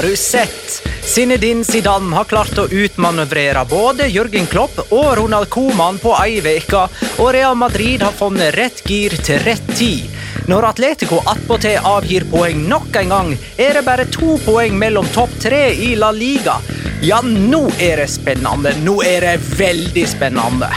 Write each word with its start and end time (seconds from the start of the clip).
Har 0.00 0.08
du 0.08 0.16
sett? 0.16 0.88
Zinedine 1.02 1.64
Zidane 1.64 2.16
har 2.16 2.24
klart 2.24 2.56
å 2.58 2.62
utmanøvrere 2.64 3.66
både 3.68 4.06
Jørgen 4.08 4.46
Klopp 4.48 4.78
og 4.86 5.10
Ronald 5.18 5.50
Koeman 5.52 5.98
på 6.00 6.14
ei 6.16 6.38
uke, 6.40 6.86
og 7.20 7.28
Real 7.36 7.58
Madrid 7.60 8.00
har 8.00 8.14
funnet 8.16 8.54
rett 8.56 8.80
gir 8.88 9.12
til 9.20 9.42
rett 9.44 9.68
tid. 9.76 10.06
Når 10.48 10.70
Atletico 10.70 11.18
attpåtil 11.28 11.84
avgir 11.84 12.24
poeng 12.32 12.64
nok 12.70 12.96
en 12.96 13.12
gang, 13.12 13.34
er 13.60 13.76
det 13.76 13.84
bare 13.90 14.08
to 14.08 14.38
poeng 14.46 14.80
mellom 14.80 15.04
topp 15.12 15.36
tre 15.44 15.66
i 15.74 15.92
La 16.00 16.14
Liga. 16.16 16.56
Ja, 17.04 17.20
nå 17.20 17.66
er 17.76 18.00
det 18.00 18.08
spennende. 18.08 18.72
Nå 18.80 19.02
er 19.04 19.28
det 19.28 19.36
veldig 19.60 20.08
spennende. 20.08 20.72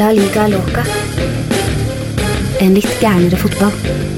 La 0.00 0.08
liga 0.16 0.48
loca. 0.48 0.88
En 2.64 2.72
litt 2.72 3.00
gærnere 3.04 3.44
fotball. 3.44 4.13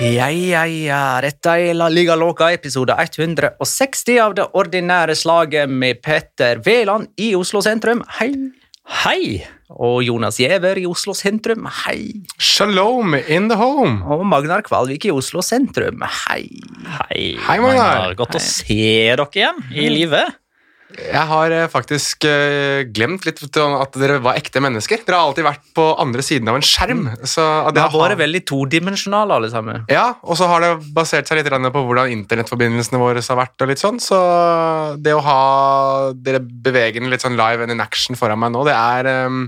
Ja, 0.00 0.30
ja, 0.32 0.62
ja. 0.64 1.20
Dette 1.20 1.52
er 1.60 1.74
La 1.76 1.90
Liga 1.92 2.14
Loca, 2.16 2.46
episode 2.54 2.94
160 2.96 4.16
av 4.24 4.32
det 4.38 4.46
ordinære 4.56 5.12
slaget 5.12 5.68
med 5.68 6.00
Petter 6.00 6.62
Veland 6.64 7.10
i 7.20 7.34
Oslo 7.36 7.60
sentrum. 7.60 8.00
Hei. 8.16 8.30
Hei! 9.02 9.42
Og 9.76 10.00
Jonas 10.06 10.40
Giæver 10.40 10.80
i 10.80 10.86
Oslo 10.88 11.12
sentrum. 11.12 11.68
Hei. 11.82 12.14
Shalom 12.40 13.12
in 13.20 13.50
the 13.52 13.58
home. 13.60 14.00
Og 14.08 14.24
Magnar 14.24 14.64
Kvalvik 14.64 15.04
i 15.04 15.12
Oslo 15.12 15.44
sentrum. 15.44 16.00
Hei. 16.00 16.46
Hei, 16.96 17.36
Hei, 17.44 17.58
Magnar. 17.60 18.16
Godt 18.16 18.40
å 18.40 18.42
se 18.42 18.80
dere 18.80 19.28
igjen 19.36 19.60
i 19.76 19.92
live. 19.92 20.24
Jeg 20.98 21.22
har 21.30 21.52
eh, 21.54 21.68
faktisk 21.70 22.24
eh, 22.28 22.82
glemt 22.90 23.24
litt 23.26 23.40
at 23.40 23.98
dere 24.00 24.18
var 24.22 24.38
ekte 24.38 24.62
mennesker. 24.62 25.04
Dere 25.06 25.20
har 25.20 25.30
alltid 25.30 25.46
vært 25.46 25.68
på 25.76 25.84
andre 26.02 26.24
siden 26.24 26.50
av 26.50 26.58
en 26.58 26.66
skjerm. 26.66 27.04
Så 27.22 27.44
at 27.68 27.76
Det 27.76 27.84
har 27.84 27.94
vært 27.94 28.20
veldig 28.20 28.42
todimensjonale, 28.48 29.38
alle 29.38 29.50
sammen. 29.52 29.84
Ja, 29.90 30.16
og 30.22 30.38
så 30.40 30.48
har 30.50 30.64
det 30.64 30.72
basert 30.96 31.30
seg 31.30 31.40
litt 31.40 31.50
på 31.50 31.84
hvordan 31.86 32.10
internettforbindelsene 32.14 33.00
våre 33.00 33.22
har 33.22 33.38
vært. 33.38 33.56
og 33.62 33.70
litt 33.70 33.82
sånn, 33.82 34.00
Så 34.02 34.18
det 35.00 35.14
å 35.14 35.22
ha 35.24 36.12
dere 36.14 36.40
bevegende 36.40 37.10
litt 37.12 37.24
sånn 37.24 37.38
live 37.38 37.62
and 37.62 37.72
in 37.72 37.84
action 37.84 38.18
foran 38.18 38.40
meg 38.42 38.52
nå, 38.54 38.64
det 38.66 38.74
er, 38.74 39.06
eh, 39.06 39.38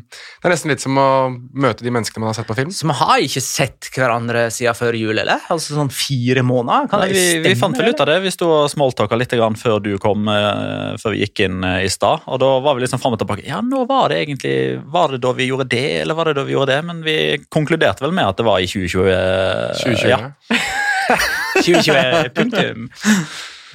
det 0.43 0.49
er 0.49 0.55
nesten 0.55 0.73
litt 0.73 0.84
som 0.84 0.99
å 0.99 1.11
møte 1.53 1.83
de 1.83 1.91
menneskene 1.91 2.23
man 2.23 2.33
har 2.33 2.39
sett 2.39 2.51
på 2.51 2.59
film. 2.59 2.71
Så 2.71 2.87
vi 2.87 2.99
har 3.03 3.19
ikke 3.27 3.43
sett 3.45 3.91
hverandre 3.97 4.47
siden 4.55 4.79
før 4.79 4.97
jul, 4.99 5.19
eller? 5.19 5.43
Altså 5.53 5.75
sånn 5.77 5.93
fire 5.93 6.47
måneder? 6.47 6.89
Kan 6.93 7.03
Nei, 7.03 7.12
vi, 7.12 7.27
vi 7.45 7.59
fant 7.59 7.77
vel 7.79 7.93
ut 7.93 8.01
av 8.01 8.12
det. 8.12 8.21
Vi 8.23 8.34
sto 8.34 8.51
og 8.62 8.71
smalltalka 8.71 9.19
litt 9.19 9.34
grann 9.34 9.59
før 9.59 9.83
du 9.83 9.93
kom, 10.03 10.29
eh, 10.31 10.95
før 11.03 11.17
vi 11.17 11.25
gikk 11.25 11.31
inn 11.41 11.64
eh, 11.64 11.84
i 11.86 11.91
stad. 11.91 12.25
Og 12.27 12.41
da 12.42 12.48
var 12.64 12.77
vi 12.77 12.84
liksom 12.84 13.00
fram 13.02 13.16
og 13.16 13.20
tilbake. 13.22 13.47
Ja, 13.48 13.61
nå 13.64 13.84
var 13.88 14.12
det 14.12 14.20
egentlig 14.22 14.80
Var 14.92 15.14
det 15.14 15.22
da 15.25 15.33
vi 15.33 15.47
gjorde 15.48 15.69
det, 15.72 16.00
eller 16.02 16.14
var 16.19 16.28
det 16.30 16.34
da 16.41 16.44
vi 16.44 16.52
gjorde 16.52 16.75
det? 16.75 16.83
Men 16.84 17.02
vi 17.06 17.16
konkluderte 17.48 18.05
vel 18.05 18.12
med 18.12 18.28
at 18.28 18.36
det 18.36 18.47
var 18.47 18.61
i 18.61 18.69
2020. 18.69 19.08
eh, 19.12 19.72
2020. 19.80 20.10
Ja. 20.12 20.19
2020, 21.62 22.28
punktum. 22.36 22.91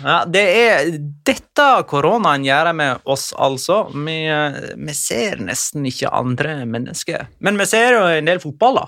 Ja, 0.04 0.20
det 0.30 0.44
er 0.46 0.92
dette 1.26 1.66
koronaen 1.90 2.46
gjør 2.46 2.70
med 2.78 3.02
oss, 3.10 3.32
altså. 3.34 3.88
Vi, 3.96 4.20
eh, 4.30 4.60
vi 4.78 4.94
ser 4.94 5.42
nesten 5.42 5.88
ikke 5.90 6.12
andre 6.14 6.60
mennesker. 6.70 7.28
Men 7.42 7.58
vi 7.58 7.66
ser 7.70 7.98
jo 7.98 8.06
en 8.06 8.30
del 8.30 8.44
fotball, 8.44 8.84
da. 8.84 8.88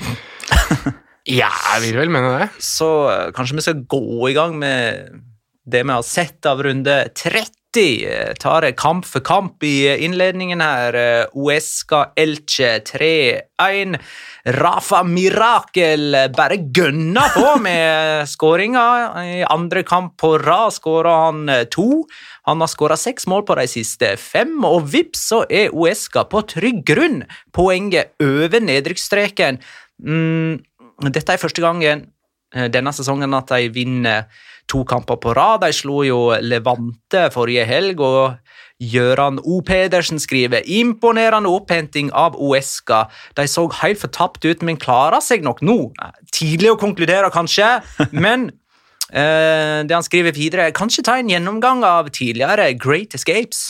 Ja, 1.30 1.50
jeg 1.76 1.82
vil 1.84 1.98
vel 2.00 2.10
mene 2.10 2.30
det. 2.40 2.46
Så 2.64 2.86
eh, 3.12 3.26
kanskje 3.36 3.58
vi 3.58 3.64
skal 3.66 3.82
gå 3.92 4.30
i 4.30 4.34
gang 4.34 4.56
med 4.58 5.18
det 5.70 5.82
vi 5.84 5.92
har 5.92 6.02
sett 6.06 6.46
av 6.48 6.62
runde 6.64 6.94
30. 7.14 7.52
Eh, 7.76 8.34
Tar 8.34 8.72
kamp 8.72 9.04
for 9.06 9.20
kamp 9.20 9.62
i 9.62 9.96
innledningen 10.04 10.60
her. 10.60 10.94
Eh, 10.94 11.26
Uesca 11.34 12.12
Elche 12.16 12.80
3-1. 12.82 13.96
Rafa 14.44 15.04
Mirakel 15.04 16.16
bare 16.34 16.56
gønna 16.74 17.28
på 17.30 17.60
med 17.62 18.26
skåringa. 18.26 18.86
I 19.22 19.44
andre 19.44 19.84
kamp 19.84 20.16
på 20.18 20.38
rad 20.42 20.74
skåra 20.74 21.14
han 21.26 21.48
eh, 21.48 21.64
to. 21.70 22.06
Han 22.42 22.60
har 22.60 22.66
skåra 22.66 22.96
seks 22.98 23.28
mål 23.30 23.46
på 23.46 23.54
de 23.54 23.68
siste 23.70 24.16
fem, 24.18 24.64
og 24.64 24.90
vips 24.90 25.28
så 25.30 25.44
er 25.46 25.70
Uesca 25.70 26.24
på 26.26 26.42
trygg 26.50 26.82
grunn. 26.84 27.22
Poenget 27.54 28.16
over 28.18 28.58
nedrykksstreken. 28.66 29.60
Mm, 30.02 30.58
dette 31.06 31.36
er 31.36 31.38
første 31.38 31.62
gangen 31.62 32.08
eh, 32.50 32.66
denne 32.66 32.90
sesongen 32.90 33.38
at 33.38 33.54
de 33.54 33.70
vinner 33.70 34.26
to 34.70 34.84
kamper 34.88 35.18
på 35.20 35.34
rad. 35.36 35.64
De 35.64 35.74
slo 35.74 36.04
jo 36.06 36.20
Levante 36.40 37.26
forrige 37.34 37.66
helg, 37.68 38.00
og 38.00 38.38
Gøran 38.80 39.40
O. 39.44 39.60
Pedersen 39.66 40.20
skriver 40.20 40.64
imponerende 40.64 41.50
opphenting 41.52 42.08
av 42.16 42.38
Oesca. 42.40 43.04
De 43.36 43.44
så 43.50 43.66
helt 43.82 44.00
fortapt 44.00 44.46
ut, 44.46 44.62
men 44.64 44.80
klarer 44.80 45.20
seg 45.24 45.44
nok 45.44 45.60
nå. 45.66 45.78
Tidlig 46.32 46.72
å 46.72 46.78
konkludere, 46.80 47.28
kanskje, 47.34 47.68
men 48.24 48.48
eh, 49.12 49.82
det 49.84 49.96
han 49.96 50.06
skriver 50.06 50.36
videre, 50.36 50.70
kanskje 50.76 51.04
ta 51.06 51.18
en 51.20 51.30
gjennomgang 51.32 51.84
av 51.84 52.08
tidligere 52.14 52.72
Great 52.80 53.18
Escapes. 53.18 53.68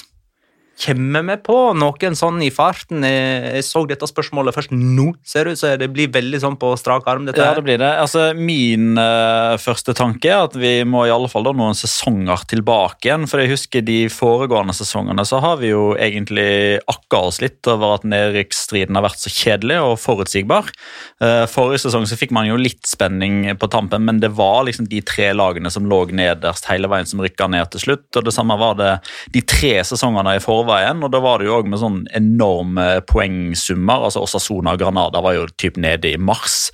Kommer 0.81 1.25
vi 1.29 1.37
på 1.45 1.57
noen 1.77 2.15
sånn 2.17 2.39
i 2.41 2.49
farten? 2.55 3.05
Jeg 3.05 3.65
så 3.67 3.83
dette 3.89 4.07
spørsmålet 4.09 4.57
først 4.57 4.73
nå, 4.73 5.11
ser 5.27 5.51
du, 5.51 5.57
så 5.59 5.75
det 5.77 5.91
blir 5.93 6.09
veldig 6.13 6.41
sånn 6.41 6.57
på 6.61 6.71
strak 6.81 7.09
arm. 7.11 7.27
dette 7.29 7.43
her. 7.43 7.53
Ja, 7.53 7.59
det 7.59 7.65
blir 7.67 7.81
det. 7.83 7.91
Altså, 8.01 8.31
min 8.37 8.97
uh, 8.97 9.59
første 9.61 9.93
tanke 9.97 10.31
er 10.31 10.47
at 10.47 10.57
vi 10.57 10.73
må 10.89 11.05
i 11.05 11.13
alle 11.13 11.29
fall 11.29 11.45
da 11.45 11.53
noen 11.57 11.77
sesonger 11.77 12.47
tilbake 12.49 13.11
igjen. 13.11 13.27
For 13.29 13.43
jeg 13.43 13.53
husker 13.53 13.85
de 13.85 13.99
foregående 14.13 14.73
sesongene 14.77 15.27
så 15.29 15.43
har 15.45 15.61
vi 15.61 15.75
jo 15.75 15.91
egentlig 16.01 16.81
akka 16.89 17.27
oss 17.29 17.43
litt 17.45 17.61
over 17.69 17.99
at 17.99 18.09
nedrykksstriden 18.09 18.97
har 18.97 19.05
vært 19.05 19.21
så 19.21 19.35
kjedelig 19.35 19.83
og 19.85 19.99
forutsigbar. 20.01 20.73
Uh, 21.21 21.45
forrige 21.51 21.85
sesong 21.85 22.09
så 22.09 22.17
fikk 22.17 22.33
man 22.37 22.49
jo 22.49 22.57
litt 22.57 22.89
spenning 22.89 23.43
på 23.61 23.69
tampen, 23.69 24.09
men 24.09 24.23
det 24.25 24.33
var 24.41 24.65
liksom 24.71 24.89
de 24.89 25.05
tre 25.05 25.29
lagene 25.37 25.69
som 25.73 25.85
lå 25.85 26.07
nederst 26.17 26.71
hele 26.71 26.89
veien 26.89 27.07
som 27.07 27.21
rykka 27.21 27.51
ned 27.53 27.69
til 27.75 27.85
slutt. 27.85 28.09
Og 28.17 28.25
det 28.25 28.33
samme 28.33 28.57
var 28.57 28.81
det 28.81 28.95
de 29.37 29.45
tre 29.45 29.77
sesongene 29.85 30.39
i 30.39 30.43
forveien, 30.43 30.70
og 30.71 31.11
da 31.13 31.21
var 31.23 31.41
det 31.41 31.49
jo 31.49 31.59
òg 31.59 31.69
med 31.71 31.81
sånn 31.83 32.01
enorme 32.17 33.01
poengsummer. 33.09 34.07
altså 34.07 34.23
Osasona 34.25 34.75
og 34.75 34.83
Granada 34.83 35.23
var 35.25 35.37
jo 35.37 35.47
typ 35.57 35.77
nede 35.77 36.13
i 36.13 36.17
mars. 36.21 36.71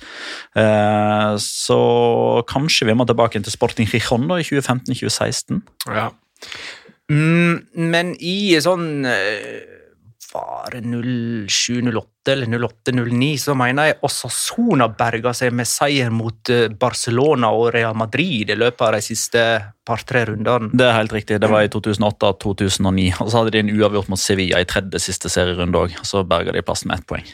Eh, 0.55 1.33
så 1.41 1.79
kanskje 2.49 2.87
vi 2.89 2.97
må 2.97 3.05
tilbake 3.05 3.41
til 3.41 3.51
Sporting 3.53 3.89
Rijon 3.91 4.27
da, 4.29 4.39
i 4.39 4.47
2015-2016. 4.47 5.61
Ja. 5.87 6.09
Mm, 7.11 7.63
men 7.87 8.15
i 8.19 8.57
sånn 8.59 9.05
eh, 9.07 9.76
Var 10.37 10.75
det 10.75 10.81
07-08 10.81 12.31
eller 12.31 12.59
08-09, 12.59 13.37
så 13.39 13.55
mener 13.57 13.89
jeg 13.89 13.97
Osasona 14.05 14.89
berga 14.99 15.31
seg 15.37 15.55
med 15.55 15.69
seier 15.69 16.11
mot 16.13 16.51
eh, 16.53 16.67
Barcelona 16.69 17.53
og 17.55 17.71
Real 17.75 17.95
Madrid 17.97 18.51
i 18.51 18.57
løpet 18.59 18.83
av 18.83 18.97
de 18.97 19.01
siste 19.05 19.45
par-tre 19.87 20.25
rundene. 20.29 20.69
Det 20.75 20.85
er 20.85 20.97
helt 20.99 21.15
riktig. 21.15 21.39
Det 21.41 21.49
var 21.49 21.65
i 21.65 21.71
2008-2009. 21.73 23.09
Og 23.23 23.31
så 23.31 23.41
hadde 23.41 23.55
de 23.55 23.63
en 23.63 23.73
uavgjort 23.77 24.11
mot 24.11 24.21
Sevilla 24.21 24.61
i 24.61 24.69
tredje 24.69 25.01
siste 25.07 25.31
serierunde 25.31 25.87
òg. 25.87 25.99
Så 26.05 26.25
berga 26.27 26.53
de 26.55 26.65
plassen 26.67 26.91
med 26.91 27.01
ett 27.01 27.09
poeng. 27.09 27.27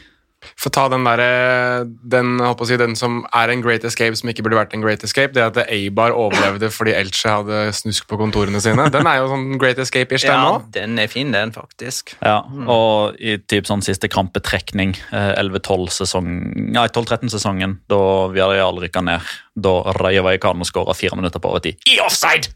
For 0.60 0.72
ta 0.74 0.86
den 0.92 1.04
derre 1.06 1.84
den, 1.84 2.38
si, 2.64 2.76
den 2.80 2.96
som 2.98 3.22
er 3.34 3.52
en 3.52 3.62
great 3.64 3.84
escape 3.84 4.16
som 4.18 4.30
ikke 4.30 4.44
burde 4.46 4.58
vært 4.58 4.74
en 4.76 4.84
great 4.84 5.04
escape, 5.06 5.32
det 5.36 5.42
at 5.44 5.58
Eibar 5.72 6.14
overlevde 6.16 6.70
fordi 6.74 6.94
Elche 6.96 7.30
hadde 7.30 7.60
snusk 7.76 8.06
på 8.10 8.18
kontorene 8.20 8.60
sine. 8.64 8.88
Den 8.94 9.06
er 9.10 9.20
jo 9.22 9.28
sånn 9.32 9.58
great 9.60 9.78
escape-ish, 9.82 10.26
den 10.26 10.34
Ja, 10.34 10.56
òg. 10.56 10.68
den 10.74 10.98
er 10.98 11.10
fin, 11.12 11.32
den, 11.34 11.52
faktisk. 11.54 12.14
Ja, 12.22 12.40
og 12.70 13.16
i 13.20 13.36
typ 13.38 13.68
sånn 13.68 13.82
siste 13.84 14.08
krampetrekning, 14.12 14.96
eh, 15.12 15.32
11-12-sesong 15.40 16.28
Nei, 16.74 16.86
12-13-sesongen, 16.88 17.78
da 17.90 18.00
Villarreal 18.32 18.78
rykka 18.82 19.02
ned, 19.04 19.20
da 19.54 19.74
Rayo 20.00 20.24
Vallecano 20.26 20.64
skåra 20.66 20.94
fire 20.96 21.16
minutter 21.18 21.40
på 21.42 21.50
overtid. 21.52 21.78
I 21.90 21.98
offside! 22.04 22.48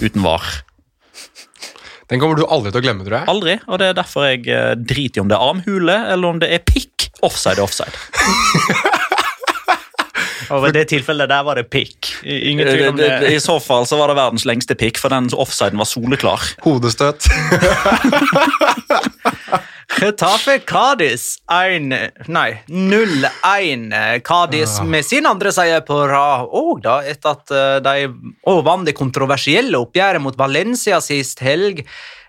Uten 0.00 0.22
var. 0.24 0.42
Den 2.12 2.20
kommer 2.20 2.36
du 2.36 2.44
aldri 2.46 2.70
til 2.74 2.82
å 2.82 2.84
glemme, 2.84 3.04
tror 3.06 3.16
jeg. 3.20 3.28
Aldri, 3.32 3.54
og 3.66 3.78
det 3.80 3.86
er 3.90 3.96
derfor 3.96 4.26
jeg 4.28 4.44
eh, 4.52 4.74
driter 4.76 5.20
i 5.20 5.24
om 5.24 5.30
det 5.30 5.36
er 5.38 5.44
armhule 5.50 5.96
eller 6.12 6.34
om 6.34 6.40
det 6.42 6.50
er 6.52 6.60
pikk. 6.68 7.08
Offside 7.24 7.58
er 7.58 7.64
offside. 7.64 7.96
Og 10.52 10.66
i 10.68 10.74
det 10.76 10.82
tilfellet 10.90 11.30
der 11.30 11.40
var 11.46 11.56
det 11.56 11.64
pikk. 11.72 12.10
Ingen 12.28 12.68
tvil 12.68 12.88
om 12.90 12.98
det- 12.98 13.30
I 13.32 13.38
så 13.40 13.56
fall 13.64 13.86
så 13.88 13.96
var 13.96 14.12
det 14.12 14.16
verdens 14.18 14.44
lengste 14.44 14.76
pikk, 14.76 14.98
for 15.00 15.08
den 15.08 15.30
offsiden 15.32 15.80
var 15.80 15.88
soleklar. 15.88 16.44
Hodestøt. 16.66 17.24
Getafe 19.94 20.58
Cádiz 20.66 21.36
1 21.50 22.26
Nei, 22.26 22.62
0-1. 22.68 24.20
Cádiz 24.20 24.80
med 24.82 25.06
sin 25.06 25.26
andre 25.26 25.52
seier 25.54 25.84
på 25.86 26.00
rad, 26.10 26.48
og 26.50 26.82
da 26.82 26.96
etter 27.06 27.36
at 27.36 27.54
eh, 27.54 27.76
de 27.84 28.08
og 28.50 28.64
vant 28.66 28.88
det 28.88 28.96
kontroversielle 28.98 29.78
oppgjøret 29.78 30.22
mot 30.24 30.38
Valencia 30.38 30.98
sist 31.04 31.42
helg. 31.46 31.84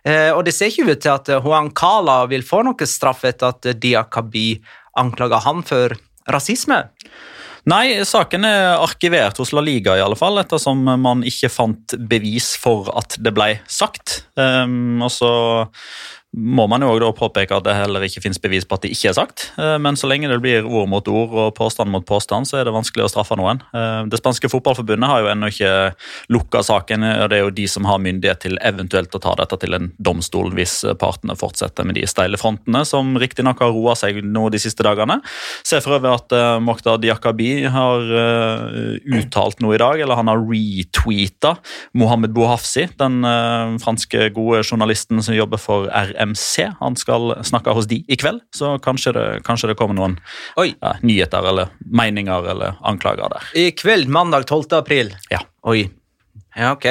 Eh, 0.06 0.30
Og 0.36 0.46
det 0.46 0.54
ser 0.54 0.70
ikke 0.70 0.92
ut 0.92 1.02
til 1.02 1.16
at 1.16 1.32
eh, 1.34 1.42
Juan 1.42 1.72
Cala 1.74 2.22
vil 2.30 2.46
få 2.46 2.62
noe 2.68 2.90
straff 2.90 3.26
etter 3.26 3.56
at 3.56 3.72
Diakabi 3.82 4.50
anklaga 5.02 5.42
han 5.48 5.66
for 5.66 5.98
rasisme. 6.30 6.84
Nei, 7.66 7.98
saken 8.06 8.46
er 8.46 8.76
arkivert 8.78 9.40
hos 9.42 9.50
La 9.58 9.62
Liga, 9.66 9.96
i 9.98 10.02
alle 10.06 10.18
fall, 10.20 10.38
ettersom 10.38 10.84
man 10.86 11.24
ikke 11.26 11.50
fant 11.50 11.96
bevis 11.98 12.52
for 12.62 12.92
at 12.94 13.18
det 13.18 13.34
ble 13.34 13.56
sagt. 13.66 14.20
Um, 14.38 15.02
og 15.02 15.10
så 15.10 15.32
må 16.36 16.66
man 16.68 16.84
jo 16.84 16.90
også 16.92 17.14
påpeke 17.16 17.56
at 17.56 17.64
det 17.64 17.76
heller 17.78 18.04
ikke 18.04 18.20
finnes 18.26 18.42
bevis 18.44 18.66
på 18.68 18.76
at 18.76 18.84
det 18.84 18.92
ikke 18.92 19.10
er 19.12 19.16
sagt. 19.16 19.46
Eh, 19.62 19.78
Men 19.80 19.96
så 19.96 20.10
lenge 20.10 20.28
det 20.28 20.42
blir 20.44 20.68
ord 20.68 20.90
mot 20.92 21.08
ord 21.08 21.32
og 21.32 21.54
påstand 21.56 21.90
mot 21.92 22.06
påstand, 22.06 22.48
så 22.48 22.60
er 22.60 22.68
det 22.68 22.74
vanskelig 22.76 23.06
å 23.06 23.12
straffe 23.12 23.38
noen. 23.40 23.62
Eh, 23.74 24.04
Det 24.12 24.20
spanske 24.20 24.50
fotballforbundet 24.52 25.08
har 25.08 25.22
jo 25.24 25.30
ennå 25.32 25.48
ikke 25.48 25.72
lukka 26.30 26.64
saken, 26.64 27.04
og 27.24 27.30
det 27.30 27.38
er 27.38 27.44
jo 27.46 27.54
de 27.56 27.68
som 27.68 27.86
har 27.86 28.00
myndighet 28.04 28.42
til 28.44 28.58
eventuelt 28.62 29.16
å 29.16 29.22
ta 29.22 29.36
dette 29.40 29.60
til 29.62 29.74
en 29.74 29.92
domstol 29.98 30.52
hvis 30.56 30.84
partene 31.00 31.38
fortsetter 31.40 31.86
med 31.86 31.96
de 31.96 32.06
steile 32.06 32.38
frontene, 32.38 32.84
som 32.86 33.16
riktignok 33.16 33.60
har 33.64 33.72
roa 33.72 33.96
seg 33.96 34.22
nå 34.24 34.50
de 34.52 34.60
siste 34.60 34.84
dagene. 34.84 35.22
Ser 35.64 35.80
for 35.86 36.00
øvrig 36.00 36.14
at 36.20 36.36
eh, 36.36 36.60
Mokhtar 36.60 37.00
Diakabi 37.00 37.66
har 37.72 38.04
uttalt 39.16 39.62
noe 39.64 39.76
i 39.76 39.80
dag, 39.82 40.00
eller 40.00 40.20
han 40.20 40.28
har 40.28 40.42
retweeta 40.42 41.56
Mohammed 41.94 42.34
Bouhafsi, 42.36 42.88
den 43.00 43.22
franske 43.82 44.30
gode 44.36 44.64
journalisten 44.64 45.22
som 45.24 45.36
jobber 45.36 45.62
for 45.62 45.88
RMC. 46.26 46.68
Han 46.80 46.98
skal 47.00 47.36
snakke 47.46 47.74
hos 47.78 47.88
de 47.92 48.02
i 48.08 48.18
kveld, 48.20 48.42
så 48.56 48.76
kanskje 48.84 49.14
det, 49.16 49.26
kanskje 49.48 49.72
det 49.72 49.78
kommer 49.80 49.98
noen 49.98 50.18
Oi. 50.62 50.72
ja, 50.82 50.96
nyheter 51.06 51.50
eller 51.52 51.74
meninger 51.86 52.50
eller 52.56 52.80
anklager 52.84 53.30
der. 53.32 53.52
I 53.56 53.70
kveld, 53.78 54.10
mandag 54.12 54.48
12. 54.50 54.74
april. 54.82 55.14
Ja. 55.30 55.44
Oi. 55.64 55.86
Ja, 56.56 56.74
ok. 56.76 56.88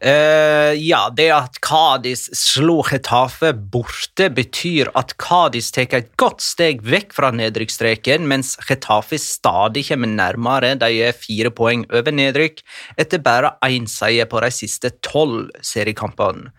Eh, 0.00 0.74
ja, 0.78 1.08
det 1.10 1.26
at 1.34 1.56
Kadis 1.64 2.28
slo 2.36 2.78
Getafe 2.86 3.50
borte, 3.52 4.28
betyr 4.30 4.92
at 4.98 5.16
Kadis 5.18 5.72
tar 5.74 5.90
et 5.98 6.12
godt 6.20 6.44
steg 6.44 6.84
vekk 6.86 7.16
fra 7.16 7.32
nedrykksstreken, 7.34 8.28
mens 8.30 8.54
Getafe 8.62 9.18
stadig 9.18 9.88
kommer 9.88 10.12
nærmere. 10.12 10.76
De 10.78 10.92
er 11.08 11.18
fire 11.18 11.50
poeng 11.50 11.82
over 11.90 12.14
nedrykk, 12.14 12.62
etter 13.00 13.22
bare 13.24 13.56
én 13.66 13.90
seier 13.90 14.30
på 14.30 14.38
de 14.44 14.52
siste 14.54 14.92
tolv 15.02 15.50
seriekampene. 15.66 16.52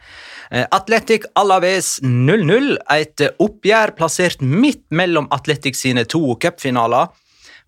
Uh, 0.50 0.66
Atletic 0.76 1.30
Alaves 1.40 2.00
0-0, 2.04 2.76
et 2.92 3.24
oppgjør 3.40 3.96
plassert 3.96 4.44
midt 4.44 4.84
mellom 4.92 5.30
Atletic 5.32 5.80
sine 5.80 6.04
to 6.10 6.36
cupfinaler. 6.42 7.14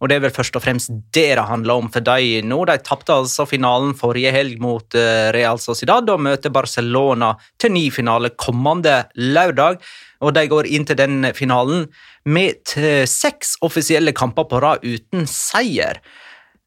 Og 0.01 0.09
det 0.09 0.17
er 0.17 0.23
vel 0.23 0.33
først 0.33 0.55
og 0.57 0.63
fremst 0.65 0.89
det 1.13 1.27
det 1.37 1.45
handler 1.45 1.83
om 1.83 1.89
for 1.93 2.01
dem 2.01 2.49
nå. 2.49 2.63
De 2.65 2.77
tapte 2.81 3.13
altså 3.13 3.45
finalen 3.49 3.93
forrige 3.97 4.33
helg 4.33 4.57
mot 4.61 4.97
eh, 4.97 5.29
Real 5.35 5.61
Sociedad 5.61 6.09
og 6.09 6.23
møter 6.25 6.53
Barcelona 6.53 7.35
til 7.61 7.75
ny 7.75 7.85
finale 7.93 8.33
kommende 8.33 9.03
lørdag. 9.15 9.77
Og 10.25 10.33
de 10.33 10.47
går 10.49 10.69
inn 10.73 10.87
til 10.89 10.97
den 10.97 11.29
finalen 11.37 11.85
med 12.25 12.73
seks 13.09 13.55
offisielle 13.65 14.13
kamper 14.13 14.49
på 14.49 14.59
rad 14.61 14.83
uten 14.85 15.29
seier. 15.29 16.01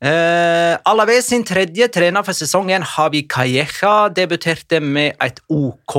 Uh, 0.04 0.76
Alaves 0.84 1.30
sin 1.30 1.46
tredje 1.46 1.87
trener 1.88 2.25
for 2.26 2.37
sesongen, 2.37 2.82
Havi 2.84 3.22
Calleja, 3.30 4.10
debuterte 4.12 4.80
med 4.82 5.14
et 5.22 5.38
OK 5.48 5.94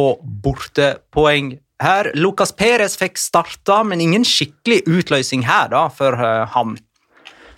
bortepoeng 0.45 1.55
her. 1.81 2.11
Lucas 2.13 2.53
Perez 2.53 2.99
fikk 2.99 3.17
starta, 3.17 3.79
men 3.87 4.03
ingen 4.03 4.27
skikkelig 4.27 4.83
utløsning 4.85 5.47
her 5.47 5.71
da, 5.73 5.87
for 5.89 6.19
uh, 6.19 6.43
ham. 6.53 6.75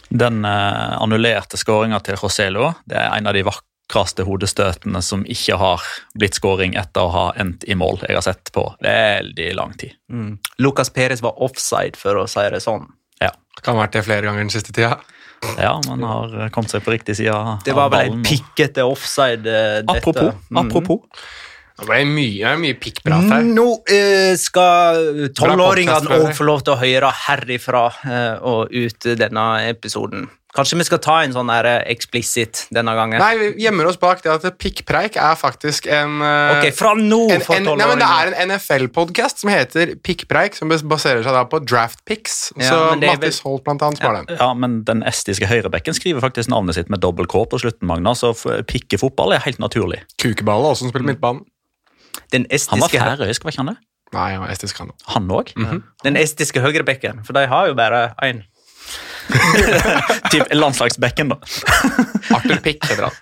Den 0.10 0.46
eh, 0.46 0.94
annullerte 1.02 1.58
skåringa 1.60 2.00
til 2.06 2.16
Roselo 2.22 2.74
det 2.86 2.96
er 3.00 3.12
en 3.18 3.28
av 3.28 3.34
de 3.36 3.44
vakreste 3.48 4.24
hodestøtene 4.28 5.02
som 5.04 5.26
ikke 5.28 5.58
har 5.60 5.84
blitt 6.16 6.36
skåring 6.40 6.76
etter 6.80 7.02
å 7.08 7.12
ha 7.14 7.26
endt 7.40 7.64
i 7.68 7.76
mål 7.76 8.00
jeg 8.08 8.16
har 8.16 8.24
sett 8.26 8.52
på 8.56 8.64
veldig 8.84 9.50
lang 9.56 9.74
tid. 9.80 9.94
Mm. 10.12 10.38
Lucas 10.64 10.90
Perez 10.96 11.22
var 11.24 11.36
offside, 11.44 11.96
for 12.00 12.16
å 12.24 12.28
si 12.28 12.44
det 12.54 12.62
sånn. 12.64 12.88
Ja, 13.24 13.32
Kan 13.62 13.76
ha 13.76 13.86
vært 13.86 13.98
det 13.98 14.06
flere 14.06 14.28
ganger 14.28 14.44
den 14.46 14.54
siste 14.54 14.74
tida. 14.76 15.00
ja 15.62 15.76
man 15.88 16.02
har 16.04 16.50
kommet 16.50 16.72
seg 16.74 16.82
på 16.82 16.92
riktig 16.96 17.14
side 17.20 17.60
Det 17.66 17.74
var 17.78 17.92
vel 17.94 18.12
en 18.12 18.24
pikkete 18.26 18.82
offside. 18.88 19.44
Dette. 19.44 19.98
Apropos. 19.98 20.34
Apropos, 20.56 21.04
Mm. 21.04 21.47
Det 21.78 21.86
ble 21.86 22.00
mye, 22.10 22.40
det 22.42 22.50
er 22.50 22.62
mye 22.62 22.78
pikkprat 22.82 23.28
her. 23.30 23.44
Nå 23.46 23.68
eh, 23.94 24.34
skal 24.42 25.30
tolvåringene 25.38 26.18
òg 26.24 26.34
få 26.38 26.48
lov 26.48 26.66
til 26.66 26.74
å 26.74 26.80
høre 26.82 27.12
herifra 27.28 27.86
eh, 28.02 28.34
og 28.42 28.74
ut 28.74 29.10
denne 29.20 29.46
episoden. 29.70 30.26
Kanskje 30.58 30.78
vi 30.80 30.86
skal 30.88 31.00
ta 31.04 31.16
en 31.22 31.34
sånn 31.36 31.50
eksplisitt 31.54 32.64
denne 32.74 32.94
gangen? 32.98 33.20
Nei, 33.22 33.34
vi 33.38 33.50
gjemmer 33.62 33.90
oss 33.92 34.00
bak 34.02 34.24
det 34.24 34.32
at 34.32 34.46
pikkpreik 34.58 35.20
er 35.22 35.36
faktisk 35.38 35.86
en 35.92 36.16
eh, 36.26 36.54
Ok, 36.56 36.70
fra 36.74 36.94
nå 36.98 37.20
en, 37.36 37.44
for 37.46 37.60
en, 37.60 37.68
nei, 37.78 37.90
men 37.92 38.02
Det 38.02 38.08
er 38.08 38.32
en 38.32 38.54
NFL-podkast 38.56 39.44
som 39.44 39.52
heter 39.54 39.92
Pikkpreik, 40.02 40.58
som 40.58 40.72
baserer 40.72 41.22
seg 41.26 41.36
da 41.36 41.44
på 41.52 41.60
draft 41.62 42.02
picks. 42.10 42.48
Ja, 42.58 42.72
så 42.72 42.80
vel- 42.96 43.04
Mattis 43.06 43.44
Holt 43.46 43.68
blant 43.68 43.86
annet 43.86 44.02
som 44.02 44.10
har 44.10 44.18
den. 44.24 44.40
Ja, 44.40 44.50
men 44.58 44.80
Den 44.88 45.04
estiske 45.06 45.46
høyrebekken 45.52 45.94
skriver 45.94 46.26
faktisk 46.26 46.50
navnet 46.50 46.80
sitt 46.80 46.90
med 46.90 47.04
dobbel 47.06 47.30
K 47.30 47.44
på 47.52 47.62
slutten. 47.62 47.86
Magna, 47.92 48.16
så 48.18 48.34
pikkefotball 48.66 49.36
er 49.38 49.46
helt 49.46 49.62
naturlig. 49.62 50.02
Kukeballer, 50.18 50.74
også, 50.74 50.88
som 50.88 50.96
spiller 50.96 51.12
midtbanen. 51.12 51.46
Den 52.34 52.48
Han 52.52 52.84
var 52.84 52.92
færøysk, 52.94 53.44
var 53.44 53.54
ikke 53.54 53.64
han 53.64 53.74
det? 53.74 53.78
Nei, 54.16 54.28
han 54.32 54.42
var 54.46 54.52
estisk, 54.54 54.78
han 54.80 54.92
òg. 54.94 55.08
Han 55.14 55.32
òg? 55.36 55.52
den 56.04 56.16
estiske 56.20 56.62
høyrebekken, 56.64 57.26
for 57.28 57.36
de 57.36 57.48
har 57.48 57.68
jo 57.68 57.76
bare 57.76 58.14
én. 58.24 58.46
Typ 60.32 60.48
landslagsbekken, 60.56 61.34
da. 61.34 61.40
Arthur 62.32 62.62
Pick 62.64 62.86
heter 62.88 63.10
han. 63.10 63.18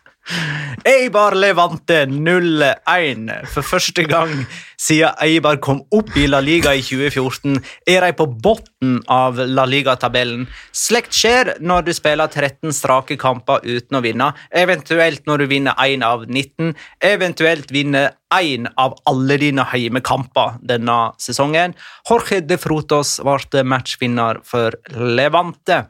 Eibar 0.86 1.36
Levante 1.36 2.06
0-1. 2.06 3.30
For 3.50 3.66
første 3.66 4.04
gang 4.10 4.32
siden 4.78 5.16
Eibar 5.24 5.58
kom 5.64 5.84
opp 5.94 6.12
i 6.18 6.26
La 6.30 6.42
Liga 6.44 6.74
i 6.76 6.84
2014, 6.86 7.60
er 7.90 8.06
de 8.06 8.12
på 8.18 8.28
bunnen 8.28 9.00
av 9.12 9.40
La 9.40 9.66
Liga-tabellen. 9.70 10.46
Slikt 10.76 11.16
skjer 11.16 11.56
når 11.62 11.88
du 11.88 11.94
spiller 11.98 12.30
13 12.30 12.74
strake 12.76 13.18
kamper 13.22 13.66
uten 13.66 13.98
å 13.98 14.04
vinne, 14.06 14.32
eventuelt 14.54 15.26
når 15.30 15.46
du 15.46 15.50
vinner 15.56 15.78
1 15.82 16.06
av 16.06 16.28
19, 16.30 16.74
eventuelt 17.02 17.74
vinner 17.74 18.14
én 18.36 18.70
av 18.82 18.98
alle 19.10 19.38
dine 19.42 19.66
heimekamper 19.72 20.60
denne 20.66 20.98
sesongen. 21.22 21.76
Jorge 22.10 22.42
de 22.46 22.58
Frutos 22.62 23.20
ble 23.24 23.64
matchvinner 23.66 24.42
for 24.46 24.76
Levante. 24.94 25.86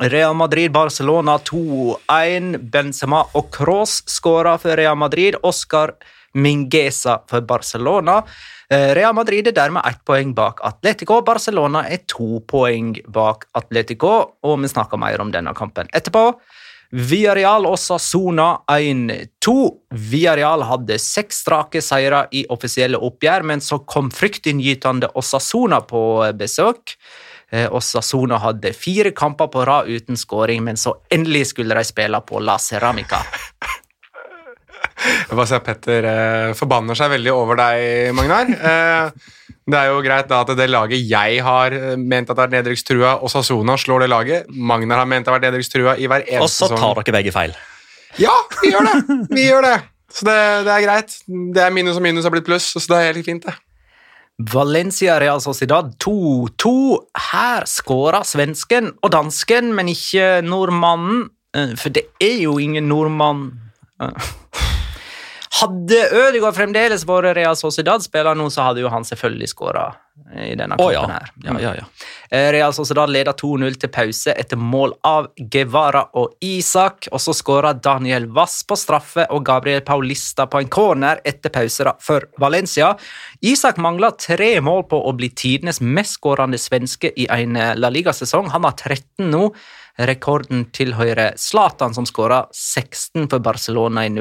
Real 0.00 0.34
Madrid-Barcelona 0.34 1.36
2-1. 1.38 2.56
Benzema 2.72 3.26
og 3.36 3.50
Kroos 3.52 3.98
skåra 4.08 4.54
for 4.58 4.76
Real 4.76 4.96
Madrid. 4.96 5.36
Oscar 5.42 5.92
Mingueza 6.32 7.18
for 7.28 7.44
Barcelona. 7.44 8.22
Eh, 8.70 8.94
Real 8.96 9.12
Madrid 9.14 9.48
er 9.48 9.52
dermed 9.52 9.84
ett 9.84 10.00
poeng 10.04 10.32
bak 10.34 10.64
Atletico. 10.64 11.20
Barcelona 11.20 11.84
er 11.90 12.06
to 12.08 12.40
poeng 12.48 12.94
bak 13.06 13.44
Atletico, 13.52 14.38
og 14.42 14.62
vi 14.62 14.70
snakker 14.72 14.96
mer 14.96 15.20
om 15.20 15.32
denne 15.32 15.52
kampen 15.54 15.92
etterpå. 15.92 16.30
Villarreal 16.92 17.66
og 17.68 17.76
Sassona 17.80 18.62
1-2. 18.72 19.54
Villarreal 19.92 20.64
hadde 20.68 20.96
seks 21.00 21.44
strake 21.44 21.80
seire 21.84 22.26
i 22.32 22.46
offisielle 22.48 22.96
oppgjør, 22.96 23.44
men 23.48 23.60
så 23.60 23.78
kom 23.84 24.08
fryktinngytende 24.12 25.12
Osasona 25.20 25.82
på 25.84 26.02
besøk. 26.36 26.96
Eh, 27.52 27.78
Sassona 27.84 28.38
hadde 28.40 28.72
fire 28.72 29.12
kamper 29.12 29.50
på 29.52 29.66
rad 29.68 29.90
uten 29.92 30.16
skåring, 30.16 30.62
men 30.64 30.80
så 30.80 30.94
endelig 31.12 31.50
skulle 31.52 31.76
de 31.76 31.84
spille 31.84 32.20
på 32.24 32.40
La 32.40 32.56
Ceramica. 32.58 33.20
Jeg 35.02 35.34
bare 35.34 35.48
ser 35.50 35.58
at 35.60 35.66
Petter 35.66 36.06
eh, 36.06 36.50
forbanner 36.56 36.96
seg 36.98 37.10
veldig 37.12 37.32
over 37.34 37.58
deg, 37.58 38.12
Magnar. 38.16 38.50
Eh, 38.52 39.50
det 39.62 39.78
er 39.78 39.90
jo 39.90 40.02
greit 40.04 40.28
da 40.30 40.40
at 40.42 40.52
det 40.58 40.68
laget 40.70 41.02
jeg 41.06 41.42
har 41.44 41.74
eh, 41.76 41.94
ment 41.98 42.30
at 42.32 42.40
er 42.44 42.52
nedrykkstrua, 42.56 43.16
og 43.22 43.30
Sassona 43.32 43.76
slår 43.80 44.04
det 44.04 44.10
laget. 44.12 44.50
Magnar 44.50 45.02
har 45.02 45.10
ment 45.10 45.26
det 45.26 45.32
har 45.32 45.38
vært 45.38 45.48
nedrykkstrua 45.50 45.96
i 45.98 46.08
hver 46.10 46.26
Og 46.40 46.50
så 46.50 46.70
tar 46.72 47.02
dere 47.02 47.16
begge 47.18 47.34
feil. 47.34 47.56
Ja, 48.20 48.34
vi 48.60 48.72
gjør 48.72 48.88
det! 48.88 49.18
Vi 49.32 49.48
gjør 49.48 49.66
det. 49.66 49.76
Så 50.12 50.26
det, 50.28 50.38
det 50.66 50.72
er 50.74 50.84
greit. 50.84 51.14
Det 51.56 51.62
er 51.64 51.72
minus 51.72 51.96
og 51.96 52.04
minus 52.04 52.26
har 52.28 52.34
blitt 52.34 52.48
pluss, 52.48 52.72
så 52.76 52.84
det 52.92 52.98
er 52.98 53.12
helt 53.12 53.28
fint, 53.28 53.46
det. 53.48 53.54
Valencia 54.38 55.18
Real 55.20 55.40
Sociedad 55.40 55.92
2-2. 56.04 56.72
Her 57.32 57.66
skåra 57.68 58.22
svensken 58.24 58.92
og 59.02 59.12
dansken, 59.12 59.74
men 59.74 59.88
ikke 59.92 60.40
nordmannen. 60.46 61.28
Eh, 61.54 61.74
For 61.76 61.90
det 61.90 62.06
er 62.20 62.42
jo 62.42 62.58
ingen 62.58 62.88
nordmann 62.88 63.52
Eh. 64.02 64.30
Hadde 65.52 65.98
Ødegaard 66.16 66.56
fremdeles 66.56 67.02
vært 67.04 67.36
Real 67.36 67.56
Sociedad-spiller 67.58 68.38
nå, 68.38 68.48
så 68.50 68.70
hadde 68.70 68.80
jo 68.80 68.90
han 68.92 69.04
selvfølgelig 69.04 69.50
skåra 69.52 69.90
i 70.32 70.54
denne 70.56 70.78
kampen. 70.78 70.94
kampen. 70.94 70.94
ja. 70.94 71.02
her. 71.12 71.32
ja, 71.44 71.56
ja, 71.60 71.72
ja. 71.82 71.84
Eh, 72.30 72.46
Real 72.52 72.72
Sociedad 72.72 73.10
leder 73.12 73.36
2-0 73.36 73.76
til 73.82 73.92
pause 73.92 74.32
etter 74.32 74.56
mål 74.56 74.94
av 75.04 75.28
Guevara 75.36 76.06
og 76.16 76.38
Isak. 76.40 77.10
Og 77.12 77.20
så 77.20 77.34
skåra 77.36 77.74
Daniel 77.76 78.30
Wass 78.32 78.62
på 78.64 78.78
straffe 78.80 79.26
og 79.28 79.44
Gabriel 79.44 79.84
Paulista 79.84 80.48
på 80.48 80.62
en 80.62 80.72
corner 80.72 81.20
etter 81.24 81.52
pause 81.52 81.96
for 82.00 82.28
Valencia. 82.40 82.94
Isak 83.44 83.76
mangler 83.76 84.16
tre 84.16 84.54
mål 84.64 84.86
på 84.88 85.04
å 85.04 85.12
bli 85.16 85.28
tidenes 85.36 85.82
mestskårende 85.84 86.60
svenske 86.60 87.12
i 87.12 87.28
en 87.28 87.60
eh, 87.60 87.74
La 87.76 87.92
Liga-sesong. 87.92 88.54
Han 88.56 88.68
har 88.68 88.78
13 88.80 89.28
nå. 89.28 89.50
Rekorden 90.00 90.70
tilhører 90.72 91.36
Zlatan, 91.36 91.92
som 91.92 92.08
skåra 92.08 92.46
16 92.56 93.28
for 93.28 93.44
Barcelona 93.44 94.06
i 94.08 94.14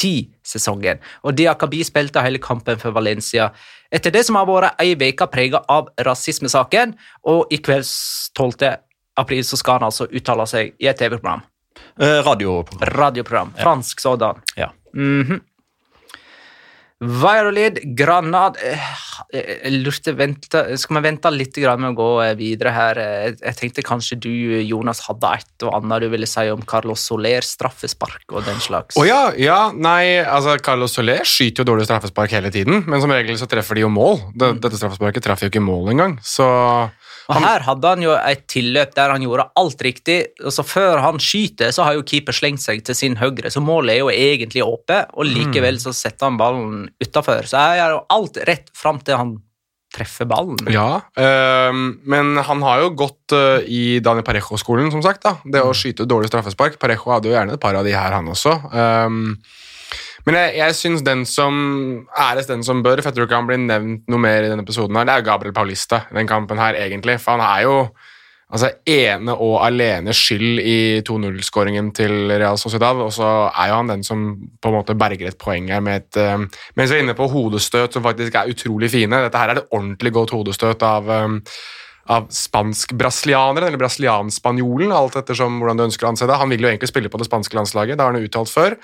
09-10-sesongen. 0.00 1.00
Og 1.24 1.36
Diakobi 1.36 1.82
spilte 1.84 2.22
hele 2.24 2.40
kampen 2.42 2.78
for 2.80 2.96
Valencia 2.96 3.50
etter 3.92 4.14
det 4.14 4.22
som 4.26 4.38
har 4.38 4.46
vært 4.46 4.80
ei 4.82 4.94
uke 4.94 5.26
prega 5.32 5.64
av 5.68 5.88
rasismesaken, 6.06 6.94
og 7.26 7.50
i 7.50 7.58
kveld 7.58 7.88
12. 8.38 8.76
april 9.18 9.42
så 9.44 9.58
skal 9.58 9.80
han 9.80 9.88
altså 9.88 10.06
uttale 10.06 10.46
seg 10.46 10.74
i 10.78 10.86
et 10.86 10.98
TV-program. 10.98 11.42
Eh, 12.00 12.20
radioprogram. 12.26 12.88
Radioprogram. 12.96 13.54
Fransk 13.58 14.00
sådan. 14.00 14.42
Ja. 14.56 14.70
Mhm. 14.94 15.40
Valladolid, 17.00 17.78
Granad 17.96 18.58
eh, 18.60 18.88
Jeg 19.32 19.78
lurte 19.80 20.12
vente, 20.18 20.60
Skal 20.76 20.98
vi 20.98 21.02
vente 21.06 21.30
litt 21.32 21.56
med 21.56 21.94
å 21.94 21.96
gå 21.96 22.08
eh, 22.26 22.34
videre 22.36 22.74
her? 22.76 23.00
Eh, 23.00 23.30
Jeg, 23.38 23.56
tenkte 23.56 23.84
kanskje 23.86 24.18
du, 24.20 24.30
Jonas, 24.60 25.00
hadde 25.08 25.30
et 25.38 25.64
og 25.64 25.78
annet 25.78 26.04
du 26.04 26.08
ville 26.12 26.28
si 26.28 26.44
om 26.52 26.60
Carlos 26.68 27.00
Soler, 27.08 27.44
straffespark 27.44 28.32
og 28.34 28.44
den 28.44 28.60
slags. 28.60 28.98
Å 29.00 29.04
ja, 29.08 29.20
ja, 29.40 29.58
nei, 29.72 30.20
altså 30.20 30.58
Carlos 30.60 30.94
Soler 30.96 31.24
skyter 31.28 31.64
jo 31.64 31.72
dårlig 31.72 31.88
straffespark 31.88 32.32
hele 32.36 32.52
tiden, 32.52 32.84
men 32.88 33.02
som 33.02 33.12
regel 33.12 33.38
så 33.40 33.48
treffer 33.50 33.78
de 33.78 33.84
jo 33.86 33.92
mål. 33.92 34.20
Dette 34.36 34.76
straffesparket 34.76 35.24
traff 35.24 35.44
jo 35.44 35.50
ikke 35.52 35.62
mål 35.64 35.92
engang, 35.94 36.16
så 36.24 36.48
Og 37.30 37.44
her 37.44 37.64
hadde 37.66 37.92
han 37.94 38.04
jo 38.04 38.14
et 38.16 38.46
tilløp 38.50 38.94
der 38.96 39.14
han 39.14 39.24
gjorde 39.24 39.48
alt 39.60 39.84
riktig. 39.86 40.18
og 40.44 40.54
så 40.54 40.64
Før 40.66 41.02
han 41.04 41.20
skyter, 41.22 41.70
så 41.74 41.86
har 41.86 41.98
jo 41.98 42.06
keeper 42.06 42.36
slengt 42.36 42.64
seg 42.64 42.82
til 42.86 42.98
sin 42.98 43.18
høyre, 43.20 43.52
så 43.52 43.62
målet 43.64 43.96
er 43.96 44.02
jo 44.02 44.10
egentlig 44.14 44.64
åpent, 44.66 45.12
og 45.14 45.28
likevel 45.28 45.78
så 45.82 45.94
setter 45.96 46.30
han 46.30 46.40
ballen 46.40 46.88
utafor. 47.02 47.46
Så 47.48 47.60
jeg 47.60 47.80
gjør 47.80 47.96
jo 47.96 48.02
alt 48.16 48.42
rett 48.50 48.74
fram 48.76 49.00
til 49.04 49.20
han 49.20 49.38
treffer 49.90 50.28
ballen. 50.30 50.58
Ja, 50.70 51.00
øh, 51.18 51.78
men 52.06 52.36
han 52.46 52.62
har 52.62 52.84
jo 52.84 52.92
gått 52.98 53.34
øh, 53.34 53.64
i 53.66 53.98
Dani 54.04 54.22
Parejo-skolen, 54.26 54.90
som 54.94 55.02
sagt. 55.02 55.24
da, 55.26 55.36
Det 55.44 55.64
å 55.66 55.74
skyte 55.74 56.06
dårlig 56.06 56.30
straffespark. 56.30 56.78
Parejo 56.78 57.10
hadde 57.10 57.30
jo 57.30 57.34
gjerne 57.34 57.56
et 57.56 57.62
par 57.62 57.78
av 57.78 57.86
de 57.86 57.94
her, 57.96 58.14
han 58.14 58.30
også. 58.30 58.54
Øhm, 58.70 59.34
men 60.26 60.36
jeg, 60.36 60.52
jeg 60.60 60.76
syns 60.76 61.02
den 61.06 61.24
som 61.28 61.54
æres 62.18 62.48
den 62.50 62.64
som 62.66 62.82
bør, 62.84 63.00
for 63.00 63.10
jeg 63.10 63.18
tror 63.18 63.28
ikke 63.28 63.40
han 63.40 63.50
blir 63.50 63.60
nevnt 63.62 64.08
noe 64.10 64.22
mer 64.22 64.44
i 64.44 64.52
denne 64.52 64.64
episoden, 64.66 64.98
her, 64.98 65.08
det 65.08 65.16
er 65.16 65.26
Gabriel 65.26 65.56
Paulista 65.56 66.04
i 66.10 66.18
den 66.18 66.30
kampen 66.30 66.60
her, 66.60 66.76
egentlig. 66.76 67.18
For 67.22 67.38
han 67.38 67.44
er 67.46 67.64
jo 67.64 67.76
altså 68.50 68.70
ene 68.90 69.34
og 69.38 69.60
alene 69.62 70.12
skyld 70.16 70.60
i 70.66 70.78
2-0-skåringen 71.06 71.92
til 71.96 72.32
Real 72.32 72.58
Sociedad, 72.58 72.98
og 72.98 73.12
så 73.14 73.28
er 73.48 73.70
jo 73.70 73.76
han 73.78 73.92
den 73.92 74.06
som 74.06 74.24
på 74.60 74.70
en 74.72 74.78
måte 74.80 74.96
berger 74.98 75.30
et 75.30 75.38
poeng 75.40 75.70
her 75.70 75.84
med 75.84 76.02
et 76.02 76.22
um, 76.34 76.48
Mens 76.76 76.90
vi 76.90 76.98
er 76.98 77.04
inne 77.04 77.16
på 77.18 77.30
hodestøt, 77.30 77.94
som 77.94 78.04
faktisk 78.04 78.34
er 78.34 78.50
utrolig 78.50 78.90
fine. 78.90 79.22
Dette 79.26 79.38
her 79.38 79.52
er 79.54 79.62
et 79.62 79.70
ordentlig 79.70 80.12
godt 80.18 80.34
hodestøt 80.34 80.82
av 80.86 81.08
um, 81.10 81.38
av 82.10 82.26
spansk-brasilianeren, 82.34 83.68
eller 83.68 83.78
brasilianspanjolen, 83.78 84.90
alt 84.90 85.20
ettersom 85.20 85.60
hvordan 85.60 85.78
du 85.78 85.84
ønsker 85.84 86.08
å 86.08 86.10
anse 86.10 86.26
det. 86.26 86.38
Han 86.40 86.50
vil 86.50 86.64
jo 86.64 86.70
egentlig 86.72 86.90
spille 86.90 87.12
på 87.12 87.20
det 87.20 87.28
spanske 87.28 87.54
landslaget, 87.54 87.94
det 87.94 88.02
har 88.02 88.10
han 88.10 88.24
uttalt 88.24 88.50
før. 88.50 88.74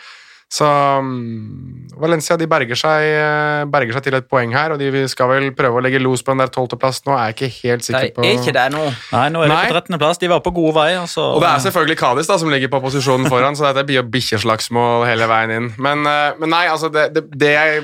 Så 0.53 0.63
um, 0.65 1.89
Valencia 1.99 2.37
de 2.39 2.47
berger 2.47 2.79
seg, 2.79 3.03
eh, 3.19 3.65
berger 3.73 3.97
seg 3.97 4.05
til 4.07 4.15
et 4.15 4.29
poeng 4.31 4.53
her, 4.55 4.71
og 4.75 4.79
de 4.79 5.03
skal 5.11 5.27
vel 5.33 5.49
prøve 5.59 5.81
å 5.81 5.83
legge 5.83 5.99
los 5.99 6.23
på 6.23 6.31
den 6.37 6.45
der 6.45 6.53
tolvteplass 6.55 7.01
nå. 7.09 7.17
er 7.19 7.33
jeg 7.33 7.37
ikke 7.37 7.49
helt 7.65 7.87
sikker 7.89 8.13
på... 8.15 8.23
er 8.23 8.37
ikke 8.39 8.55
det 8.55 8.67
nå. 8.77 8.85
Nei, 9.11 9.25
nå 9.35 9.43
er 9.43 9.51
de 9.51 9.57
på 9.57 9.75
13. 9.81 9.99
plass. 9.99 10.21
De 10.23 10.31
var 10.31 10.45
på 10.45 10.53
god 10.55 10.77
vei. 10.77 10.89
Altså. 11.01 11.25
Og 11.35 11.43
det 11.43 11.49
er 11.51 11.65
selvfølgelig 11.67 11.99
Kadis 11.99 12.31
da, 12.31 12.37
som 12.39 12.53
ligger 12.53 12.71
på 12.77 12.81
posisjonen 12.85 13.27
foran, 13.33 13.59
så 13.59 13.67
dette 13.73 13.83
blir 13.89 13.99
jo 13.99 14.05
bikkjeslagsmål 14.15 15.09
hele 15.11 15.27
veien 15.33 15.55
inn. 15.57 15.67
Men, 15.83 16.07
eh, 16.07 16.37
men 16.39 16.55
nei, 16.55 16.67
altså, 16.71 16.93
det, 16.95 17.09
det, 17.17 17.25
det 17.35 17.51
jeg 17.57 17.83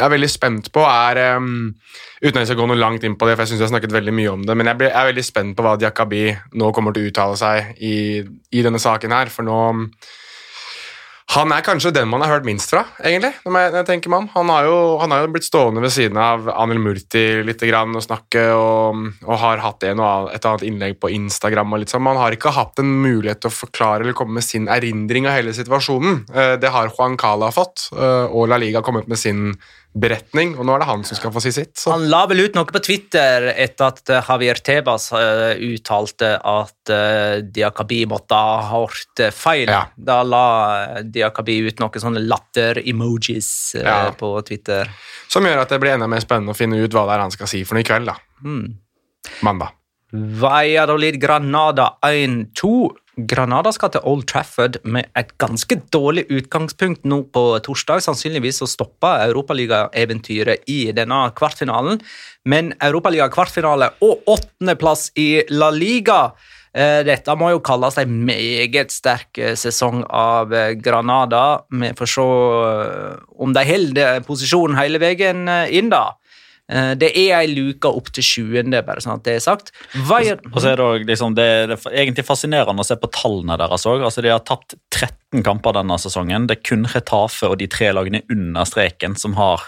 er 0.00 0.12
veldig 0.14 0.30
spent 0.32 0.70
på, 0.72 0.80
er 0.86 1.36
um, 1.36 1.74
Uten 2.22 2.36
at 2.36 2.42
jeg 2.44 2.50
skal 2.52 2.60
gå 2.62 2.66
noe 2.70 2.76
langt 2.80 3.04
inn 3.04 3.14
på 3.20 3.26
det, 3.28 3.34
for 3.36 3.44
jeg 3.44 3.52
synes 3.52 3.60
jeg 3.62 3.66
har 3.68 3.74
snakket 3.74 3.94
veldig 3.96 4.12
mye 4.16 4.32
om 4.32 4.42
det, 4.48 4.56
men 4.56 4.68
jeg 4.68 4.76
blir- 4.80 4.90
jeg 4.92 5.00
er 5.02 5.08
veldig 5.10 5.24
spent 5.24 5.54
på 5.56 5.64
hva 5.64 5.76
Diakabi 5.80 6.24
nå 6.60 6.68
kommer 6.76 6.92
til 6.96 7.04
å 7.06 7.12
uttale 7.12 7.36
seg 7.40 7.76
i, 7.80 7.94
i 8.52 8.64
denne 8.64 8.80
saken 8.80 9.12
her, 9.16 9.32
for 9.32 9.44
nå 9.48 9.60
han 11.30 11.52
er 11.54 11.62
kanskje 11.62 11.92
den 11.94 12.08
man 12.10 12.24
har 12.24 12.32
hørt 12.32 12.46
minst 12.48 12.72
fra, 12.72 12.80
egentlig. 13.06 13.30
når 13.44 13.60
jeg, 13.60 13.70
når 13.70 13.78
jeg 13.78 13.86
tenker 13.86 14.10
meg 14.10 14.24
om. 14.24 14.28
Han 14.34 14.48
har, 14.50 14.64
jo, 14.66 14.78
han 14.98 15.12
har 15.14 15.22
jo 15.22 15.30
blitt 15.30 15.46
stående 15.46 15.82
ved 15.84 15.92
siden 15.94 16.18
av 16.18 16.48
Anil 16.50 16.80
Murti 16.82 17.22
litt 17.46 17.62
grann 17.62 17.94
og 17.94 18.02
snakke, 18.02 18.48
og, 18.56 19.04
og 19.22 19.38
har 19.38 19.62
hatt 19.62 19.86
en 19.86 20.02
og 20.02 20.32
et 20.34 20.48
annet 20.50 20.66
innlegg 20.66 20.98
på 20.98 21.12
Instagram. 21.14 21.70
og 21.76 21.84
litt 21.84 21.94
sånn. 21.94 22.02
Man 22.02 22.18
har 22.18 22.34
ikke 22.34 22.50
hatt 22.56 22.82
en 22.82 22.90
mulighet 23.04 23.44
til 23.44 23.52
å 23.52 23.58
forklare 23.60 24.02
eller 24.02 24.16
komme 24.18 24.40
med 24.40 24.46
sin 24.48 24.66
erindring 24.66 25.28
av 25.30 25.38
hele 25.38 25.54
situasjonen. 25.54 26.24
Eh, 26.34 26.56
Det 26.60 26.74
har 26.74 26.90
Juan 26.90 27.14
Cala 27.20 27.52
fått, 27.54 27.92
eh, 27.94 28.26
og 28.26 28.48
La 28.50 28.58
Liga 28.58 28.82
har 28.82 28.88
kommet 28.90 29.06
med 29.06 29.18
sin 29.22 29.52
beretning, 29.92 30.52
og 30.54 30.66
nå 30.68 30.74
er 30.76 30.82
det 30.84 30.86
han 30.86 31.00
som 31.04 31.18
skal 31.18 31.32
få 31.34 31.40
si 31.42 31.50
sitt. 31.54 31.72
Så. 31.78 31.90
Han 31.90 32.04
la 32.12 32.20
vel 32.30 32.44
ut 32.44 32.54
noe 32.54 32.68
på 32.68 32.78
Twitter 32.84 33.48
etter 33.50 33.88
at 33.88 34.12
eh, 34.12 34.28
Javier 34.28 34.60
Tebas 34.62 35.08
eh, 35.18 35.58
uttalte 35.66 36.28
at 36.38 36.92
uh, 36.94 37.40
Diakabi 37.42 38.04
måtte 38.10 38.38
ha 38.38 38.60
hørt 38.70 39.24
eh, 39.24 39.32
feil. 39.34 39.66
Ja. 39.66 39.82
Da 39.98 40.20
la 40.22 40.44
eh, 40.98 41.02
Diakabi 41.10 41.58
ut 41.66 41.82
noen 41.82 42.04
sånne 42.06 42.22
latter-emojis 42.22 43.50
eh, 43.80 43.88
Ja. 43.88 44.12
på 44.14 44.30
Twitter. 44.46 44.88
Som 45.30 45.46
gjør 45.48 45.64
at 45.64 45.74
det 45.74 45.80
blir 45.82 45.96
enda 45.96 46.06
mer 46.10 46.22
spennende 46.22 46.54
å 46.54 46.58
finne 46.58 46.78
ut 46.78 46.94
hva 46.94 47.08
det 47.08 47.16
er 47.18 47.24
han 47.26 47.34
skal 47.34 47.50
si 47.50 47.64
for 47.66 47.74
noe 47.78 47.82
i 47.84 47.90
kveld. 47.90 48.06
da. 48.12 48.16
Mm. 48.46 48.78
Mandag. 49.42 49.74
Valladolid 50.12 51.20
Granada 51.22 51.96
1-2. 52.06 52.70
Granada 53.18 53.72
skal 53.74 53.90
til 53.90 54.04
Old 54.06 54.26
Trafford 54.30 54.78
med 54.86 55.08
et 55.18 55.32
ganske 55.42 55.80
dårlig 55.92 56.26
utgangspunkt 56.30 57.02
nå 57.08 57.24
på 57.34 57.42
torsdag. 57.66 58.04
Sannsynligvis 58.04 58.60
så 58.62 58.68
stopper 58.70 59.26
europaligaeventyret 59.26 60.70
i 60.70 60.92
denne 60.96 61.18
kvartfinalen. 61.36 62.00
Men 62.48 62.72
Europaliga-kvartfinale 62.78 63.92
og 64.06 64.30
åttendeplass 64.30 65.10
i 65.18 65.42
La 65.50 65.72
Liga 65.74 66.20
eh, 66.72 67.02
dette 67.06 67.34
må 67.36 67.50
jo 67.50 67.64
kalles 67.66 67.98
en 68.00 68.14
meget 68.28 68.94
sterk 68.94 69.42
eh, 69.42 69.58
sesong 69.58 70.04
av 70.06 70.54
eh, 70.54 70.72
Granada. 70.78 71.66
Vi 71.74 71.92
får 71.98 72.14
se 72.14 72.30
om 73.42 73.56
de 73.56 73.66
holder 73.74 74.22
posisjonen 74.26 74.78
hele 74.78 75.02
veien 75.02 75.48
inn, 75.68 75.90
da. 75.92 76.19
Eh, 76.70 76.92
Det 76.94 77.10
er 77.18 77.34
ei 77.40 77.48
luke 77.50 77.90
opp 77.90 78.12
til 78.14 78.22
sjuende, 78.22 78.82
bare 78.86 79.02
sånn 79.02 79.16
at 79.18 79.24
det 79.26 79.34
er 79.36 79.42
sagt. 79.44 79.72
Vaier- 80.06 80.38
Og 80.52 80.60
så 80.62 80.70
er 80.72 80.76
det, 80.76 80.84
også 80.86 81.06
liksom, 81.08 81.34
det, 81.34 81.44
er 81.44 81.76
egentlig 81.90 82.24
fascinerende 82.28 82.80
å 82.84 82.86
se 82.86 82.96
på 82.96 83.10
tallene 83.10 83.58
deres 83.58 83.86
òg. 83.90 84.04
Altså, 84.06 84.22
de 84.22 84.30
har 84.30 84.40
tapt 84.46 84.76
13 84.90 85.42
kamper 85.42 85.72
denne 85.80 85.98
sesongen. 85.98 86.46
Det 86.46 86.58
er 86.58 86.62
kun 86.70 86.86
Retafe 86.86 87.50
og 87.50 87.58
de 87.58 87.66
tre 87.66 87.90
lagene 87.92 88.22
under 88.30 88.64
streken 88.64 89.18
som 89.18 89.34
har 89.40 89.60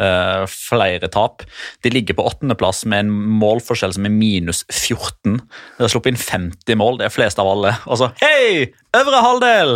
Uh, 0.00 0.46
flere 0.46 1.08
tap. 1.10 1.42
De 1.82 1.90
ligger 1.90 2.14
på 2.14 2.22
åttendeplass 2.22 2.84
med 2.86 3.00
en 3.00 3.08
målforskjell 3.40 3.96
som 3.96 4.04
er 4.06 4.12
minus 4.14 4.60
14. 4.70 5.40
De 5.42 5.82
har 5.82 5.90
sluppet 5.90 6.12
inn 6.12 6.20
50 6.54 6.76
mål, 6.78 6.98
det 7.00 7.08
er 7.08 7.10
flest 7.10 7.40
av 7.42 7.48
alle. 7.50 7.72
Og 7.90 7.98
så 7.98 8.12
hei! 8.22 8.68
Øvre 8.94 9.22
halvdel! 9.24 9.72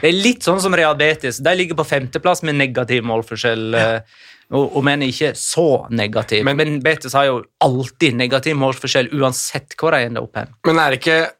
Det 0.00 0.08
er 0.10 0.16
litt 0.18 0.42
sånn 0.42 0.58
som 0.60 0.74
Real 0.74 0.96
Betis. 0.98 1.38
De 1.38 1.52
ligger 1.54 1.78
på 1.78 1.86
femteplass 1.86 2.42
med 2.42 2.58
negativ 2.58 3.06
målforskjell. 3.06 3.68
eh, 3.78 4.00
Og, 4.50 4.78
en 4.90 5.02
ikke 5.06 5.30
så 5.38 5.86
negativ. 5.94 6.44
Men- 6.44 6.56
Men, 6.56 6.80
Betis 6.82 7.12
har 7.14 7.24
jo 7.28 7.42
alltid 7.62 8.14
negativ 8.18 8.56
målforskjell 8.56 9.12
uansett 9.14 9.76
hvor 9.78 9.92
de 9.94 10.06
ender 10.08 10.22
opp 10.22 10.34
hen. 10.36 10.48
Men 10.66 10.78
er 10.78 10.90
det 10.90 11.00
ikke 11.04 11.30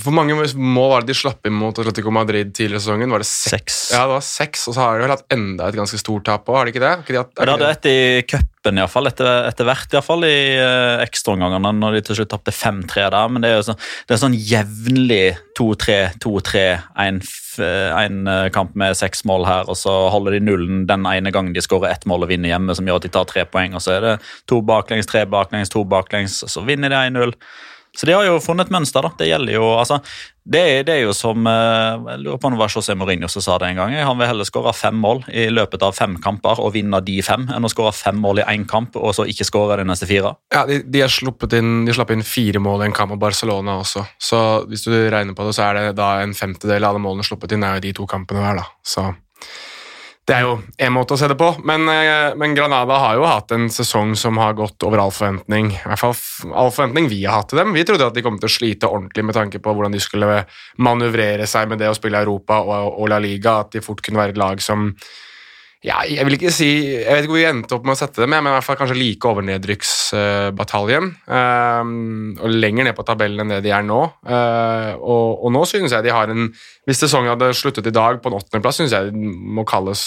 Hvor 0.00 0.14
mange 0.16 0.32
mål 0.56 0.88
var 0.90 1.00
det 1.04 1.08
de 1.12 1.14
slapp 1.18 1.44
inn 1.44 1.52
mot 1.52 1.76
Atletico 1.78 2.10
Madrid 2.10 2.54
tidligere 2.56 2.80
i 2.80 2.84
sesongen? 2.86 3.10
Var 3.12 3.18
det 3.20 3.26
seks? 3.28 3.50
Seks. 3.52 3.90
Ja, 3.92 4.06
det 4.06 4.14
var 4.14 4.20
seks, 4.24 4.62
og 4.68 4.74
så 4.74 4.80
har 4.80 4.96
de 4.96 5.02
vel 5.04 5.12
hatt 5.12 5.26
enda 5.30 5.68
et 5.68 5.74
ganske 5.76 5.98
stort 6.00 6.24
tap 6.24 6.46
òg, 6.48 6.56
har 6.56 6.64
de 6.64 6.72
ikke 6.72 6.80
det? 6.80 6.88
Har 6.88 7.02
ikke 7.04 7.12
de 7.12 7.20
hatt, 7.20 7.34
Og 7.38 7.44
det 7.44 7.52
hadde 7.52 7.70
et 7.70 7.84
i 7.92 8.22
cupen, 8.64 8.78
iallfall. 8.80 9.06
Etter, 9.08 9.44
etter 9.48 9.66
hvert, 9.68 9.92
iallfall 9.92 10.24
i 10.24 10.56
uh, 10.56 11.02
ekstraomgangene, 11.04 11.72
når 11.76 11.98
de 11.98 12.02
til 12.06 12.16
slutt 12.18 12.30
tapte 12.32 12.52
5-3 12.54 13.10
der. 13.12 13.28
Men 13.28 13.42
det 13.44 13.50
er 13.50 13.58
jo 13.58 13.66
sånn, 13.68 13.80
det 14.08 14.14
er 14.16 14.22
sånn 14.22 14.36
jevnlig 14.38 15.36
2-3, 15.58 15.98
2-3, 16.24 16.62
en, 17.04 17.20
f- 17.22 17.60
en 17.62 18.26
eh, 18.26 18.48
kamp 18.54 18.74
med 18.74 18.96
seks 18.98 19.22
mål 19.28 19.44
her, 19.46 19.68
og 19.70 19.76
så 19.78 19.92
holder 20.10 20.34
de 20.34 20.40
nullen 20.48 20.86
den 20.88 21.04
ene 21.06 21.30
gangen 21.34 21.54
de 21.54 21.62
skårer 21.62 21.92
ett 21.92 22.06
mål 22.10 22.26
og 22.26 22.32
vinner 22.32 22.50
hjemme, 22.50 22.74
som 22.74 22.88
gjør 22.88 22.98
at 22.98 23.06
de 23.06 23.12
tar 23.14 23.28
tre 23.30 23.44
poeng. 23.46 23.76
Og 23.76 23.84
så 23.84 23.94
er 23.98 24.02
det 24.08 24.14
to 24.50 24.58
baklengs, 24.66 25.06
tre 25.10 25.22
baklengs, 25.30 25.70
to 25.70 25.84
baklengs, 25.86 26.40
og 26.46 26.50
så 26.50 26.64
vinner 26.66 26.90
de 26.90 26.98
1-0. 27.12 27.36
Så 27.94 28.06
de 28.08 28.14
har 28.16 28.24
jo 28.26 28.40
funnet 28.42 28.66
et 28.66 28.72
mønster. 28.74 29.02
da. 29.06 29.10
Det 29.18 29.28
gjelder 29.28 29.54
jo, 29.54 29.66
altså, 29.78 30.00
det, 30.44 30.60
er- 30.60 30.82
det 30.84 30.94
er 30.96 31.02
jo 31.04 31.12
som 31.16 31.46
eh, 31.46 32.00
Jeg 32.10 32.20
lurer 32.24 32.40
på 32.42 32.48
om 32.50 32.56
det 32.56 32.60
var 32.60 32.72
José 32.72 32.96
Mourinho 32.98 33.28
som 33.30 33.42
sa 33.44 33.58
det 33.62 33.68
en 33.70 33.76
gang. 33.78 33.94
Han 33.94 34.18
vil 34.18 34.26
heller 34.26 34.44
skåre 34.48 34.72
fem 34.74 34.96
mål 34.98 35.22
i 35.30 35.46
løpet 35.52 35.82
av 35.86 35.94
fem 35.94 36.16
kamper 36.22 36.58
og 36.60 36.72
vinne 36.74 37.00
de 37.06 37.20
fem, 37.22 37.46
enn 37.54 37.64
å 37.64 37.70
skåre 37.70 37.92
fem 37.94 38.18
mål 38.20 38.42
i 38.42 38.46
én 38.50 38.66
kamp 38.68 38.96
og 38.98 39.14
så 39.14 39.26
ikke 39.30 39.46
skåre 39.46 39.78
de 39.80 39.86
neste 39.88 40.08
fire. 40.10 40.34
Ja, 40.52 40.64
de, 40.66 40.80
de 40.82 41.04
inn, 41.58 41.84
de 41.86 41.94
slapp 41.94 42.10
inn 42.10 42.26
fire 42.26 42.58
mål 42.60 42.82
i 42.82 42.90
en 42.90 42.96
kamp 42.96 43.14
av 43.14 43.22
Barcelona 43.22 43.78
også. 43.80 44.04
Så 44.18 44.40
hvis 44.68 44.84
du 44.88 44.92
regner 44.92 45.34
på 45.34 45.46
det, 45.46 45.54
så 45.56 45.68
er 45.70 45.78
det 45.78 45.96
da 46.02 46.16
en 46.22 46.34
femtedel 46.34 46.82
av 46.84 46.94
alle 46.96 47.04
målene 47.06 47.24
sluppet 47.26 47.54
inn 47.54 47.62
er 47.64 47.78
jo 47.78 47.86
de 47.86 47.92
to 48.00 48.06
kampene 48.10 48.42
hver, 48.42 48.58
da. 48.62 48.66
Så 48.84 49.06
det 50.24 50.32
er 50.32 50.46
jo 50.46 50.52
en 50.80 50.94
måte 50.94 51.16
å 51.16 51.20
se 51.20 51.28
det 51.28 51.36
på. 51.36 51.50
Men, 51.68 51.84
eh, 51.88 52.32
men 52.40 52.54
Granada 52.56 52.96
har 53.02 53.18
jo 53.18 53.26
hatt 53.28 53.52
en 53.52 53.68
sesong 53.68 54.14
som 54.16 54.38
har 54.40 54.54
gått 54.56 54.82
over 54.82 55.02
all 55.02 55.12
forventning. 55.12 55.72
I 55.76 55.90
hvert 55.90 56.00
fall 56.00 56.14
all 56.54 56.72
forventning 56.72 57.10
vi 57.10 57.24
har 57.24 57.42
hatt 57.42 57.50
til 57.52 57.60
dem. 57.60 57.74
Vi 57.76 57.84
trodde 57.84 58.06
at 58.06 58.16
de 58.16 58.22
kom 58.24 58.38
til 58.38 58.48
å 58.48 58.54
slite 58.54 58.88
ordentlig 58.88 59.24
med 59.24 59.36
tanke 59.36 59.60
på 59.60 59.74
hvordan 59.74 59.92
de 59.92 60.00
skulle 60.00 60.46
manøvrere 60.78 61.46
seg 61.46 61.68
med 61.68 61.78
det 61.78 61.92
å 61.92 61.98
spille 61.98 62.22
Europa 62.24 62.62
og, 62.64 62.96
og 63.02 63.12
La 63.12 63.20
Liga, 63.20 63.60
at 63.60 63.76
de 63.76 63.84
fort 63.84 64.00
kunne 64.00 64.22
være 64.22 64.32
et 64.32 64.40
lag 64.40 64.64
som 64.64 64.94
ja, 65.84 65.98
jeg 66.08 66.24
vil 66.24 66.38
ikke 66.38 66.52
si 66.54 66.66
Jeg 66.96 67.10
vet 67.10 67.26
ikke 67.26 67.34
hvor 67.34 67.40
vi 67.42 67.48
endte 67.48 67.76
opp 67.76 67.84
med 67.84 67.92
å 67.92 67.98
sette 67.98 68.22
dem, 68.22 68.32
men 68.32 68.48
i 68.48 68.54
hvert 68.54 68.64
fall 68.64 68.78
kanskje 68.80 68.96
like 68.96 69.28
over 69.28 69.44
nedrykksbataljen. 69.44 71.10
Um, 71.28 72.30
og 72.40 72.54
lenger 72.54 72.88
ned 72.88 72.96
på 72.96 73.04
tabellen 73.04 73.44
enn 73.44 73.52
det 73.52 73.60
de 73.66 73.74
er 73.76 73.84
nå. 73.84 73.98
Uh, 74.24 74.96
og, 74.96 75.44
og 75.44 75.52
nå 75.52 75.64
synes 75.68 75.92
jeg 75.92 76.06
de 76.06 76.14
har 76.14 76.32
en 76.32 76.48
Hvis 76.88 77.02
sesongen 77.04 77.34
hadde 77.34 77.52
sluttet 77.56 77.90
i 77.90 77.94
dag 77.94 78.22
på 78.22 78.32
en 78.32 78.38
åttendeplass, 78.38 78.80
synes 78.80 78.96
jeg 78.96 79.12
det 79.12 79.34
må 79.58 79.66
kalles 79.68 80.06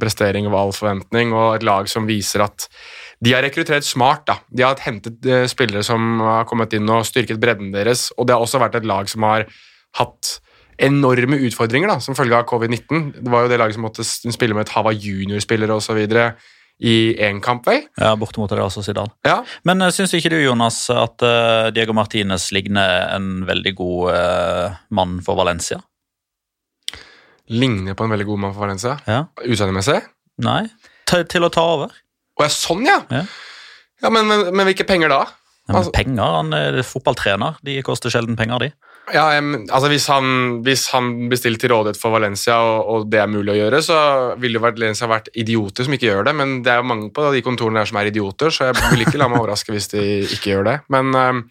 prestering 0.00 0.48
over 0.48 0.62
all 0.62 0.74
forventning, 0.76 1.36
og 1.36 1.58
et 1.58 1.68
lag 1.68 1.92
som 1.92 2.08
viser 2.08 2.44
at 2.48 2.68
de 3.24 3.34
har 3.34 3.44
rekruttert 3.44 3.84
smart. 3.84 4.24
da. 4.28 4.40
De 4.48 4.64
har 4.64 4.80
hentet 4.84 5.24
eh, 5.26 5.46
spillere 5.50 5.84
som 5.84 6.20
har 6.24 6.48
kommet 6.48 6.72
inn 6.76 6.88
og 6.92 7.06
styrket 7.08 7.40
bredden 7.42 7.72
deres, 7.74 8.08
og 8.16 8.28
det 8.28 8.36
har 8.36 8.44
også 8.44 8.60
vært 8.62 8.80
et 8.80 8.88
lag 8.88 9.08
som 9.10 9.26
har 9.28 9.48
hatt 9.98 10.38
enorme 10.78 11.38
utfordringer 11.48 11.90
da, 11.90 11.98
som 12.02 12.16
følge 12.18 12.36
av 12.38 12.46
covid-19. 12.48 13.08
Det 13.18 13.32
var 13.32 13.44
jo 13.44 13.50
det 13.52 13.58
laget 13.60 13.76
som 13.78 13.84
måtte 13.86 14.06
spille 14.06 14.54
med 14.56 14.66
et 14.66 14.72
hav 14.76 14.86
av 14.90 14.94
juniorspillere 14.94 15.74
osv. 15.74 15.98
i 16.78 16.94
én 17.26 17.40
kamp, 17.42 17.66
vel? 17.66 17.82
Ja, 17.98 18.12
bortimot 18.16 18.52
Real 18.54 18.70
Sociedad. 18.70 19.10
Ja. 19.26 19.40
Men 19.66 19.82
uh, 19.82 19.90
syns 19.90 20.14
ikke 20.14 20.30
du, 20.30 20.38
Jonas, 20.38 20.84
at 20.94 21.24
uh, 21.26 21.70
Diego 21.74 21.96
Martinez 21.98 22.52
ligner 22.54 23.08
en 23.16 23.42
veldig 23.48 23.74
god 23.80 24.12
uh, 24.14 24.76
mann 24.94 25.18
for 25.26 25.34
Valencia? 25.40 25.80
Ligner 27.48 27.96
på 27.98 28.04
en 28.06 28.12
veldig 28.14 28.28
god 28.28 28.42
mann 28.44 28.54
for 28.54 28.66
Valencia. 28.66 28.98
Ja. 29.08 29.24
Utseendemessig. 29.42 29.98
Nei? 30.44 30.62
Til, 31.08 31.24
til 31.26 31.46
å 31.46 31.50
ta 31.50 31.64
over? 31.74 31.94
Å 32.38 32.46
ja, 32.46 32.52
sånn, 32.52 32.86
ja! 32.86 33.00
Ja. 33.10 33.24
Ja, 33.98 34.10
men, 34.14 34.28
men, 34.30 34.44
men 34.54 34.68
hvilke 34.68 34.86
penger 34.86 35.10
da? 35.10 35.24
Ja, 35.26 35.72
men 35.72 35.80
Altså- 35.80 35.92
penger, 35.96 36.36
Han 36.38 36.54
er 36.54 36.82
fotballtrener. 36.86 37.58
De 37.66 37.80
koster 37.82 38.12
sjelden 38.14 38.36
penger, 38.38 38.68
de. 38.68 38.70
Ja, 39.14 39.24
altså 39.38 39.88
hvis 39.88 40.06
han, 40.10 40.26
hvis 40.66 40.88
han 40.92 41.10
blir 41.30 41.40
til 41.40 41.72
rådighet 41.72 42.00
for 42.00 42.12
Valencia, 42.12 42.58
og, 42.60 42.88
og 42.88 43.06
det 43.12 43.22
er 43.22 43.30
mulig 43.30 43.54
å 43.54 43.56
gjøre, 43.56 43.80
så 43.84 43.96
ville 44.40 44.58
jo 44.58 44.64
Valencia 44.64 45.08
vært 45.08 45.30
idioter 45.38 45.86
som 45.86 45.96
ikke 45.96 46.10
gjør 46.10 46.28
det, 46.28 46.34
men 46.36 46.58
det 46.66 46.74
er 46.74 46.82
jo 46.82 46.88
mange 46.90 47.08
på 47.14 47.30
de 47.32 47.42
kontorene 47.44 47.80
der 47.80 47.88
som 47.88 48.00
er 48.00 48.10
idioter, 48.10 48.52
så 48.52 48.68
jeg 48.68 48.76
vil 48.92 49.06
ikke 49.06 49.20
la 49.20 49.30
meg 49.30 49.40
overraske 49.40 49.72
hvis 49.72 49.90
de 49.94 50.04
ikke 50.26 50.52
gjør 50.52 50.68
det. 50.68 50.76
Men 50.92 51.16
um, 51.16 51.42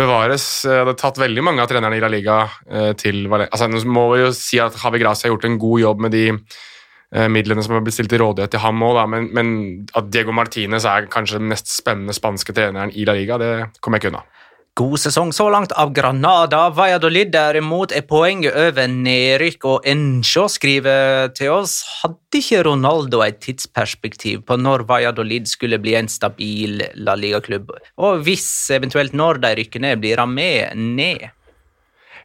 bevares, 0.00 0.46
eh, 0.66 0.82
det 0.82 0.94
har 0.94 1.00
tatt 1.00 1.22
veldig 1.22 1.46
mange 1.46 1.62
av 1.62 1.70
trenerne 1.70 1.98
i 1.98 2.02
La 2.02 2.10
Liga 2.10 2.42
uh, 2.48 2.92
til 2.98 3.24
Valencia. 3.30 3.52
Altså, 3.54 3.70
nå 3.70 3.82
må 3.94 4.08
vi 4.14 4.22
jo 4.24 4.34
si 4.36 4.62
at 4.62 4.78
Javi 4.80 5.02
Gracia 5.02 5.28
har 5.28 5.36
gjort 5.36 5.48
en 5.50 5.60
god 5.62 5.84
jobb 5.84 6.06
med 6.06 6.16
de 6.16 6.26
eh, 6.34 7.28
midlene 7.30 7.62
som 7.62 7.76
har 7.76 7.84
blitt 7.86 7.98
stilt 7.98 8.10
til 8.12 8.24
rådighet 8.24 8.56
til 8.56 8.64
ham 8.64 8.82
òg, 8.82 9.04
men, 9.14 9.30
men 9.36 9.56
at 9.94 10.10
Diego 10.10 10.34
Martinez 10.34 10.88
er 10.90 11.10
kanskje 11.12 11.38
den 11.38 11.52
mest 11.54 11.70
spennende 11.70 12.16
spanske 12.16 12.56
treneren 12.56 12.94
i 12.94 13.06
La 13.06 13.14
Liga, 13.14 13.38
det 13.38 13.52
kommer 13.78 14.00
jeg 14.00 14.08
ikke 14.08 14.16
unna. 14.16 14.26
God 14.74 14.98
sesong 14.98 15.28
så 15.30 15.44
langt 15.54 15.70
av 15.78 15.92
Granada. 15.94 16.64
Valladolid 16.74 17.28
derimot 17.30 17.92
er 17.94 18.02
poenget 18.10 18.56
over 18.58 18.88
nedrykk, 18.90 19.66
og 19.70 19.86
Encho 19.86 20.48
skriver 20.50 21.30
til 21.38 21.52
oss 21.54 21.76
hadde 22.00 22.40
ikke 22.40 22.64
Ronaldo 22.66 23.20
et 23.22 23.38
tidsperspektiv 23.44 24.42
på 24.48 24.56
når 24.58 24.82
Valladolid 24.88 25.46
skulle 25.46 25.78
bli 25.78 25.94
en 25.94 26.10
stabil 26.10 26.82
La 27.06 27.14
Liga-klubb, 27.14 27.70
og 28.02 28.26
hvis 28.26 28.48
eventuelt 28.74 29.14
når 29.14 29.38
de 29.44 29.54
rykker 29.60 29.84
ned, 29.86 30.02
blir 30.02 30.18
han 30.18 30.34
med 30.34 30.74
ned? 30.98 31.22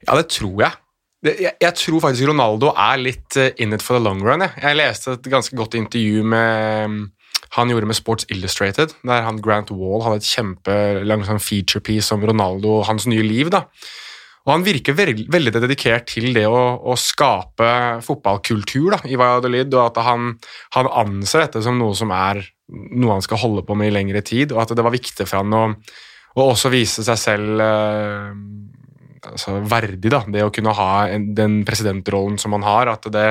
Ja, 0.08 0.18
det 0.18 0.32
tror 0.34 0.66
jeg. 0.66 0.74
Jeg, 1.22 1.74
tror 1.76 2.02
faktisk 2.02 2.32
Ronaldo 2.32 2.74
er 2.74 2.98
litt 2.98 3.38
eh, 3.38 3.52
in 3.62 3.76
it 3.76 3.84
for 3.86 4.00
the 4.00 4.02
long 4.02 4.24
run. 4.26 4.42
Jeg, 4.42 4.56
jeg 4.64 4.80
leste 4.80 5.18
et 5.20 5.30
ganske 5.30 5.54
godt 5.60 5.78
intervju 5.78 6.26
med 6.34 7.02
han 7.56 7.72
gjorde 7.72 7.90
med 7.90 7.98
Sports 7.98 8.28
Illustrated, 8.30 8.94
der 9.08 9.26
han 9.26 9.42
Grant 9.42 9.72
Wall 9.74 10.04
hadde 10.06 10.22
et 10.22 10.30
kjempelang 10.30 11.26
sånn 11.26 11.42
featurepiece 11.42 12.14
om 12.14 12.28
Ronaldo 12.30 12.80
og 12.80 12.86
hans 12.90 13.08
nye 13.10 13.26
liv. 13.26 13.50
da. 13.54 13.66
Og 14.46 14.54
Han 14.54 14.66
virker 14.66 14.96
veldig, 14.98 15.28
veldig 15.30 15.54
dedikert 15.58 16.08
til 16.14 16.32
det 16.34 16.46
å, 16.50 16.62
å 16.82 16.96
skape 16.98 18.00
fotballkultur 18.06 18.96
da, 18.96 19.02
i 19.10 19.18
Valladolid, 19.20 19.74
og 19.74 19.90
at 19.90 20.00
han, 20.06 20.32
han 20.78 20.90
anser 21.04 21.46
dette 21.46 21.64
som 21.66 21.78
noe 21.78 21.98
som 21.98 22.14
er 22.16 22.42
noe 22.70 23.16
han 23.16 23.26
skal 23.26 23.42
holde 23.42 23.66
på 23.66 23.76
med 23.78 23.90
i 23.90 23.96
lengre 23.96 24.22
tid, 24.26 24.54
og 24.54 24.64
at 24.64 24.76
det 24.78 24.86
var 24.86 24.94
viktig 24.94 25.26
for 25.26 25.42
han 25.42 25.56
å, 25.58 25.64
å 26.38 26.50
også 26.52 26.70
vise 26.74 27.06
seg 27.06 27.18
selv 27.18 27.64
eh, 27.66 28.30
altså, 29.32 29.58
verdig, 29.70 30.12
da, 30.14 30.22
det 30.30 30.46
å 30.46 30.54
kunne 30.54 30.76
ha 30.78 30.92
en, 31.10 31.32
den 31.38 31.64
presidentrollen 31.68 32.38
som 32.42 32.54
han 32.58 32.66
har. 32.68 32.94
at 32.94 33.10
det 33.14 33.28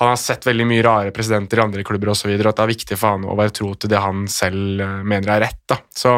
han 0.00 0.10
har 0.10 0.18
sett 0.18 0.46
veldig 0.46 0.66
mye 0.66 0.82
rare 0.82 1.12
presidenter 1.14 1.60
i 1.60 1.64
andre 1.66 1.84
klubber 1.86 2.10
og 2.10 2.18
at 2.18 2.56
det 2.58 2.64
er 2.64 2.72
viktig 2.72 2.98
for 2.98 3.14
han 3.14 3.28
å 3.30 3.36
være 3.38 3.54
tro 3.54 3.74
til 3.78 3.92
det 3.92 4.02
han 4.02 4.26
selv 4.30 4.80
eh, 4.82 4.98
mener 5.06 5.36
er 5.36 5.46
rett. 5.46 5.62
da. 5.70 5.78
Så 5.94 6.16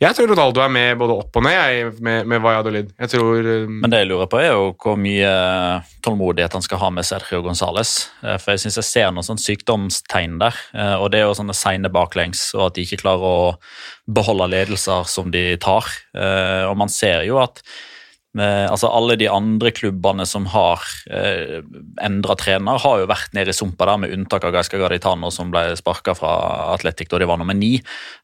jeg 0.00 0.16
tror 0.16 0.30
Ronaldo 0.30 0.62
er 0.64 0.70
med 0.72 0.96
både 0.96 1.12
opp 1.20 1.34
og 1.36 1.42
ned 1.44 1.52
jeg, 1.52 1.88
med, 2.00 2.28
med 2.28 2.40
Valladolid. 2.40 2.92
Jeg 3.00 3.10
tror 3.12 3.40
eh, 3.44 3.66
Men 3.68 3.92
det 3.92 3.98
jeg 4.00 4.08
lurer 4.08 4.30
på, 4.32 4.38
er 4.40 4.54
jo 4.54 4.70
hvor 4.80 4.96
mye 5.00 5.32
tålmodighet 6.04 6.56
han 6.56 6.64
skal 6.64 6.80
ha 6.80 6.88
med 6.96 7.04
Sergio 7.08 7.42
Gonzales. 7.44 7.92
Eh, 8.24 8.38
For 8.40 8.54
jeg 8.54 8.62
syns 8.64 8.78
jeg 8.80 8.88
ser 8.88 9.10
noen 9.12 9.26
sånn 9.26 9.40
sykdomstegn 9.40 10.38
der. 10.40 10.56
eh, 10.72 10.94
Og 11.00 11.10
det 11.12 11.20
er 11.20 11.28
jo 11.28 11.36
sånne 11.36 11.56
seine 11.56 11.92
baklengs, 11.92 12.46
og 12.56 12.70
at 12.70 12.78
de 12.78 12.86
ikke 12.88 13.02
klarer 13.04 13.28
å 13.28 13.52
beholde 14.08 14.48
ledelser 14.54 15.04
som 15.08 15.28
de 15.32 15.44
tar. 15.60 15.88
Eh, 16.16 16.64
Og 16.70 16.76
man 16.80 16.88
ser 16.92 17.24
jo 17.28 17.36
at 17.44 17.60
eh, 18.38 18.66
altså 18.70 18.90
alle 18.92 19.16
de 19.20 19.28
andre 19.30 19.72
klubbene 19.74 20.26
som 20.28 20.46
har 20.52 20.84
eh, 21.10 21.60
endra 22.04 22.36
trener, 22.38 22.80
har 22.82 23.02
jo 23.02 23.08
vært 23.10 23.34
nede 23.36 23.54
i 23.54 23.56
sumpa 23.56 23.88
der, 23.88 24.00
med 24.04 24.14
unntak 24.14 24.46
av 24.46 24.54
Gaisca 24.54 24.78
Gaditano, 24.80 25.32
som 25.34 25.50
ble 25.52 25.74
sparka 25.78 26.14
fra 26.18 26.32
Atletic 26.74 27.10
da 27.10 27.20
de 27.20 27.28
var 27.30 27.40
nummer 27.40 27.56
ni. 27.56 27.76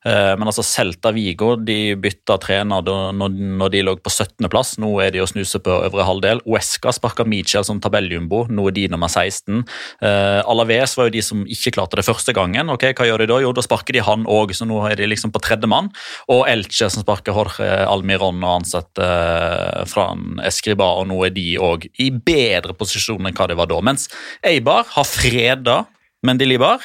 Eh, 0.07 0.33
men 0.39 0.47
altså 0.47 0.65
Celta 0.67 1.13
Vigo 1.17 1.55
de 1.59 1.97
bytta 2.01 2.39
trener 2.43 2.85
da, 2.87 2.97
når, 3.17 3.35
når 3.63 3.75
de 3.75 3.85
lå 3.87 3.97
på 4.01 4.13
17.-plass. 4.13 4.77
Nå 4.83 4.93
er 5.05 5.15
de 5.15 5.23
å 5.25 5.29
snuse 5.31 5.61
på 5.63 5.81
øvre 5.89 6.07
halvdel. 6.07 6.43
Uesca 6.47 6.93
sparka 6.95 7.27
Michel 7.29 7.67
som 7.67 7.81
tabelljumbo, 7.83 8.45
nå 8.53 8.69
er 8.71 8.77
de 8.77 8.87
nummer 8.93 9.11
16. 9.11 9.65
Eh, 10.05 10.41
Alaves 10.47 10.97
var 10.99 11.09
jo 11.09 11.17
de 11.17 11.25
som 11.25 11.45
ikke 11.47 11.75
klarte 11.79 11.99
det 12.01 12.07
første 12.07 12.35
gangen. 12.37 12.71
ok, 12.73 12.91
Hva 12.97 13.09
gjør 13.09 13.25
de 13.25 13.31
da? 13.33 13.41
Jo, 13.45 13.53
da 13.57 13.65
sparker 13.65 13.97
de 13.97 14.05
han 14.07 14.27
òg, 14.31 14.55
så 14.57 14.69
nå 14.69 14.83
er 14.91 14.99
de 14.99 15.09
liksom 15.11 15.33
på 15.35 15.43
tredjemann. 15.43 15.91
Og 16.33 16.45
Elche 16.51 16.91
som 16.93 17.05
sparker 17.05 17.37
Jorge 17.37 17.69
Almiron 17.87 18.43
og 18.45 18.61
ansetter 18.61 19.07
eh, 19.07 19.85
fra 19.97 20.11
en 20.13 20.41
og 20.87 21.05
nå 21.09 21.21
er 21.27 21.35
de 21.35 21.47
òg 21.59 21.89
i 21.99 22.11
bedre 22.13 22.77
posisjon 22.77 23.25
enn 23.25 23.37
hva 23.37 23.49
de 23.49 23.57
var 23.59 23.71
da. 23.71 23.81
Mens 23.81 24.11
Eibar 24.45 24.85
har 24.93 25.09
freda 25.09 25.85
Mendilibar, 26.27 26.83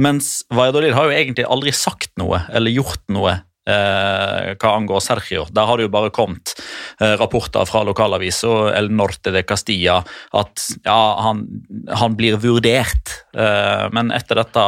mens 0.00 0.42
Valladolid 0.50 0.94
har 0.96 1.08
jo 1.08 1.16
egentlig 1.16 1.44
aldri 1.46 1.72
sagt 1.76 2.12
noe 2.18 2.40
eller 2.50 2.72
gjort 2.72 3.02
noe 3.12 3.34
eh, 3.68 4.52
hva 4.56 4.72
angår 4.74 5.02
Sergio. 5.04 5.44
Der 5.54 5.68
har 5.68 5.78
det 5.78 5.86
jo 5.86 5.92
bare 5.92 6.12
kommet 6.14 6.54
eh, 7.00 7.14
rapporter 7.20 7.68
fra 7.68 7.84
lokalavisa 7.86 8.72
El 8.76 8.90
Norte 8.94 9.32
de 9.34 9.44
Castilla 9.46 10.00
at 10.38 10.66
ja, 10.86 10.98
han, 11.28 11.44
han 11.92 12.16
blir 12.18 12.40
vurdert. 12.42 13.14
Eh, 13.36 13.86
men 13.94 14.10
etter 14.14 14.40
dette 14.42 14.66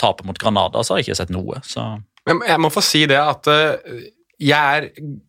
tapet 0.00 0.26
mot 0.26 0.40
Granada 0.40 0.82
så 0.82 0.94
har 0.94 1.02
jeg 1.02 1.10
ikke 1.10 1.22
sett 1.22 1.34
noe. 1.34 1.62
så... 1.66 1.94
Jeg 2.24 2.56
må 2.56 2.70
få 2.72 2.80
si 2.80 3.02
det 3.04 3.18
at 3.20 3.48
eh, 3.52 4.06
jeg 4.42 4.78
er 4.78 4.88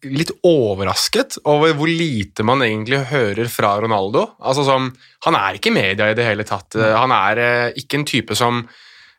litt 0.09 0.31
overrasket 0.45 1.37
over 1.49 1.75
hvor 1.77 1.89
lite 1.89 2.45
man 2.47 2.63
egentlig 2.65 3.03
hører 3.11 3.49
fra 3.51 3.75
Ronaldo. 3.81 4.25
Altså 4.41 4.65
som, 4.65 4.89
Han 5.27 5.37
er 5.37 5.57
ikke 5.57 5.69
i 5.69 5.77
media 5.77 6.09
i 6.09 6.17
det 6.17 6.25
hele 6.25 6.45
tatt. 6.47 6.77
Han 6.77 7.13
er 7.13 7.41
eh, 7.43 7.79
ikke 7.81 8.01
en 8.01 8.07
type 8.09 8.37
som 8.37 8.65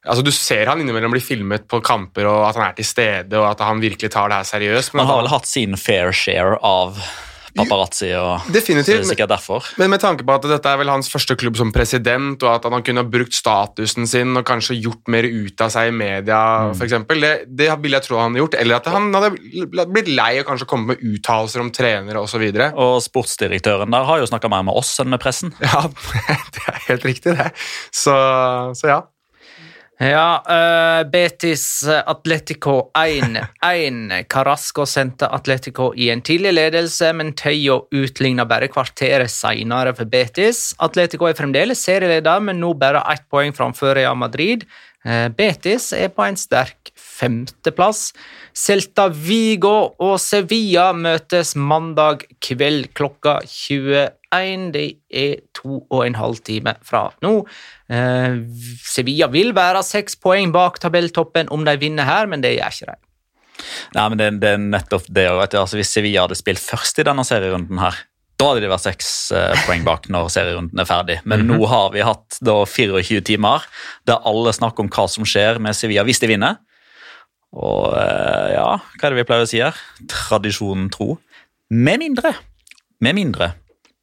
altså 0.06 0.22
Du 0.22 0.30
ser 0.30 0.68
han 0.70 0.78
innimellom 0.78 1.10
bli 1.10 1.22
filmet 1.22 1.64
på 1.66 1.80
kamper, 1.82 2.28
og 2.30 2.44
at 2.46 2.58
han 2.58 2.68
er 2.68 2.74
til 2.78 2.86
stede 2.86 3.38
og 3.40 3.48
at 3.48 3.62
han 3.66 3.82
virkelig 3.82 4.12
tar 4.14 4.30
det 4.30 4.38
her 4.38 4.50
seriøst. 4.52 4.94
men 4.94 5.02
Han 5.02 5.10
har 5.10 5.22
vel 5.24 5.32
hatt 5.32 5.48
sin 5.50 5.74
fair 5.80 6.12
share 6.14 6.60
av 6.62 7.00
paparazzi, 7.56 8.10
og 8.18 8.46
Definitivt, 8.52 9.00
så 9.00 9.02
det 9.02 9.06
er 9.06 9.10
sikkert 9.14 9.32
derfor. 9.32 9.70
Men 9.80 9.92
med 9.92 10.02
tanke 10.02 10.26
på 10.26 10.36
at 10.36 10.46
dette 10.50 10.70
er 10.70 10.80
vel 10.80 10.92
hans 10.92 11.10
første 11.12 11.36
klubb 11.38 11.58
som 11.58 11.72
president, 11.74 12.42
og 12.44 12.52
at 12.52 12.68
han 12.68 12.84
kunne 12.86 13.04
ha 13.04 13.10
brukt 13.16 13.36
statusen 13.36 14.08
sin 14.10 14.36
og 14.36 14.46
kanskje 14.48 14.78
gjort 14.78 15.10
mer 15.12 15.26
ut 15.26 15.64
av 15.64 15.72
seg 15.74 15.90
i 15.90 15.96
media, 15.96 16.40
for 16.74 16.86
eksempel, 16.86 17.22
det, 17.24 17.32
det 17.58 17.70
vil 17.82 17.96
jeg 17.96 18.06
tro 18.06 18.20
han 18.20 18.32
hadde 18.32 18.44
gjort. 18.44 18.58
Eller 18.60 18.80
at 18.80 18.90
han 18.92 19.10
hadde 19.16 19.32
blitt 19.92 20.12
lei 20.12 20.30
og 20.40 20.48
kanskje 20.50 20.70
kommet 20.70 20.94
med 20.94 21.16
uttalelser 21.16 21.64
om 21.64 21.72
trenere 21.74 22.22
osv. 22.22 22.46
Og 22.72 22.96
sportsdirektøren 23.04 23.92
der 23.94 24.08
har 24.08 24.22
jo 24.22 24.30
snakka 24.30 24.50
mer 24.52 24.66
med 24.66 24.78
oss 24.78 24.96
enn 25.02 25.12
med 25.12 25.22
pressen. 25.22 25.54
Ja, 25.64 25.86
det 26.54 26.64
er 26.70 26.80
helt 26.90 27.06
riktig, 27.08 27.36
det. 27.38 27.52
Så, 27.94 28.14
så 28.78 28.92
ja. 28.92 29.02
Ja, 29.96 30.42
uh, 30.44 31.08
Betis 31.08 31.84
Atletico 31.88 32.90
1-1. 32.92 34.24
Carasco 34.28 34.84
sendte 34.84 35.30
Atletico 35.32 35.94
i 35.96 36.10
en 36.12 36.20
tidlig 36.20 36.52
ledelse, 36.52 37.14
men 37.16 37.32
Tøyo 37.32 37.86
utligna 37.96 38.44
bare 38.44 38.68
kvarteret 38.68 39.32
senere 39.32 39.94
for 39.96 40.04
Betis. 40.12 40.74
Atletico 40.84 41.30
er 41.30 41.38
fremdeles 41.38 41.80
serieleder, 41.88 42.44
men 42.44 42.60
nå 42.60 42.74
bare 42.76 43.00
ett 43.14 43.24
poeng 43.32 43.56
framfor 43.56 43.96
Real 43.96 44.18
Madrid. 44.20 44.68
Uh, 45.06 45.30
Betis 45.32 45.88
er 45.96 46.12
på 46.12 46.28
en 46.28 46.36
sterk 46.36 46.92
femteplass. 47.00 48.10
Celta 48.52 49.08
Vigo 49.08 49.94
og 49.96 50.18
Sevilla 50.20 50.90
møtes 50.92 51.54
mandag 51.56 52.26
kveld 52.44 52.90
klokka 52.92 53.38
21. 54.42 54.68
Det 54.74 54.84
er 55.10 55.40
to 55.56 55.80
og 55.82 56.00
en 56.04 56.18
halv 56.18 56.42
time 56.46 56.76
fra 56.86 57.08
nå. 57.24 57.34
Eh, 57.92 58.38
Sevilla 58.86 59.30
vil 59.32 59.54
være 59.56 59.84
seks 59.86 60.18
poeng 60.20 60.52
bak 60.54 60.80
tabelltoppen 60.82 61.52
om 61.54 61.64
de 61.66 61.76
vinner 61.80 62.08
her, 62.08 62.30
men 62.30 62.44
det 62.44 62.56
gjør 62.56 62.76
ikke 62.76 62.92
de. 62.92 63.00
Nei, 63.96 64.08
men 64.12 64.20
det, 64.20 64.28
det 64.42 64.52
er 64.52 64.60
nettopp 64.60 65.08
det. 65.08 65.30
altså 65.30 65.78
Hvis 65.78 65.94
Sevilla 65.96 66.26
hadde 66.26 66.38
spilt 66.38 66.60
først 66.62 67.00
i 67.00 67.06
denne 67.08 67.24
serierunden 67.26 67.80
her, 67.80 67.96
da 68.36 68.50
hadde 68.50 68.66
de 68.66 68.68
vært 68.68 68.84
seks 68.84 69.10
eh, 69.32 69.64
poeng 69.64 69.84
bak 69.86 70.10
når 70.12 70.28
serierunden 70.32 70.80
er 70.82 70.88
ferdig. 70.88 71.18
Men 71.24 71.46
nå 71.48 71.56
har 71.70 71.88
vi 71.94 72.04
hatt 72.04 72.36
da 72.44 72.58
24 72.68 73.22
timer 73.24 73.64
der 74.08 74.20
alle 74.28 74.52
snakker 74.52 74.84
om 74.84 74.90
hva 74.92 75.06
som 75.08 75.24
skjer 75.28 75.60
med 75.62 75.76
Sevilla 75.76 76.04
hvis 76.04 76.20
de 76.20 76.28
vinner. 76.34 76.58
Og 77.56 77.94
eh, 77.96 78.48
ja, 78.52 78.74
hva 78.76 79.08
er 79.08 79.14
det 79.14 79.22
vi 79.22 79.28
pleier 79.28 79.46
å 79.46 79.48
si 79.48 79.62
her? 79.62 79.78
Tradisjonen 80.12 80.90
tro. 80.92 81.14
Med 81.72 82.02
mindre. 82.02 82.34
Med 83.00 83.16
mindre. 83.16 83.54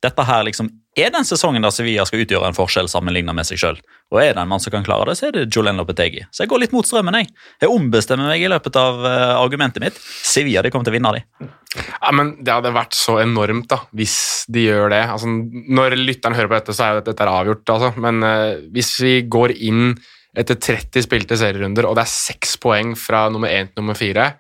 Dette 0.04 0.26
her 0.28 0.44
liksom 0.48 0.70
er 1.00 1.10
den 1.14 1.26
sesongen 1.26 1.64
der 1.66 1.74
Sevilla 1.74 2.04
skal 2.06 2.22
utgjøre 2.22 2.50
en 2.52 2.56
forskjell 2.58 2.90
sammenlignet 2.92 3.34
med 3.34 3.48
seg 3.48 3.62
sjøl. 3.62 3.80
Og 4.14 4.20
er 4.22 4.36
det 4.36 4.44
en 4.44 4.50
mann 4.52 4.62
som 4.62 4.74
kan 4.74 4.86
klare 4.86 5.08
det, 5.10 5.16
så 5.18 5.30
er 5.30 5.34
det 5.34 5.48
Julen 5.50 5.80
Lopetegi. 5.80 6.22
Så 6.30 6.44
jeg 6.44 6.52
går 6.52 6.62
litt 6.62 6.76
mot 6.76 6.86
strømmen, 6.86 7.18
jeg. 7.18 7.32
Jeg 7.64 7.72
ombestemmer 7.74 8.30
meg 8.30 8.44
i 8.44 8.52
løpet 8.52 8.78
av 8.78 9.00
uh, 9.02 9.14
argumentet 9.40 9.82
mitt. 9.82 9.98
Sevilla 9.98 10.62
de 10.62 10.70
kommer 10.74 10.86
til 10.86 10.94
å 10.94 10.98
vinne, 11.00 11.16
de. 11.18 11.50
Ja, 11.74 12.12
men 12.14 12.36
Det 12.46 12.54
hadde 12.54 12.76
vært 12.76 12.98
så 12.98 13.18
enormt 13.24 13.72
da, 13.72 13.80
hvis 13.98 14.18
de 14.54 14.68
gjør 14.68 14.94
det. 14.94 15.02
Altså, 15.16 15.32
når 15.80 15.98
lytteren 15.98 16.38
hører 16.38 16.52
på 16.52 16.60
dette, 16.60 16.78
så 16.78 16.86
er 16.86 17.00
jo 17.00 17.08
dette 17.10 17.26
er 17.26 17.34
avgjort. 17.34 17.74
Altså. 17.74 17.94
Men 18.06 18.22
uh, 18.28 18.62
hvis 18.76 18.94
vi 19.02 19.16
går 19.26 19.56
inn 19.66 19.96
etter 20.38 20.58
30 20.58 21.06
spilte 21.06 21.38
serierunder, 21.38 21.90
og 21.90 21.98
det 21.98 22.06
er 22.06 22.14
seks 22.14 22.58
poeng 22.62 22.94
fra 22.98 23.28
nummer 23.34 23.50
én 23.54 23.70
til 23.70 23.82
nummer 23.82 23.98
fire 23.98 24.34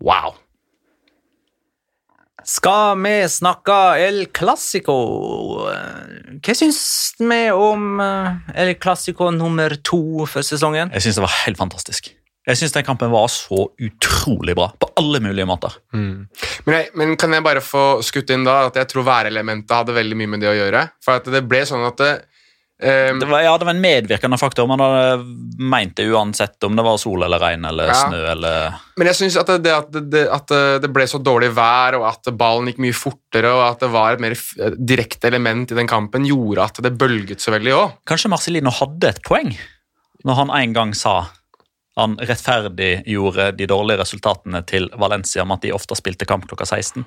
Wow! 0.00 0.38
Skal 2.50 2.98
vi 2.98 3.12
snakke 3.30 3.74
El 4.02 4.24
Clásico? 4.34 4.94
Hva 6.42 6.54
syns 6.58 6.80
vi 7.20 7.42
om 7.54 8.00
eh, 8.02 8.56
El 8.58 8.72
Clásico 8.80 9.28
nummer 9.30 9.76
to 9.86 10.26
for 10.26 10.42
sesongen? 10.42 10.90
Jeg 10.96 11.04
syns 11.04 11.20
det 11.20 11.24
var 11.28 11.36
helt 11.44 11.60
fantastisk. 11.60 12.10
Jeg 12.48 12.58
syns 12.58 12.74
den 12.74 12.86
kampen 12.88 13.12
var 13.12 13.28
så 13.30 13.68
utrolig 13.78 14.56
bra 14.58 14.70
på 14.80 14.88
alle 14.98 15.20
mulige 15.22 15.46
måter. 15.46 15.76
Men, 15.92 16.74
jeg, 16.74 16.88
men 16.98 17.14
kan 17.20 17.36
jeg 17.36 17.44
bare 17.46 17.62
få 17.62 18.00
skutt 18.02 18.32
inn 18.34 18.48
da 18.48 18.64
at 18.70 18.80
jeg 18.80 18.88
tror 18.90 19.06
værelementet 19.06 19.76
hadde 19.76 19.94
veldig 19.94 20.18
mye 20.18 20.32
med 20.34 20.42
det 20.42 20.50
å 20.50 20.56
gjøre? 20.56 20.86
For 21.04 21.20
at 21.20 21.28
det 21.30 21.44
ble 21.46 21.60
sånn 21.68 21.86
at 21.86 22.00
det, 22.00 22.12
ehm, 22.82 23.18
Det 23.20 23.28
var, 23.30 23.42
ja, 23.44 23.52
det 23.58 23.66
var 23.68 23.74
en 23.74 23.80
medvirkende 23.82 24.38
faktor. 24.40 24.66
Man 24.70 24.80
hadde 24.82 25.24
meint 25.60 25.94
det 25.96 26.06
uansett 26.10 26.64
om 26.64 26.76
det 26.76 26.84
var 26.86 26.98
sol 27.00 27.22
eller 27.26 27.38
regn 27.42 27.64
eller 27.68 27.88
Ja. 27.92 27.94
snø 27.94 28.20
eller 28.32 28.74
Men 28.96 29.06
jeg 29.10 29.18
syns 29.20 29.36
at, 29.40 29.46
det, 29.46 29.58
det, 29.64 29.72
at, 29.76 29.98
det, 30.12 30.24
at 30.28 30.54
det 30.82 30.92
ble 30.92 31.06
så 31.08 31.20
dårlig 31.22 31.50
vær, 31.56 31.96
og 32.00 32.06
at 32.10 32.30
ballen 32.36 32.66
gikk 32.70 32.78
mye 32.84 32.96
fortere, 32.96 33.50
og 33.52 33.64
at 33.72 33.80
det 33.80 33.90
var 33.92 34.12
et 34.12 34.20
mer 34.20 34.34
direkte 34.76 35.28
element 35.28 35.70
i 35.72 35.78
den 35.78 35.88
kampen, 35.90 36.24
gjorde 36.28 36.64
at 36.68 36.82
det 36.84 36.96
bølget 36.98 37.40
så 37.40 37.52
veldig 37.54 37.72
òg. 37.76 37.92
Kanskje 38.06 38.30
Marcelino 38.32 38.70
hadde 38.70 39.08
et 39.14 39.22
poeng 39.26 39.52
når 40.24 40.34
han 40.36 40.50
en 40.52 40.72
gang 40.76 40.90
sa 40.94 41.30
han 42.00 42.16
rettferdiggjorde 42.18 43.50
de 43.56 43.66
dårlige 43.70 44.00
resultatene 44.00 44.62
til 44.66 44.88
Valencia 45.00 45.44
med 45.46 45.58
at 45.60 45.66
de 45.66 45.72
ofte 45.76 45.96
spilte 45.98 46.26
kamp 46.28 46.46
klokka 46.50 46.66
16. 46.66 47.04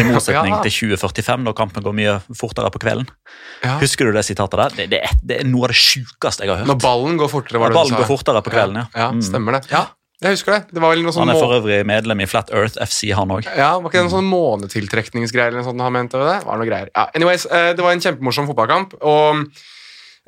I 0.00 0.04
motsetning 0.08 0.54
Ja. 0.54 0.62
til 0.62 0.72
2045, 0.96 1.42
når 1.44 1.56
kampen 1.58 1.82
går 1.84 1.94
mye 1.96 2.16
fortere 2.36 2.70
på 2.70 2.78
kvelden. 2.82 3.08
Ja. 3.64 3.78
Husker 3.80 4.06
du 4.06 4.12
det 4.12 4.24
sitatet 4.24 4.58
der? 4.58 4.70
Det, 4.76 4.90
det, 4.90 5.02
er, 5.04 5.20
det 5.24 5.40
er 5.40 5.44
noe 5.48 5.64
av 5.68 5.74
det 5.74 5.80
sjukeste 5.80 6.44
jeg 6.44 6.50
har 6.52 6.62
hørt. 6.62 6.70
Når 6.70 6.80
ballen 6.82 7.16
går 7.20 7.28
fortere, 7.32 7.58
var 7.60 7.68
det 7.70 7.74
Ballen 7.80 7.92
du 7.94 7.96
sa. 7.96 8.02
går 8.04 8.10
fortere 8.16 8.42
på 8.42 8.50
kvelden, 8.54 8.76
ja. 8.82 8.86
Ja, 8.94 9.10
Mm. 9.10 9.22
stemmer 9.22 9.52
det. 9.60 9.70
Ja, 9.70 9.86
jeg 10.22 10.30
husker 10.36 10.52
det. 10.52 10.62
Det 10.72 10.80
sånn 10.82 11.28
Han 11.28 11.28
er 11.28 11.40
for 11.40 11.52
øvrig 11.60 11.84
medlem 11.86 12.20
i 12.22 12.26
Flat 12.26 12.50
Earth 12.50 12.76
FC, 12.80 13.12
han 13.12 13.28
òg. 13.28 13.44
ja, 13.56 13.78
Var 13.78 13.90
ikke 13.90 13.92
det 13.92 14.04
en 14.06 14.14
sånn 14.16 14.30
månetiltrekningsgreier 14.32 15.48
eller 15.52 15.62
noe 15.62 15.68
sånt 15.70 15.80
han 15.80 15.92
mente? 15.92 16.16
Det 16.18 16.44
var 16.46 16.56
noe 16.56 16.66
greier. 16.66 16.88
Ja, 16.94 17.08
anyways, 17.14 17.46
eh, 17.46 17.72
det 17.74 17.82
var 17.84 17.92
en 17.92 18.00
kjempemorsom 18.00 18.46
fotballkamp, 18.48 18.94
og 19.02 19.46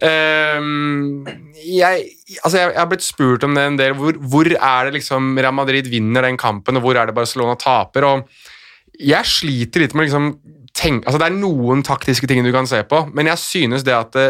ehm, 0.07 1.27
jeg, 1.59 2.05
altså 2.43 2.61
jeg, 2.61 2.73
jeg 2.75 2.81
har 2.81 2.91
blitt 2.91 3.07
spurt 3.07 3.47
om 3.47 3.57
det 3.57 3.65
en 3.65 3.81
del. 3.81 3.97
Hvor, 3.99 4.19
hvor 4.31 4.51
er 4.53 4.89
det 4.89 4.99
liksom 4.99 5.35
Real 5.39 5.57
Madrid 5.57 5.91
vinner 5.91 6.27
den 6.27 6.39
kampen, 6.41 6.79
og 6.79 6.87
hvor 6.87 6.99
er 6.99 7.11
det 7.11 7.17
Barcelona 7.17 7.59
taper? 7.59 8.07
og 8.07 8.99
Jeg 8.99 9.27
sliter 9.27 9.85
litt 9.85 9.97
med 9.99 10.09
liksom 10.09 10.33
tenk, 10.79 11.07
altså 11.07 11.19
Det 11.19 11.27
er 11.27 11.39
noen 11.39 11.83
taktiske 11.87 12.29
ting 12.31 12.45
du 12.47 12.53
kan 12.55 12.69
se 12.71 12.85
på, 12.87 13.09
men 13.17 13.31
jeg 13.33 13.43
synes 13.43 13.87
det 13.87 13.97
at 13.97 14.15
det, 14.15 14.29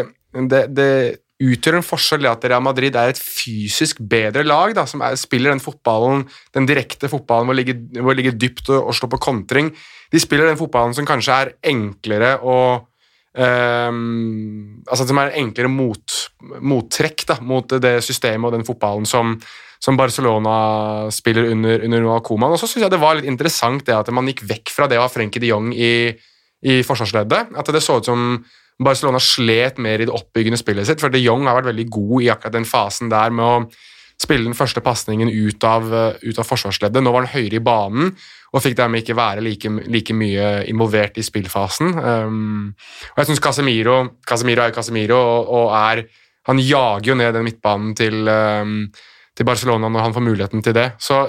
det, 0.49 0.63
det 0.73 0.91
utgjør 1.39 1.77
en 1.77 1.85
forskjell 1.85 2.25
det 2.25 2.31
at 2.31 2.47
Real 2.51 2.63
Madrid 2.63 2.97
er 2.99 3.13
et 3.13 3.21
fysisk 3.21 4.01
bedre 4.11 4.43
lag, 4.43 4.73
da, 4.75 4.83
som 4.89 5.03
er, 5.05 5.15
spiller 5.19 5.53
den 5.53 5.63
fotballen, 5.63 6.25
den 6.55 6.67
direkte 6.67 7.09
fotballen 7.11 7.47
hvor 7.47 7.55
det 7.55 7.63
ligger, 7.63 8.01
hvor 8.03 8.19
dypt 8.43 8.71
og, 8.73 8.89
og 8.89 8.97
slår 8.97 9.13
på 9.13 9.21
kontring. 9.29 9.71
De 10.11 10.19
spiller 10.19 10.49
den 10.49 10.59
fotballen 10.59 10.95
som 10.97 11.07
kanskje 11.07 11.37
er 11.37 11.53
enklere 11.71 12.35
å 12.43 12.57
ehm, 13.39 14.83
altså 14.85 15.07
Som 15.07 15.21
er 15.21 15.35
enklere 15.39 15.71
mot, 15.71 16.19
mottrekk 16.61 17.25
da, 17.29 17.39
mot 17.41 17.75
det 17.81 17.99
systemet 18.05 18.49
og 18.49 18.55
den 18.57 18.67
fotballen 18.67 19.07
som, 19.09 19.35
som 19.79 19.97
Barcelona 19.99 21.09
spiller 21.13 21.51
under, 21.53 21.85
under 21.87 22.03
Noah 22.03 22.23
Coman. 22.25 22.55
Og 22.55 22.61
så 22.61 22.69
syns 22.69 22.85
jeg 22.85 22.93
det 22.93 23.01
var 23.01 23.19
litt 23.19 23.29
interessant 23.29 23.85
det 23.87 23.95
at 23.95 24.11
man 24.15 24.27
gikk 24.31 24.45
vekk 24.49 24.73
fra 24.75 24.89
det 24.91 24.99
å 24.99 25.05
ha 25.05 25.11
Frenkie 25.11 25.43
de 25.43 25.53
Jong 25.53 25.71
i, 25.73 25.93
i 26.65 26.81
forsvarsleddet. 26.85 27.55
At 27.57 27.71
det 27.73 27.83
så 27.85 27.99
ut 27.99 28.09
som 28.09 28.41
Barcelona 28.79 29.19
slet 29.19 29.79
mer 29.83 29.99
i 29.99 30.07
det 30.07 30.15
oppbyggende 30.15 30.59
spillet 30.59 30.87
sitt, 30.87 31.01
for 31.03 31.11
de 31.11 31.21
Jong 31.21 31.47
har 31.47 31.59
vært 31.59 31.73
veldig 31.73 31.87
god 31.91 32.17
i 32.23 32.29
akkurat 32.31 32.55
den 32.55 32.67
fasen 32.67 33.11
der 33.11 33.33
med 33.35 33.45
å 33.45 33.55
spille 34.19 34.49
den 34.49 34.57
første 34.57 34.81
pasningen 34.83 35.29
ut, 35.31 35.63
eh, 35.63 36.29
ut 36.29 36.39
av 36.39 36.47
forsvarsleddet. 36.47 37.03
Nå 37.03 37.11
var 37.11 37.25
han 37.25 37.33
høyere 37.33 37.59
i 37.59 37.63
banen 37.63 38.15
og 38.53 38.63
fikk 38.63 38.75
dermed 38.77 39.03
ikke 39.03 39.15
være 39.15 39.43
like, 39.45 39.69
like 39.87 40.13
mye 40.13 40.65
involvert 40.67 41.17
i 41.17 41.23
spillfasen. 41.23 41.93
Um, 41.95 42.73
og 43.13 43.21
jeg 43.21 43.29
syns 43.29 43.43
Casemiro 43.43 43.99
Casemiro 44.27 44.65
er 44.65 44.73
Casemiro 44.73 45.19
og, 45.19 45.53
og 45.53 45.75
er 45.77 46.03
Han 46.49 46.57
jager 46.57 47.11
jo 47.11 47.15
ned 47.15 47.33
den 47.33 47.43
midtbanen 47.45 47.91
til, 47.93 48.25
um, 48.25 48.87
til 49.37 49.45
Barcelona 49.45 49.89
når 49.89 50.01
han 50.01 50.13
får 50.15 50.23
muligheten 50.23 50.63
til 50.63 50.73
det. 50.73 50.93
Så 50.97 51.27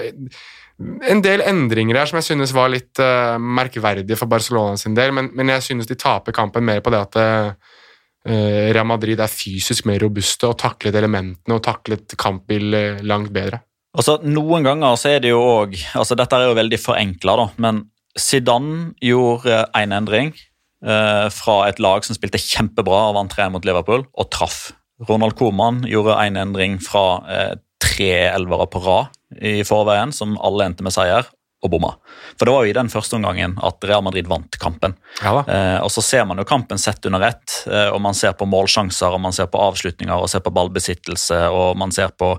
en 0.81 1.21
del 1.21 1.43
endringer 1.45 1.99
her 1.99 2.09
som 2.09 2.17
jeg 2.17 2.23
synes 2.31 2.53
var 2.55 2.71
litt 2.73 2.97
uh, 2.97 3.37
merkverdige 3.37 4.17
for 4.17 4.31
Barcelona 4.31 4.79
sin 4.79 4.95
del, 4.97 5.13
men, 5.13 5.29
men 5.37 5.51
jeg 5.53 5.61
synes 5.67 5.85
de 5.85 5.99
taper 5.99 6.33
kampen 6.33 6.65
mer 6.65 6.81
på 6.81 6.89
det 6.89 7.03
at 7.03 7.19
uh, 7.21 7.77
Real 8.21 8.85
Madrid 8.85 9.17
er 9.23 9.31
fysisk 9.31 9.87
mer 9.89 9.97
robuste 10.03 10.45
og 10.45 10.59
taklet 10.61 10.93
elementene 10.99 11.55
og 11.55 11.63
taklet 11.65 12.13
kampbil 12.21 12.75
langt 13.01 13.31
bedre. 13.33 13.63
Altså, 13.97 14.19
Noen 14.23 14.63
ganger 14.67 14.95
så 14.99 15.15
er 15.15 15.23
det 15.23 15.33
jo 15.33 15.41
òg 15.41 15.73
altså, 15.99 16.15
Dette 16.19 16.37
er 16.37 16.47
jo 16.47 16.59
veldig 16.59 16.79
forenkla, 16.79 17.35
da, 17.41 17.47
men 17.63 17.81
Zidane 18.19 18.91
gjorde 19.03 19.63
én 19.77 19.95
endring 19.95 20.31
eh, 20.35 21.27
fra 21.31 21.57
et 21.69 21.79
lag 21.83 22.03
som 22.05 22.17
spilte 22.17 22.41
kjempebra 22.41 23.07
og 23.09 23.17
vant 23.19 23.33
3 23.33 23.49
mot 23.53 23.67
Liverpool, 23.67 24.05
og 24.11 24.31
traff. 24.33 24.71
Ronald 25.07 25.37
Koeman 25.39 25.81
gjorde 25.89 26.19
én 26.23 26.39
endring 26.39 26.77
fra 26.83 27.05
eh, 27.31 27.53
tre 27.81 28.11
elvere 28.29 28.67
på 28.71 28.83
rad 28.83 29.11
i 29.41 29.61
forveien, 29.67 30.11
som 30.15 30.37
alle 30.43 30.67
endte 30.67 30.85
med 30.85 30.93
seier, 30.95 31.27
og 31.61 31.69
bomma. 31.69 31.91
For 32.39 32.45
det 32.47 32.53
var 32.55 32.63
jo 32.65 32.71
i 32.71 32.73
den 32.73 32.89
første 32.89 33.15
omgangen 33.19 33.53
at 33.61 33.83
Real 33.85 34.01
Madrid 34.01 34.25
vant 34.29 34.55
kampen. 34.61 34.95
Ja. 35.21 35.43
Eh, 35.45 35.77
og 35.83 35.91
så 35.93 36.01
ser 36.01 36.25
man 36.25 36.37
jo 36.41 36.45
kampen 36.49 36.79
sett 36.81 37.05
under 37.05 37.21
ett, 37.27 37.59
eh, 37.69 37.89
og 37.93 38.01
man 38.01 38.15
ser 38.17 38.33
på 38.33 38.47
målsjanser, 38.49 39.13
og 39.13 39.21
man 39.21 39.33
ser 39.35 39.45
på 39.51 39.61
avslutninger, 39.61 40.15
og 40.17 40.29
ser 40.31 40.41
på 40.41 40.53
ballbesittelse, 40.55 41.37
og 41.53 41.77
man 41.77 41.91
ser 41.93 42.09
på 42.17 42.31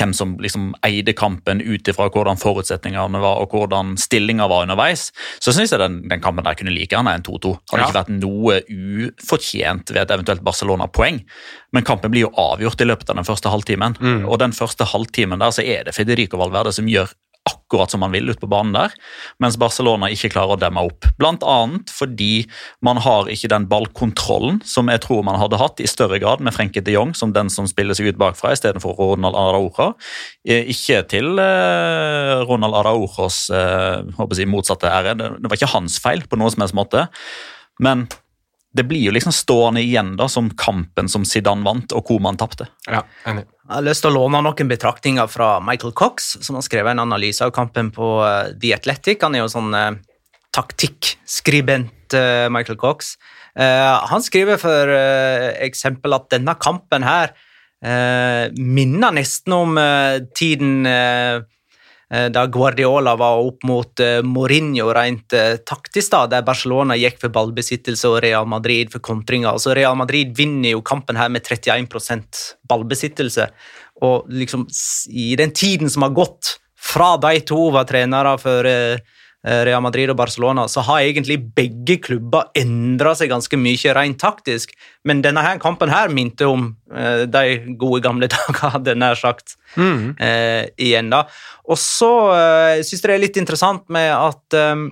hvem 0.00 0.14
som 0.16 0.36
liksom 0.40 0.70
eide 0.86 1.12
kampen 1.12 1.60
ut 1.60 1.88
ifra 1.92 2.08
hvordan 2.10 2.40
forutsetningene 2.40 3.20
var, 3.20 3.42
og 3.44 3.52
hvordan 3.52 3.96
stillinga 4.00 4.48
var 4.48 4.64
underveis. 4.64 5.10
Så 5.40 5.52
syns 5.52 5.72
jeg 5.74 5.80
den, 5.82 6.00
den 6.08 6.20
kampen 6.24 6.44
der 6.48 6.56
kunne 6.56 6.72
like 6.72 6.96
gjerne 6.96 7.14
en 7.18 7.22
2-2. 7.26 7.56
Hadde 7.70 7.82
Ja. 7.84 7.88
ikke 7.90 8.00
vært 8.00 8.14
noe 8.16 8.60
ufortjent 9.20 9.90
ved 9.92 10.02
et 10.04 10.10
eventuelt 10.14 10.42
Barcelona-poeng. 10.46 11.20
Men 11.72 11.84
kampen 11.86 12.10
blir 12.12 12.26
jo 12.28 12.32
avgjort 12.40 12.80
i 12.80 12.88
løpet 12.88 13.10
av 13.12 13.20
den 13.20 13.28
første 13.28 13.52
halvtimen. 13.52 13.96
Og 14.26 14.38
den 14.42 14.52
første 14.56 14.84
halvtimen 14.90 15.38
der 15.42 15.52
så 15.54 15.64
er 15.64 15.84
det 15.86 15.94
Federico 15.96 16.40
Valverde 16.40 16.72
som 16.74 16.88
gjør 16.90 17.12
akkurat 17.48 17.90
som 17.90 18.02
man 18.02 18.12
vil 18.12 18.28
ute 18.28 18.40
på 18.42 18.48
banen 18.50 18.74
der, 18.74 18.92
mens 19.42 19.56
Barcelona 19.60 20.10
ikke 20.12 20.32
klarer 20.34 20.56
å 20.56 20.60
demme 20.60 20.82
opp. 20.84 21.08
Annet 21.20 21.92
fordi 21.94 22.44
man 22.84 23.00
har 23.00 23.30
ikke 23.32 23.50
den 23.52 23.66
ballkontrollen 23.70 24.60
som 24.66 24.90
jeg 24.92 25.02
tror 25.04 25.22
man 25.26 25.38
hadde 25.40 25.60
hatt 25.60 25.80
i 25.80 25.88
større 25.88 26.20
grad 26.22 26.42
med 26.44 26.54
Frenkie 26.56 26.84
de 26.84 26.96
Jong 26.96 27.14
som 27.16 27.32
den 27.36 27.50
som 27.52 27.68
spiller 27.70 27.96
seg 27.96 28.10
ut 28.10 28.20
bakfra, 28.20 28.52
istedenfor 28.56 28.98
Ronald 28.98 29.38
Araujo. 29.38 29.92
Eh, 30.44 30.68
Ikke 30.74 31.02
til 31.08 31.38
eh, 31.40 32.40
Ronald 32.48 32.76
Araujos 32.82 33.46
eh, 33.54 34.02
jeg, 34.04 34.50
motsatte 34.50 34.90
ære, 34.90 35.16
det 35.16 35.46
var 35.46 35.56
ikke 35.56 35.74
hans 35.74 36.00
feil 36.02 36.26
på 36.28 36.38
noen 36.40 36.52
som 36.52 36.66
helst 36.66 36.76
måte, 36.76 37.06
men 37.80 38.08
det 38.72 38.84
blir 38.86 39.02
jo 39.02 39.14
liksom 39.14 39.34
stående 39.34 39.82
igjen 39.82 40.12
da 40.18 40.28
som 40.30 40.50
kampen 40.54 41.08
som 41.10 41.24
Zidane 41.26 41.66
vant 41.66 41.92
og 41.96 42.04
Koman 42.06 42.38
tapte. 42.38 42.68
Ja, 42.86 43.02
enig. 43.26 43.46
Jeg 43.70 43.74
har 43.76 43.86
lyst 43.86 44.04
til 44.04 44.10
å 44.12 44.18
låne 44.18 44.42
noen 44.42 44.70
betraktninger 44.70 45.30
fra 45.30 45.56
Michael 45.62 45.94
Cox, 45.98 46.32
som 46.42 46.58
har 46.58 46.64
skrevet 46.66 46.94
en 46.94 47.02
analyse 47.04 47.44
av 47.46 47.52
kampen 47.54 47.92
på 47.94 48.16
eh, 48.26 48.52
The 48.62 48.72
Athletic. 48.78 49.22
Han 49.22 49.36
er 49.38 49.44
jo 49.44 49.50
sånn 49.52 49.74
eh, 49.78 49.92
taktikkskribent, 50.54 52.14
eh, 52.18 52.46
Michael 52.50 52.78
Cox. 52.78 53.14
Eh, 53.58 53.94
han 54.10 54.26
skriver 54.26 54.58
for 54.62 54.90
eh, 54.94 55.52
eksempel 55.66 56.18
at 56.18 56.28
denne 56.34 56.54
kampen 56.62 57.06
her 57.06 57.30
eh, 57.82 58.50
minner 58.54 59.14
nesten 59.14 59.54
om 59.54 59.78
eh, 59.78 60.18
tiden 60.34 60.82
da 62.10 62.46
Guardiola 62.50 63.14
var 63.16 63.38
opp 63.38 63.62
mot 63.62 64.00
eh, 64.02 64.18
Mourinho 64.26 64.88
rent 64.94 65.32
eh, 65.36 65.60
taktisk, 65.62 66.10
da, 66.10 66.24
der 66.26 66.46
Barcelona 66.46 66.96
gikk 66.98 67.20
for 67.22 67.34
ballbesittelse 67.34 68.10
og 68.10 68.18
Real 68.24 68.48
Madrid 68.50 68.90
for 68.90 69.02
kontringer. 69.04 69.52
Altså 69.52 69.76
Real 69.78 69.94
Madrid 69.98 70.34
vinner 70.36 70.74
jo 70.74 70.82
kampen 70.82 71.20
her 71.20 71.30
med 71.30 71.46
31 71.46 71.86
ballbesittelse. 72.66 73.46
Og 74.02 74.26
liksom 74.32 74.66
i 75.14 75.34
den 75.38 75.54
tiden 75.54 75.90
som 75.92 76.02
har 76.08 76.16
gått 76.16 76.56
fra 76.80 77.14
de 77.20 77.40
to 77.46 77.68
var 77.74 77.86
trenere 77.86 78.34
for 78.42 78.66
eh, 78.66 78.96
eh, 78.96 79.18
Real 79.40 79.80
Madrid 79.80 80.10
og 80.12 80.18
Barcelona, 80.18 80.66
så 80.68 80.82
har 80.84 81.00
egentlig 81.00 81.38
begge 81.56 81.96
klubber 82.04 82.50
endra 82.58 83.14
seg 83.16 83.30
ganske 83.32 83.56
mye 83.56 83.94
rent 83.96 84.18
taktisk. 84.20 84.74
Men 85.08 85.22
denne 85.24 85.40
her 85.40 85.60
kampen 85.62 85.88
her 85.88 86.12
minte 86.12 86.44
om 86.44 86.74
eh, 86.92 87.24
de 87.24 87.74
gode 87.80 88.02
gamle 88.04 88.28
dager, 88.34 88.74
hadde 88.76 88.92
jeg 88.92 89.00
nær 89.00 89.16
sagt. 89.16 89.56
Mm. 89.80 90.16
eh, 90.20 90.64
igjen, 90.76 91.08
da. 91.14 91.24
Og 91.70 91.80
så 91.80 92.12
eh, 92.34 92.82
syns 92.84 92.98
jeg 93.00 93.08
det 93.08 93.16
er 93.16 93.24
litt 93.24 93.40
interessant 93.40 93.86
med 93.88 94.10
at 94.12 94.58
eh, 94.60 94.88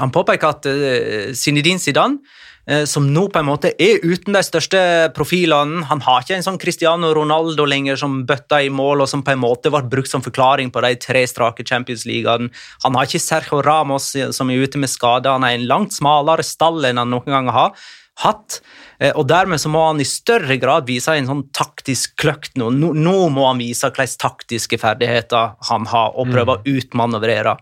han 0.00 0.12
påpeker 0.12 0.50
at 0.50 0.68
uh, 0.68 1.32
Zinedine 1.36 1.80
Zidane 1.80 2.18
eh, 2.20 2.42
som 2.66 3.04
nå 3.14 3.28
på 3.30 3.38
en 3.38 3.46
måte 3.46 3.70
er 3.78 4.00
uten 4.02 4.34
de 4.34 4.40
største 4.42 4.80
profilene. 5.14 5.84
Han 5.86 6.00
har 6.02 6.24
ikke 6.24 6.34
en 6.34 6.42
sånn 6.42 6.58
Cristiano 6.58 7.12
Ronaldo 7.14 7.62
lenger 7.68 8.00
som 8.00 8.16
bøtta 8.26 8.58
i 8.66 8.72
mål, 8.74 9.04
og 9.04 9.10
som 9.10 9.22
på 9.22 9.36
en 9.36 9.42
måte 9.44 9.70
ble 9.70 9.84
brukt 9.86 10.10
som 10.10 10.24
forklaring 10.24 10.72
på 10.74 10.82
de 10.82 10.90
tre 10.98 11.22
strake 11.30 11.66
Champions 11.68 12.02
Leaguene. 12.08 12.50
Han 12.82 12.98
har 12.98 13.06
ikke 13.06 13.22
Sergio 13.22 13.60
Ramos 13.62 14.08
eh, 14.18 14.32
som 14.34 14.50
er 14.50 14.66
ute 14.66 14.82
med 14.82 14.90
skade. 14.90 15.30
Han 15.30 15.46
er 15.46 15.54
en 15.54 15.68
langt 15.70 15.94
smalere 15.94 16.42
stall 16.46 16.82
enn 16.88 16.98
han 16.98 17.14
noen 17.14 17.30
gang 17.36 17.52
har 17.54 17.86
hatt. 18.24 18.60
Eh, 18.98 19.12
og 19.12 19.26
Dermed 19.28 19.60
så 19.60 19.70
må 19.72 19.84
han 19.86 20.00
i 20.02 20.08
større 20.08 20.58
grad 20.60 20.88
vise 20.88 21.14
en 21.14 21.30
sånn 21.30 21.46
taktisk 21.56 22.16
kløkt 22.20 22.56
nå. 22.60 22.70
Nå, 22.74 22.92
nå 22.96 23.16
må 23.32 23.48
han 23.50 23.62
vise 23.62 23.90
hvilke 23.92 24.22
taktiske 24.22 24.80
ferdigheter 24.82 25.56
han 25.70 25.88
har, 25.92 26.14
og 26.16 26.32
prøve 26.32 26.56
å 26.56 26.76
utmanøvrere 26.76 27.56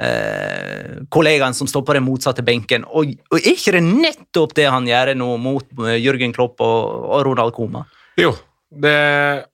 eh, 0.00 0.98
kollegaen 1.12 1.56
som 1.56 1.68
står 1.70 1.84
på 1.86 1.96
den 1.96 2.06
motsatte 2.06 2.44
benken. 2.46 2.84
Og, 2.88 3.14
og, 3.30 3.38
er 3.40 3.54
ikke 3.54 3.76
det 3.76 3.84
nettopp 3.86 4.56
det 4.58 4.68
han 4.70 4.88
gjør 4.88 5.14
nå 5.18 5.30
mot 5.42 5.86
eh, 5.86 5.96
Jørgen 6.02 6.34
Klopp 6.36 6.62
og, 6.64 7.08
og 7.10 7.24
Ronald 7.30 7.56
Koma? 7.56 7.86
Jo, 8.20 8.34
det, 8.70 8.98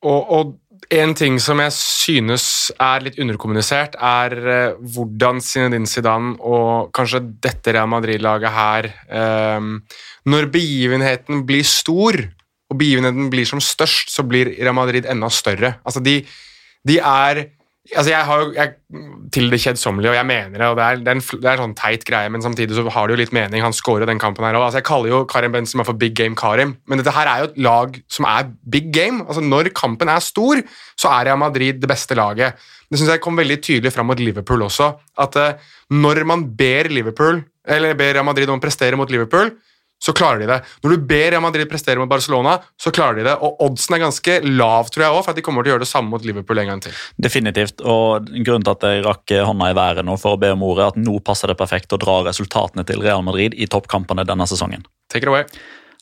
og, 0.06 0.20
og 0.32 0.58
en 0.92 1.14
ting 1.16 1.38
som 1.40 1.60
jeg 1.62 1.72
synes 1.76 2.44
er 2.80 3.04
litt 3.04 3.18
underkommunisert, 3.22 3.94
er 3.96 4.34
uh, 4.42 4.80
hvordan 4.94 5.40
Zinedine 5.44 5.88
Zidane 5.88 6.34
og 6.42 6.90
kanskje 6.96 7.22
dette 7.44 7.72
Real 7.72 7.88
Madrid-laget 7.90 8.52
her 8.52 8.88
um, 9.56 9.76
Når 10.28 10.50
begivenheten 10.52 11.44
blir 11.46 11.64
stor, 11.66 12.18
og 12.70 12.78
begivenheten 12.80 13.30
blir 13.32 13.48
som 13.48 13.62
størst, 13.62 14.12
så 14.12 14.24
blir 14.26 14.52
Real 14.58 14.76
Madrid 14.76 15.08
enda 15.08 15.30
større. 15.32 15.76
Altså, 15.86 16.02
de, 16.04 16.20
de 16.88 16.98
er 16.98 17.44
Altså, 17.90 18.12
jeg 18.12 18.26
har 18.28 18.38
jo 18.38 18.52
jeg, 18.54 18.74
Til 19.34 19.48
det 19.50 19.58
kjedsommelige, 19.58 20.12
og 20.12 20.14
jeg 20.14 20.26
mener 20.28 20.54
det, 20.54 20.66
og 20.70 20.76
det 20.78 20.84
er, 20.84 21.00
det 21.02 21.10
er, 21.10 21.16
en, 21.18 21.22
det 21.42 21.48
er 21.48 21.56
en 21.56 21.62
sånn 21.64 21.74
teit 21.80 22.04
greie, 22.06 22.30
men 22.30 22.44
samtidig 22.44 22.76
så 22.76 22.84
har 22.94 23.08
det 23.08 23.16
jo 23.16 23.20
litt 23.24 23.34
mening. 23.34 23.64
Han 23.64 23.74
scorer 23.74 24.06
den 24.06 24.20
kampen 24.22 24.46
her 24.46 24.54
òg. 24.54 24.68
Altså, 24.68 24.78
jeg 24.78 24.86
kaller 24.86 25.10
jo 25.10 25.22
Karim 25.30 25.54
Benzema 25.56 25.86
for 25.88 25.98
Big 25.98 26.14
Game 26.18 26.38
Karim, 26.38 26.76
men 26.86 27.02
dette 27.02 27.14
her 27.16 27.30
er 27.30 27.42
jo 27.42 27.48
et 27.50 27.58
lag 27.66 27.98
som 28.12 28.28
er 28.30 28.52
big 28.70 28.92
game. 28.94 29.24
Altså, 29.26 29.42
Når 29.42 29.72
kampen 29.74 30.12
er 30.12 30.22
stor, 30.22 30.62
så 30.94 31.10
er 31.10 31.30
Real 31.30 31.40
Madrid 31.42 31.82
det 31.82 31.90
beste 31.90 32.14
laget. 32.18 32.60
Det 32.86 33.00
synes 33.00 33.10
jeg 33.16 33.24
kom 33.24 33.40
veldig 33.40 33.58
tydelig 33.64 33.94
fram 33.94 34.10
mot 34.12 34.20
Liverpool 34.20 34.62
også. 34.68 34.92
At 35.18 35.40
uh, 35.40 35.74
når 35.90 36.22
man 36.28 36.46
ber 36.54 36.92
Liverpool, 36.92 37.42
eller 37.66 37.98
ber 37.98 38.14
Real 38.14 38.28
Madrid 38.28 38.52
om 38.52 38.60
å 38.60 38.62
prestere 38.62 38.98
mot 39.00 39.10
Liverpool, 39.10 39.50
så 40.02 40.12
klarer 40.16 40.42
de 40.42 40.48
det. 40.50 40.58
Når 40.82 40.94
du 40.94 41.04
ber 41.06 41.28
Real 41.30 41.42
Madrid 41.44 41.68
prestere 41.70 42.00
mot 42.00 42.10
Barcelona, 42.10 42.56
så 42.80 42.90
klarer 42.94 43.20
de 43.20 43.26
det. 43.28 43.36
Og 43.46 43.60
oddsen 43.62 43.94
er 43.94 44.02
ganske 44.02 44.38
lav, 44.48 44.90
tror 44.90 45.04
jeg 45.04 45.14
også, 45.14 45.24
for 45.28 45.34
at 45.34 45.38
de 45.38 45.44
kommer 45.46 45.62
til 45.62 45.70
å 45.70 45.76
gjøre 45.76 45.84
det 45.84 45.90
samme 45.92 46.10
mot 46.10 46.26
Liverpool 46.26 46.58
en 46.58 46.72
gang 46.72 46.82
til. 46.82 46.96
Definitivt. 47.22 47.84
Og 47.86 48.26
grunnen 48.32 48.66
til 48.66 48.74
at 48.74 48.86
jeg 48.88 49.04
rakk 49.06 49.34
hånda 49.46 49.70
i 49.70 49.76
været 49.78 50.08
nå 50.08 50.16
for 50.18 50.34
å 50.34 50.40
be 50.42 50.50
om 50.56 50.64
ordet, 50.66 50.88
er 50.88 50.96
at 50.96 51.00
nå 51.04 51.20
passer 51.22 51.52
det 51.52 51.58
perfekt 51.60 51.94
å 51.94 52.00
dra 52.02 52.18
resultatene 52.26 52.82
til 52.88 53.02
Real 53.04 53.22
Madrid 53.22 53.54
i 53.54 53.70
toppkampene 53.70 54.26
denne 54.26 54.48
sesongen. 54.50 54.82
Take 55.12 55.28
it 55.28 55.30
away. 55.30 55.46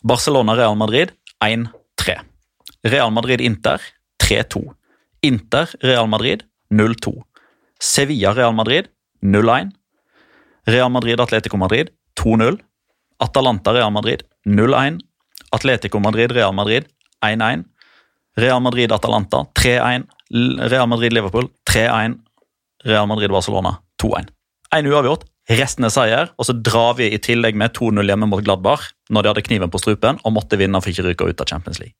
Barcelona-Real 0.00 0.78
Madrid 0.80 1.12
1-3. 1.44 2.16
Real 2.88 3.12
Madrid-Inter 3.12 3.84
3-2. 4.24 4.64
Inter-Real 5.28 6.08
Madrid 6.08 6.46
0-2. 6.72 7.12
Sevilla-Real 7.80 8.56
Madrid 8.56 8.88
0-1. 9.20 9.74
Real 10.72 10.88
Madrid-Atletico 10.88 11.60
Madrid 11.60 11.92
2-0. 12.16 12.56
Atalanta 13.20 13.74
Real 13.76 13.92
Madrid 13.92 14.24
0-1. 14.46 15.00
Atletico 15.50 16.00
Madrid 16.00 16.32
Real 16.32 16.54
Madrid 16.56 16.88
1-1. 17.24 17.64
Real 18.36 18.60
Madrid 18.60 18.92
Atalanta 18.92 19.44
3-1. 19.60 20.06
Real 20.70 20.86
Madrid 20.86 21.12
Liverpool 21.12 21.50
3-1. 21.70 22.18
Real 22.84 23.06
Madrid 23.06 23.30
Barcelona 23.30 23.76
2-1. 24.02 24.30
Én 24.76 24.86
uavgjort, 24.86 25.24
resten 25.50 25.84
er 25.84 25.90
seier, 25.92 26.28
og 26.38 26.46
så 26.46 26.54
drar 26.54 26.94
vi 27.00 27.08
i 27.10 27.18
tillegg 27.18 27.56
med 27.58 27.74
2-0 27.74 28.06
hjemme 28.06 28.28
mot 28.30 28.44
Gladbach 28.44 28.92
når 29.10 29.22
de 29.22 29.30
hadde 29.32 29.42
kniven 29.48 29.72
på 29.72 29.80
strupen 29.82 30.20
og 30.22 30.36
måtte 30.36 30.58
vinne 30.60 30.78
for 30.80 30.92
ikke 30.92 31.08
ryke 31.08 31.26
ut 31.26 31.42
av 31.42 31.50
Champions 31.50 31.80
League. 31.82 31.96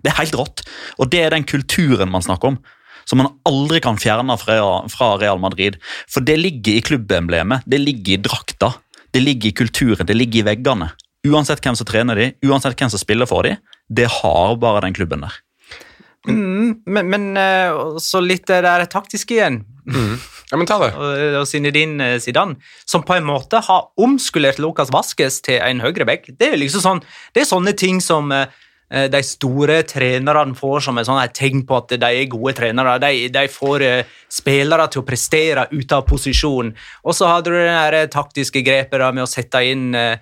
Det 0.00 0.10
er 0.12 0.18
helt 0.22 0.36
rått, 0.36 0.64
og 0.98 1.12
det 1.12 1.20
er 1.24 1.36
den 1.36 1.46
kulturen 1.48 2.10
man 2.12 2.24
snakker 2.24 2.54
om. 2.54 2.58
Som 3.04 3.20
man 3.20 3.34
aldri 3.44 3.82
kan 3.84 3.98
fjerne 4.00 4.32
fra 4.40 5.08
Real 5.20 5.40
Madrid. 5.40 5.76
For 6.08 6.24
det 6.24 6.38
ligger 6.40 6.78
i 6.78 6.84
klubbemblemet, 6.84 7.66
det 7.68 7.82
ligger 7.82 8.16
i 8.16 8.22
drakta. 8.24 8.70
Det 9.14 9.22
ligger 9.22 9.52
i 9.52 9.56
kulturen, 9.56 10.06
det 10.06 10.16
ligger 10.16 10.42
i 10.42 10.46
veggene. 10.50 10.90
Uansett 11.24 11.62
hvem 11.64 11.76
som 11.78 11.86
trener 11.88 12.18
de, 12.18 12.32
uansett 12.44 12.74
hvem 12.76 12.90
som 12.92 13.00
spiller 13.00 13.30
for 13.30 13.46
de, 13.46 13.54
det 13.88 14.08
har 14.20 14.56
bare 14.60 14.82
den 14.84 14.96
klubben 14.96 15.22
der. 15.24 15.36
Mm, 16.26 16.80
men, 16.88 17.08
men, 17.12 17.28
eh, 17.36 17.98
så 18.00 18.20
litt 18.24 18.48
det 18.48 18.62
der 18.64 18.84
taktiske 18.90 19.36
igjen. 19.36 19.62
Mm. 19.86 20.16
Ja, 20.50 20.58
men 20.58 20.66
ta 20.66 20.80
det. 20.80 20.90
Og, 20.98 21.38
og 21.40 21.46
Zinedine 21.48 22.14
eh, 22.14 22.20
Zidane, 22.20 22.58
som 22.88 23.04
på 23.06 23.14
en 23.14 23.28
måte 23.28 23.62
har 23.62 23.86
omskulert 24.00 24.58
Lucas 24.58 24.90
Vasques 24.92 25.38
til 25.44 25.62
en 25.62 25.84
høyreback. 25.84 26.32
Det 26.34 26.50
er 26.50 26.60
liksom 26.60 26.84
sånn, 26.84 27.02
det 27.36 27.44
er 27.44 27.50
sånne 27.52 27.76
ting 27.78 28.02
som 28.02 28.34
eh, 28.34 28.48
Eh, 28.48 28.63
de 29.10 29.22
store 29.24 29.80
trenerne 29.88 30.54
får 30.54 30.84
som 30.86 30.98
et, 31.00 31.08
et 31.08 31.34
tegn 31.34 31.64
på 31.66 31.78
at 31.80 31.96
de 31.96 32.10
er 32.10 32.30
gode 32.30 32.54
trenere. 32.58 32.98
De, 33.02 33.28
de 33.32 33.44
får 33.50 33.84
eh, 33.86 34.14
spillere 34.30 34.86
til 34.92 35.02
å 35.02 35.06
prestere 35.08 35.66
ut 35.72 35.96
av 35.96 36.04
posisjon. 36.08 36.72
Og 37.04 37.16
så 37.16 37.30
hadde 37.30 37.54
du 37.54 37.60
det 37.96 38.06
taktiske 38.14 38.62
grepet 38.66 39.02
med 39.14 39.24
å 39.24 39.30
sette 39.30 39.64
inn 39.66 39.94
eh, 39.98 40.18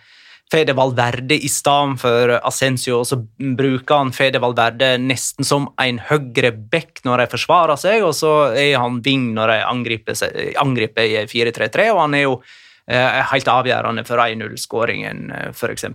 Fede 0.52 0.74
Valverde 0.76 1.38
i 1.40 1.48
stedet 1.48 2.00
for 2.02 2.34
Ascencio, 2.36 2.98
og 3.00 3.06
så 3.08 3.16
bruker 3.56 4.02
han 4.02 4.12
Fede 4.12 4.40
Valverde 4.42 4.90
nesten 5.00 5.46
som 5.48 5.70
en 5.80 6.00
høyre 6.10 6.52
back 6.52 7.00
når 7.06 7.22
de 7.22 7.30
forsvarer 7.32 7.80
seg, 7.80 8.04
og 8.04 8.12
så 8.16 8.34
er 8.50 8.76
han 8.76 9.00
wing 9.04 9.30
når 9.36 9.54
de 9.54 9.62
angriper, 9.70 10.18
angriper 10.60 11.08
i 11.08 11.24
4-3-3, 11.30 11.88
og 11.94 12.02
han 12.04 12.18
er 12.18 12.26
jo 12.26 12.36
eh, 12.84 13.22
helt 13.32 13.48
avgjørende 13.48 14.04
for 14.08 14.20
1-0-skåringen, 14.26 15.24
f.eks. 15.54 15.88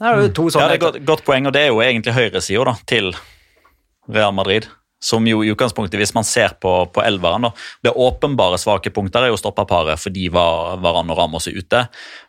Det 0.00 0.08
er 0.08 0.22
jo 0.22 0.28
to 0.32 0.46
sånne. 0.48 0.64
Ja, 0.64 0.72
det 0.72 0.78
er 0.78 0.84
godt, 0.86 0.98
godt 1.08 1.24
poeng, 1.26 1.46
og 1.50 1.52
det 1.52 1.66
er 1.66 1.72
jo 1.74 1.82
egentlig 1.84 2.14
høyresida 2.16 2.72
til 2.88 3.10
Real 4.08 4.32
Madrid. 4.32 4.70
Som 5.00 5.28
jo 5.28 5.40
i 5.44 5.52
utgangspunktet, 5.52 5.96
hvis 6.00 6.12
man 6.16 6.26
ser 6.28 6.56
på, 6.60 6.74
på 6.92 7.04
elveren 7.04 7.48
da, 7.48 7.54
Det 7.86 7.94
åpenbare 7.96 8.58
svake 8.60 8.92
punkter 8.92 9.24
er 9.24 9.32
jo 9.32 9.40
stoppaparet, 9.40 10.00
fordi 10.00 10.28
var, 10.32 10.76
Varan 10.82 11.10
og 11.10 11.18
Ramos 11.18 11.48
er 11.48 11.56
ute. 11.56 11.86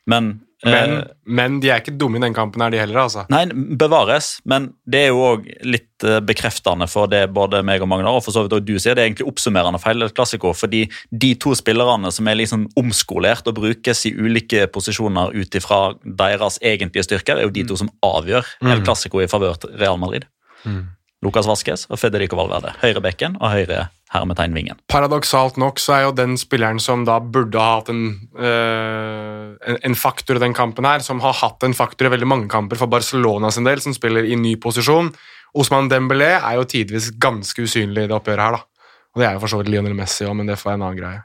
Men 0.08 0.38
men, 0.64 0.92
eh, 0.94 1.04
men, 1.26 1.58
de 1.62 1.72
er 1.72 1.82
ikke 1.82 1.96
dumme 1.98 2.20
i 2.20 2.22
den 2.22 2.36
kampen, 2.38 2.62
er 2.62 2.74
de 2.74 2.80
heller. 2.82 3.00
altså. 3.04 3.24
Nei, 3.34 3.46
bevares, 3.80 4.36
men 4.46 4.70
det 4.90 5.06
er 5.06 5.10
jo 5.10 5.24
òg 5.32 5.48
litt 5.66 6.06
eh, 6.06 6.20
bekreftende 6.26 6.86
for 6.92 7.10
det 7.10 7.24
både 7.34 7.64
meg 7.66 7.82
og 7.82 7.90
Magnar 7.90 8.20
og 8.20 8.26
for 8.26 8.36
så 8.36 8.46
vidt 8.46 8.54
også 8.58 8.68
du 8.68 8.76
sier. 8.76 8.98
Det 8.98 9.04
er 9.04 9.10
egentlig 9.10 9.30
oppsummerende 9.32 9.82
feil 9.82 10.06
et 10.06 10.16
klassiko, 10.18 10.54
fordi 10.58 10.84
de 11.10 11.34
to 11.42 11.56
spillerne 11.58 12.14
som 12.14 12.30
er 12.30 12.38
liksom 12.38 12.68
omskolert 12.80 13.50
og 13.50 13.58
brukes 13.58 14.06
i 14.10 14.14
ulike 14.14 14.68
posisjoner 14.74 15.34
ut 15.34 15.58
ifra 15.58 15.82
deres 16.06 16.62
egentlige 16.62 17.10
styrker, 17.10 17.40
er 17.40 17.50
jo 17.50 17.56
de 17.58 17.66
to 17.72 17.80
som 17.82 17.90
avgjør 18.06 18.46
mm. 18.62 18.74
El 18.76 18.86
Clásico 18.86 19.24
i 19.24 19.30
favør 19.32 19.58
Real 19.74 19.98
Madrid. 20.02 20.30
Mm. 20.62 20.92
Lucas 21.22 21.48
Vasques 21.50 21.86
og 21.90 22.00
Federico 22.02 22.38
Valverde. 22.40 22.74
Høyrebekken 22.82 23.38
og 23.40 23.54
høyre 23.54 23.90
hermetegnvingen. 24.12 24.80
Paradoksalt 24.92 25.60
nok 25.62 25.80
så 25.80 25.96
er 25.96 26.02
jo 26.08 26.16
den 26.18 26.34
spilleren 26.40 26.82
som 26.84 27.06
da 27.08 27.20
burde 27.24 27.62
ha 27.62 27.78
hatt 27.78 27.92
en, 27.94 28.02
øh, 28.36 29.54
en, 29.56 29.78
en, 29.88 29.96
faktor 29.96 30.40
i 30.40 30.44
den 30.44 30.56
kampen 30.58 30.88
her, 30.88 31.00
som 31.06 31.22
har 31.24 31.38
hatt 31.40 31.64
en 31.64 31.78
faktor 31.78 32.10
i 32.10 32.14
veldig 32.16 32.28
mange 32.28 32.50
kamper 32.52 32.80
for 32.80 32.92
Barcelona 32.92 33.52
sin 33.54 33.70
del, 33.70 33.80
som 33.84 33.96
spiller 33.96 34.28
i 34.28 34.36
ny 34.36 34.58
posisjon. 34.60 35.14
Osman 35.54 35.90
Dembélé 35.92 36.34
er 36.40 36.60
jo 36.60 36.68
tidvis 36.68 37.12
ganske 37.22 37.64
usynlig 37.64 38.08
i 38.08 38.12
det 38.12 38.18
oppgjøret 38.18 38.48
her, 38.48 38.60
da. 38.60 38.88
Og 39.12 39.22
det 39.22 39.28
er 39.28 39.36
jo 39.36 39.44
for 39.44 39.52
så 39.52 39.60
vidt 39.60 39.72
Lionel 39.72 39.96
Messi 39.96 40.26
òg, 40.28 40.36
men 40.40 40.48
det 40.48 40.58
får 40.60 40.72
være 40.72 40.80
en 40.80 40.88
annen 40.88 41.00
greie. 41.00 41.24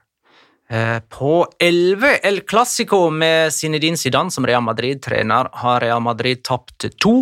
Eh, 0.67 0.99
på 1.15 1.47
11 1.63 2.17
El 2.27 2.41
Clásico 2.43 3.05
med 3.15 3.55
Zinedine 3.55 3.97
Zidane 3.97 4.35
som 4.35 4.47
Real 4.47 4.65
Madrid-trener 4.67 5.51
har 5.63 5.81
Real 5.81 6.03
Madrid 6.03 6.43
tapt 6.47 6.89
to. 6.99 7.21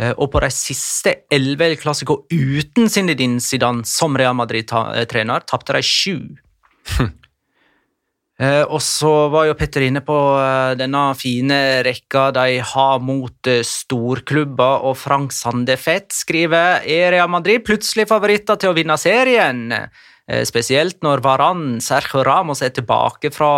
Eh, 0.00 0.14
og 0.16 0.30
på 0.32 0.40
de 0.42 0.50
siste 0.54 1.14
elleve 1.32 1.74
Classico 1.80 2.22
uten 2.32 2.88
Zinedine 2.88 3.40
Zidane 3.44 3.84
som 3.88 4.16
Real 4.16 4.36
Madrid-trener, 4.38 5.46
tapte 5.48 5.76
de 5.76 5.84
sju. 5.86 6.20
Eh, 8.40 8.62
og 8.72 8.78
så 8.80 9.26
var 9.28 9.50
jo 9.50 9.52
Petter 9.52 9.82
inne 9.84 10.00
på 10.00 10.14
eh, 10.40 10.70
denne 10.80 11.02
fine 11.12 11.58
rekka 11.84 12.30
de 12.32 12.54
har 12.70 13.02
mot 13.04 13.50
storklubber, 13.68 14.86
og 14.88 14.96
Frank 14.96 15.34
Sandefet 15.36 16.08
skriver 16.16 16.80
er 16.88 17.12
Real 17.12 17.28
Madrid 17.28 17.60
plutselig 17.66 18.06
favoritter 18.08 18.56
til 18.56 18.72
å 18.72 18.78
vinne 18.78 18.96
serien. 18.96 19.66
Spesielt 20.48 21.02
når 21.04 21.20
Varan 21.20 21.66
Sergio 21.84 22.24
Ramos 22.24 22.64
er 22.64 22.72
tilbake 22.72 23.28
fra 23.36 23.52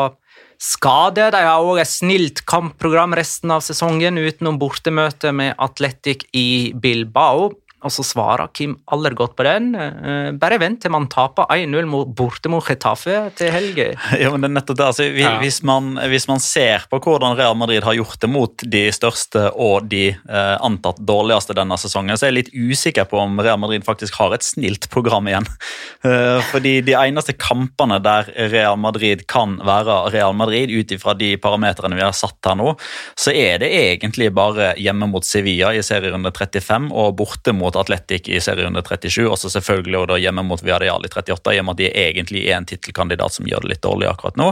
skade. 0.63 1.31
De 1.35 1.43
har 1.43 1.65
òg 1.67 1.81
et 1.83 1.91
snilt 1.91 2.45
kampprogram 2.49 3.17
resten 3.19 3.51
av 3.55 3.65
sesongen 3.67 4.21
utenom 4.21 4.61
bortemøte 4.63 5.33
med 5.35 5.57
Atletic 5.59 6.27
i 6.39 6.73
Bilbao. 6.79 7.51
Og 7.83 7.91
så 7.95 8.05
svarer 8.07 8.49
Kim 8.55 8.77
aller 8.93 9.15
godt 9.19 9.35
på 9.39 9.45
den. 9.47 9.73
Eh, 9.75 10.31
bare 10.39 10.59
vent 10.63 10.81
til 10.85 10.93
man 10.95 11.09
taper 11.13 11.47
1-0 11.51 11.87
mot- 11.91 12.13
borte 12.17 12.49
mot 12.53 12.65
Getafe 12.67 13.31
til 13.39 13.51
helga. 13.55 13.91
Ja, 14.23 14.31
men 14.31 14.43
det 14.45 14.51
er 14.51 14.55
nettopp 14.61 14.79
det. 14.79 14.87
Altså, 14.87 15.07
vi, 15.11 15.23
Ja. 15.25 15.39
hvis, 15.43 15.63
man, 15.67 15.97
hvis 16.11 16.29
man 16.29 16.41
ser 16.41 16.85
på 16.91 17.01
hvordan 17.03 17.37
Real 17.39 17.57
Madrid 17.59 17.83
har 17.85 17.95
gjort 17.99 18.21
det 18.23 18.31
mot 18.31 18.63
de 18.71 18.85
største 18.95 19.49
og 19.55 19.89
de 19.91 20.09
eh, 20.15 20.57
antatt 20.63 21.01
dårligste 21.03 21.55
denne 21.59 21.79
sesongen, 21.81 22.15
så 22.17 22.27
er 22.29 22.33
jeg 22.33 22.39
litt 22.45 22.53
usikker 22.55 23.09
på 23.11 23.19
om 23.23 23.41
Real 23.43 23.59
Madrid 23.59 23.85
faktisk 23.87 24.15
har 24.21 24.35
et 24.37 24.47
snilt 24.47 24.89
program 24.91 25.29
igjen. 25.31 25.47
Eh, 26.03 26.41
fordi 26.51 26.81
de 26.83 26.95
eneste 26.99 27.31
kampene 27.39 28.01
der 28.03 28.27
Real 28.51 28.75
Madrid 28.81 29.21
kan 29.31 29.53
være 29.63 30.11
Real 30.11 30.33
Madrid, 30.35 30.73
ut 30.75 30.91
ifra 30.91 31.13
de 31.15 31.37
parametrene 31.39 31.95
vi 31.95 32.03
har 32.03 32.11
satt 32.17 32.43
her 32.49 32.57
nå, 32.59 32.73
så 33.15 33.31
er 33.31 33.61
det 33.63 33.69
egentlig 33.71 34.33
bare 34.35 34.73
hjemme 34.83 35.07
mot 35.13 35.23
Sevilla 35.23 35.71
i 35.79 35.83
serierunde 35.87 36.33
35 36.35 36.89
og 36.91 37.15
borte 37.21 37.55
mot 37.55 37.72
Atletic 37.81 38.29
i 38.29 38.41
serierunde 38.43 38.83
37, 38.83 39.25
og 39.29 39.39
så 39.41 39.51
selvfølgelig 39.53 39.99
og 40.03 40.09
da 40.13 40.19
hjemme 40.21 40.45
mot 40.47 40.63
Viareal 40.63 41.05
i 41.07 41.11
38, 41.11 41.55
i 41.57 41.61
og 41.61 41.67
med 41.69 41.77
at 41.77 41.81
de 41.83 41.91
egentlig 42.05 42.45
er 42.47 42.59
en 42.59 42.69
tittelkandidat 42.69 43.37
som 43.37 43.49
gjør 43.49 43.65
det 43.65 43.73
litt 43.75 43.83
dårlig 43.85 44.09
akkurat 44.11 44.39
nå. 44.41 44.51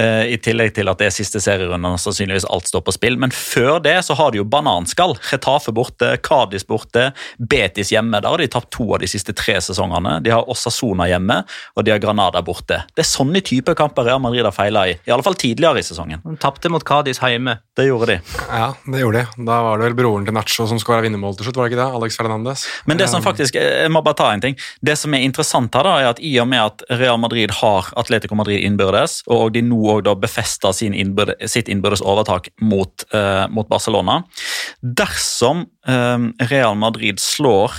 Eh, 0.00 0.32
I 0.34 0.38
tillegg 0.42 0.74
til 0.76 0.90
at 0.92 1.00
det 1.00 1.08
er 1.08 1.14
siste 1.14 1.42
serierunde, 1.42 1.92
og 1.94 2.02
sannsynligvis 2.02 2.48
alt 2.52 2.70
står 2.70 2.84
på 2.86 2.94
spill. 2.96 3.18
Men 3.20 3.34
før 3.34 3.80
det 3.84 3.96
så 4.06 4.16
har 4.18 4.32
de 4.32 4.40
jo 4.42 4.48
bananskall. 4.48 5.16
Retafe 5.30 5.74
borte, 5.74 6.14
Kadis 6.24 6.66
borte, 6.68 7.10
Betis 7.38 7.92
hjemme. 7.94 8.20
Der 8.22 8.32
har 8.32 8.42
de 8.42 8.50
tapt 8.52 8.72
to 8.74 8.88
av 8.94 9.02
de 9.02 9.10
siste 9.10 9.34
tre 9.36 9.58
sesongene. 9.62 10.18
De 10.24 10.32
har 10.34 10.48
Osasona 10.50 11.08
hjemme, 11.10 11.42
og 11.76 11.86
de 11.86 11.94
har 11.94 12.02
Granada 12.02 12.42
borte. 12.44 12.82
Det 12.94 13.04
er 13.04 13.08
sånne 13.08 13.42
typer 13.44 13.76
kamper 13.78 14.08
Real 14.08 14.22
Madrid 14.22 14.46
har 14.46 14.54
feila 14.56 14.86
i. 14.90 14.96
I 15.06 15.14
alle 15.14 15.26
fall 15.26 15.38
tidligere 15.38 15.82
i 15.82 15.86
sesongen. 15.86 16.22
De 16.24 16.36
tapte 16.40 16.70
mot 16.72 16.84
Kadis 16.84 17.22
hjemme. 17.22 17.58
Det 17.76 17.86
gjorde 17.88 18.10
de. 18.12 18.18
Ja, 18.48 18.72
det 18.84 19.00
gjorde 19.00 19.22
de. 19.22 19.44
Da 19.48 19.60
var 19.64 19.80
det 19.80 19.88
vel 19.90 19.96
broren 19.96 20.26
til 20.28 20.36
Nacho 20.36 20.66
som 20.68 20.80
skåra 20.82 21.02
vinnermål 21.04 21.38
til 21.38 21.48
slutt, 21.48 21.60
var 21.60 21.68
det 21.68 21.74
ikke 21.74 21.82
det? 21.82 22.00
Alex 22.00 22.18
Fernandez. 22.20 22.61
Men 22.86 23.00
det 23.00 23.08
som 23.12 23.24
faktisk, 23.24 23.56
jeg 23.58 23.90
må 23.92 24.02
bare 24.04 24.18
ta 24.18 24.30
en 24.32 24.42
ting. 24.44 24.58
Det 24.84 24.96
som 24.98 25.14
er 25.14 25.24
interessant 25.26 25.74
her, 25.74 25.86
da, 25.86 25.94
er 26.00 26.10
at 26.12 26.22
i 26.22 26.34
og 26.42 26.48
med 26.50 26.62
at 26.62 26.84
Real 27.00 27.20
Madrid 27.22 27.54
har 27.60 27.90
Atletico 27.98 28.38
Madrid 28.38 28.62
innbyrdes, 28.64 29.20
og 29.32 29.52
de 29.56 29.64
nå 29.66 29.80
også 29.98 30.16
befester 30.22 30.76
sin 30.76 30.96
innbyrde, 30.96 31.36
sitt 31.50 31.70
innbyrdes 31.72 32.04
overtak 32.04 32.50
mot, 32.60 33.06
uh, 33.14 33.46
mot 33.52 33.68
Barcelona 33.70 34.22
Dersom 34.82 35.64
eh, 35.88 36.46
Real 36.50 36.74
Madrid 36.74 37.20
slår 37.20 37.72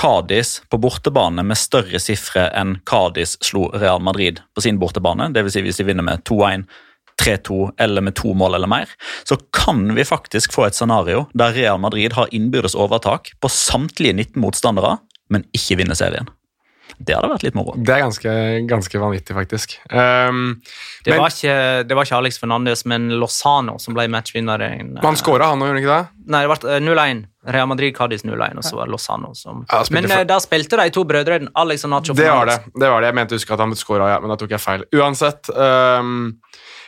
Cádiz 0.00 0.62
på 0.70 0.78
bortebane 0.78 1.42
med 1.46 1.58
større 1.58 2.00
sifre 2.02 2.48
enn 2.58 2.76
Cádiz 2.86 3.36
slo 3.44 3.68
Real 3.74 4.02
Madrid 4.02 4.40
på 4.54 4.64
sin 4.64 4.78
bortebane, 4.78 5.30
dvs. 5.34 5.54
Si 5.54 5.62
hvis 5.62 5.78
de 5.78 5.86
vinner 5.86 6.06
med 6.06 6.24
2-1, 6.26 6.66
3-2 7.22 7.72
eller 7.78 8.02
med 8.02 8.14
to 8.18 8.34
mål 8.34 8.54
eller 8.58 8.70
mer, 8.70 8.90
så 9.24 9.38
kan 9.54 9.86
vi 9.94 10.04
faktisk 10.04 10.52
få 10.52 10.66
et 10.66 10.74
scenario 10.78 11.26
der 11.34 11.52
Real 11.56 11.78
Madrid 11.82 12.12
har 12.18 12.32
innbyrdes 12.34 12.74
overtak 12.74 13.32
på 13.40 13.48
samtlige 13.52 14.14
19 14.14 14.40
motstandere, 14.42 14.98
men 15.30 15.44
ikke 15.54 15.78
vinner 15.82 15.94
serien. 15.98 16.26
Det 16.98 17.14
hadde 17.16 17.26
vært 17.26 17.42
litt 17.42 17.56
moro. 17.58 17.72
Det 17.74 17.90
er 17.90 18.02
ganske, 18.04 18.32
ganske 18.70 18.98
vanvittig, 19.02 19.34
faktisk. 19.34 19.72
Um, 19.90 20.60
Det, 21.02 21.10
Men- 21.10 21.20
var 21.20 21.32
ikke, 21.32 21.88
det 21.88 21.96
var 21.96 22.04
ikke 22.06 22.16
Alex 22.20 22.38
Fernandes, 22.38 22.84
men 22.86 23.08
Lozano 23.18 23.78
som 23.78 23.94
ble 23.94 24.06
matchvinneren. 24.08 24.98
han 25.02 25.16
skåra, 25.16 25.48
han 25.50 25.58
òg, 25.58 25.72
gjorde 25.72 25.74
han 25.74 25.82
ikke 25.82 25.96
det? 25.96 26.30
Nei, 26.30 26.42
det 26.46 26.60
ble 26.60 26.76
eh, 26.76 26.80
0-1. 26.80 27.24
Real 27.46 27.66
Madrid 27.68 27.94
Cádiz 27.96 28.22
0-1, 28.24 28.56
og 28.56 28.64
så 28.64 28.76
var 28.78 28.86
det 28.86 28.92
Lozano 28.92 29.34
som 29.34 29.66
Ja, 29.70 29.82
Men 29.90 30.06
for- 30.08 30.20
eh, 30.20 30.24
da 30.24 30.38
spilte 30.38 30.76
de 30.80 30.90
to 30.90 31.04
brødrene, 31.04 31.48
Alex 31.56 31.84
og 31.84 31.90
Nacho 31.90 32.14
Det 32.14 32.30
var 32.30 32.46
det. 32.46 32.60
Det 32.78 32.88
var 32.88 33.00
det. 33.00 33.08
Jeg 33.08 33.14
mente 33.14 33.34
å 33.34 33.38
huske 33.38 33.52
at 33.52 33.58
han 33.60 33.74
skåra, 33.74 34.08
ja, 34.14 34.20
men 34.20 34.30
da 34.30 34.36
tok 34.36 34.50
jeg 34.50 34.60
feil. 34.60 34.84
Uansett. 34.94 35.50
Um, 35.50 36.38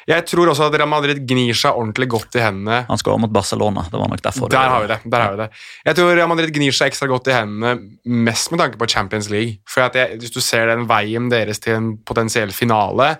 jeg 0.07 0.23
tror 0.31 0.53
også 0.53 0.69
at 0.69 0.77
Real 0.79 0.90
Madrid 0.90 1.19
gnir 1.27 1.57
seg 1.59 1.75
ordentlig 1.75 2.07
godt 2.12 2.37
i 2.38 2.42
hendene. 2.45 2.85
Han 2.87 3.01
skal 3.01 3.16
over 3.16 3.25
mot 3.25 3.33
Barcelona. 3.35 3.83
det 3.90 3.99
var 3.99 4.11
nok 4.12 4.23
derfor. 4.23 4.51
Der 4.53 4.69
har 4.71 4.85
vi 4.85 4.90
det. 4.92 4.99
der 5.05 5.25
har 5.25 5.33
vi 5.33 5.40
det. 5.40 5.49
Jeg 5.88 5.99
tror 5.99 6.12
Real 6.14 6.29
Madrid 6.31 6.53
gnir 6.55 6.77
seg 6.77 6.92
ekstra 6.92 7.09
godt 7.11 7.31
i 7.33 7.35
hendene 7.35 7.73
mest 8.05 8.53
med 8.53 8.62
tanke 8.62 8.79
på 8.79 8.87
Champions 8.87 9.31
League. 9.33 9.59
For 9.66 9.83
jeg, 9.83 10.21
Hvis 10.21 10.31
du 10.31 10.38
ser 10.40 10.71
den 10.71 10.87
veien 10.87 11.27
deres 11.33 11.59
til 11.59 11.75
en 11.75 11.88
potensiell 12.07 12.55
finale, 12.55 13.16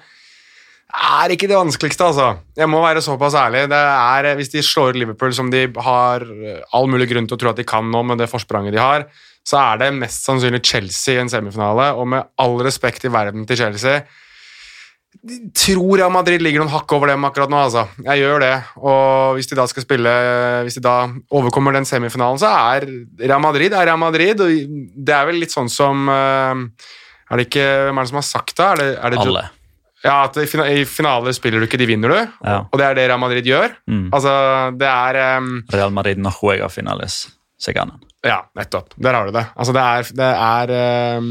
er 0.97 1.33
ikke 1.35 1.49
det 1.51 1.59
vanskeligste, 1.59 2.07
altså. 2.07 2.29
Jeg 2.57 2.71
må 2.71 2.79
være 2.81 3.03
såpass 3.03 3.35
ærlig. 3.35 3.65
Det 3.69 3.81
er, 3.83 4.35
Hvis 4.39 4.53
de 4.55 4.63
slår 4.63 4.95
Liverpool, 4.95 5.35
som 5.35 5.51
de 5.51 5.67
har 5.67 6.23
all 6.73 6.87
mulig 6.87 7.09
grunn 7.11 7.27
til 7.27 7.35
å 7.35 7.41
tro 7.41 7.51
at 7.51 7.59
de 7.59 7.67
kan 7.67 7.91
nå, 7.91 8.05
med 8.07 8.23
det 8.23 8.31
forspranget 8.31 8.73
de 8.73 8.79
har, 8.79 9.09
så 9.47 9.59
er 9.59 9.83
det 9.83 9.91
mest 9.99 10.23
sannsynlig 10.27 10.63
Chelsea 10.65 11.17
i 11.17 11.21
en 11.23 11.31
semifinale. 11.31 11.91
Og 11.99 12.07
med 12.15 12.31
all 12.39 12.57
respekt 12.63 13.05
i 13.05 13.13
verden 13.13 13.45
til 13.47 13.59
Chelsea 13.59 14.05
tror 15.57 15.99
Real 15.99 16.13
Madrid 16.15 16.43
ligger 16.45 16.63
noen 16.63 16.73
hakk 16.73 16.93
over 16.97 17.11
dem 17.13 17.25
akkurat 17.29 17.51
nå. 17.53 17.59
altså. 17.69 17.87
Jeg 18.05 18.23
gjør 18.23 18.43
det. 18.45 18.53
Og 18.81 19.37
hvis 19.37 19.51
de 19.51 19.59
da 19.59 19.67
skal 19.71 19.85
spille 19.87 20.13
Hvis 20.67 20.79
de 20.79 20.85
da 20.85 20.97
overkommer 21.35 21.77
den 21.77 21.89
semifinalen, 21.89 22.41
så 22.43 22.51
er 22.75 22.87
Real 23.23 23.43
Madrid 23.43 23.75
er 23.75 23.91
Real 23.91 24.01
Madrid. 24.01 24.41
og 24.41 24.79
Det 24.97 25.17
er 25.17 25.29
vel 25.29 25.41
litt 25.43 25.55
sånn 25.55 25.71
som 25.73 26.09
eh, 26.13 26.65
Er 27.31 27.41
det 27.41 27.49
ikke 27.49 27.67
Hvem 27.89 28.01
er 28.01 28.07
det 28.07 28.13
som 28.13 28.21
har 28.23 28.29
sagt 28.31 28.57
det? 28.57 28.67
Er 28.67 28.83
det, 28.83 28.91
er 28.97 29.15
det 29.15 29.23
Alle. 29.25 29.47
Ja, 30.07 30.17
at 30.29 30.37
i 30.39 30.47
finale 30.47 30.85
finaler 30.87 31.35
spiller 31.35 31.59
du 31.59 31.67
ikke, 31.67 31.81
de 31.81 31.89
vinner 31.89 32.13
du. 32.13 32.19
Ja. 32.45 32.61
Og 32.71 32.79
det 32.79 32.85
er 32.87 32.99
det 32.99 33.07
Real 33.09 33.19
Madrid 33.19 33.49
gjør. 33.49 33.73
Mm. 33.91 34.05
Altså, 34.15 34.35
det 34.79 34.87
er 34.87 35.41
um, 35.41 35.57
Real 35.73 35.95
Madrid 35.95 36.21
no 36.23 36.31
juega 36.37 36.69
finales. 36.71 37.25
Seganen. 37.59 37.99
Ja, 38.27 38.41
nettopp. 38.59 38.95
Der 38.99 39.15
har 39.15 39.29
du 39.29 39.35
det. 39.37 39.45
Altså, 39.55 39.75
det 39.77 39.83
er, 39.83 40.09
det 40.19 40.31
er 40.47 41.19
um, 41.21 41.29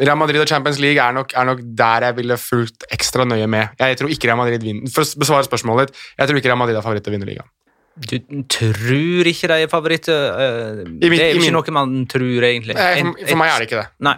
Real 0.00 0.16
Madrid 0.20 0.40
og 0.40 0.48
Champions 0.48 0.80
League 0.80 1.00
er 1.02 1.12
nok, 1.16 1.34
er 1.36 1.48
nok 1.50 1.60
der 1.78 2.08
jeg 2.08 2.16
ville 2.16 2.38
fulgt 2.40 2.86
ekstra 2.94 3.26
nøye 3.28 3.46
med. 3.50 3.74
Jeg 3.78 3.98
tror 4.00 4.12
ikke 4.14 4.30
Real 4.30 4.40
Madrid 4.40 4.64
vinner. 4.64 4.88
For 4.94 5.04
å 5.04 5.20
besvare 5.20 5.46
spørsmålet 5.46 5.92
ditt, 5.92 6.00
jeg 6.18 6.30
tror 6.30 6.40
ikke 6.40 6.52
Real 6.52 6.62
Madrid 6.62 6.80
er 6.80 6.86
favoritt 6.86 7.04
til 7.06 7.12
å 7.12 7.16
vinne 7.18 7.28
ligaen. 7.28 7.50
Du 7.94 8.16
tror 8.50 9.28
ikke 9.30 9.48
de 9.52 9.56
er 9.62 9.70
favoritter? 9.70 10.24
eh, 10.34 10.78
det 10.98 11.12
er 11.14 11.34
jo 11.36 11.44
ikke 11.44 11.54
noe 11.54 11.74
man 11.76 11.92
tror, 12.10 12.46
egentlig. 12.48 12.74
For, 12.74 13.12
for 13.28 13.38
meg 13.38 13.52
er 13.52 13.62
det 13.62 13.68
ikke 13.68 13.82
det. 13.84 13.90
Nei. 14.08 14.16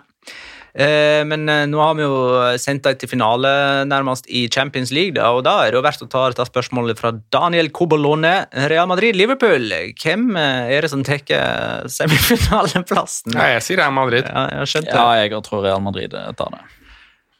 Eh, 0.77 1.23
men 1.25 1.49
eh, 1.49 1.63
nå 1.71 1.81
har 1.81 1.95
vi 1.97 2.05
jo 2.05 2.17
sendt 2.61 2.85
deg 2.85 2.99
til 3.01 3.09
finale 3.09 3.49
nærmest 3.89 4.29
i 4.29 4.45
Champions 4.53 4.93
League, 4.93 5.17
og 5.17 5.41
da 5.47 5.55
er 5.65 5.73
det 5.73 5.81
jo 5.81 5.85
verdt 5.87 6.05
å 6.05 6.09
ta 6.13 6.27
dette 6.29 6.45
spørsmålet 6.51 7.01
fra 7.01 7.15
Daniel 7.33 7.71
Cobolone. 7.73 8.35
Real 8.69 8.91
Madrid-Liverpool, 8.91 9.73
hvem 9.97 10.29
eh, 10.37 10.75
er 10.77 10.85
det 10.85 10.93
som 10.93 11.05
tar 11.07 11.41
semifinaleplassen? 11.97 13.33
Nei, 13.39 13.55
jeg 13.57 13.67
sier 13.71 13.81
Real 13.81 13.97
Madrid. 13.97 14.29
Ja, 14.29 14.47
jeg 14.61 14.73
Ja, 14.93 15.09
jeg 15.23 15.45
tror 15.49 15.65
Real 15.65 15.85
Madrid 15.85 16.13
tar 16.13 16.53
det. 16.53 16.65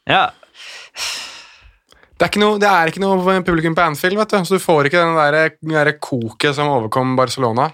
Ja. 0.09 0.25
Det 2.17 2.25
er, 2.25 2.31
ikke 2.31 2.41
noe, 2.41 2.57
det 2.57 2.69
er 2.71 2.89
ikke 2.89 3.01
noe 3.03 3.41
publikum 3.45 3.75
på 3.77 3.83
Anfield, 3.85 4.17
vet 4.17 4.31
du. 4.33 4.39
så 4.49 4.57
du 4.57 4.63
får 4.63 4.89
ikke 4.89 5.03
den 5.03 5.13
den 5.13 5.99
koket 6.01 6.57
som 6.57 6.71
overkom 6.73 7.13
Barcelona. 7.19 7.69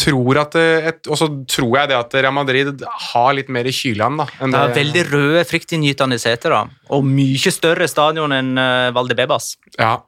Tror 0.00 0.38
at 0.40 0.54
et, 0.56 1.00
og 1.12 1.18
så 1.20 1.26
tror 1.50 1.74
jeg 1.76 1.90
det 1.90 1.96
at 1.98 2.14
Real 2.16 2.32
Madrid 2.32 2.80
har 3.10 3.34
litt 3.36 3.50
mer 3.52 3.68
i 3.68 3.72
kylen. 3.74 4.16
da. 4.16 4.26
enn 4.40 4.50
Det 4.54 4.60
er 4.60 4.68
det- 4.72 4.78
veldig 4.80 5.02
røde, 5.12 5.44
fryktinngytende 5.44 6.18
seter, 6.18 6.50
da. 6.50 6.62
Og 6.90 7.04
mye 7.04 7.52
større 7.52 7.86
stadion 7.88 8.32
enn 8.32 8.56
uh, 8.56 8.90
Valdebebas. 8.96 9.56
Ja. 9.78 9.98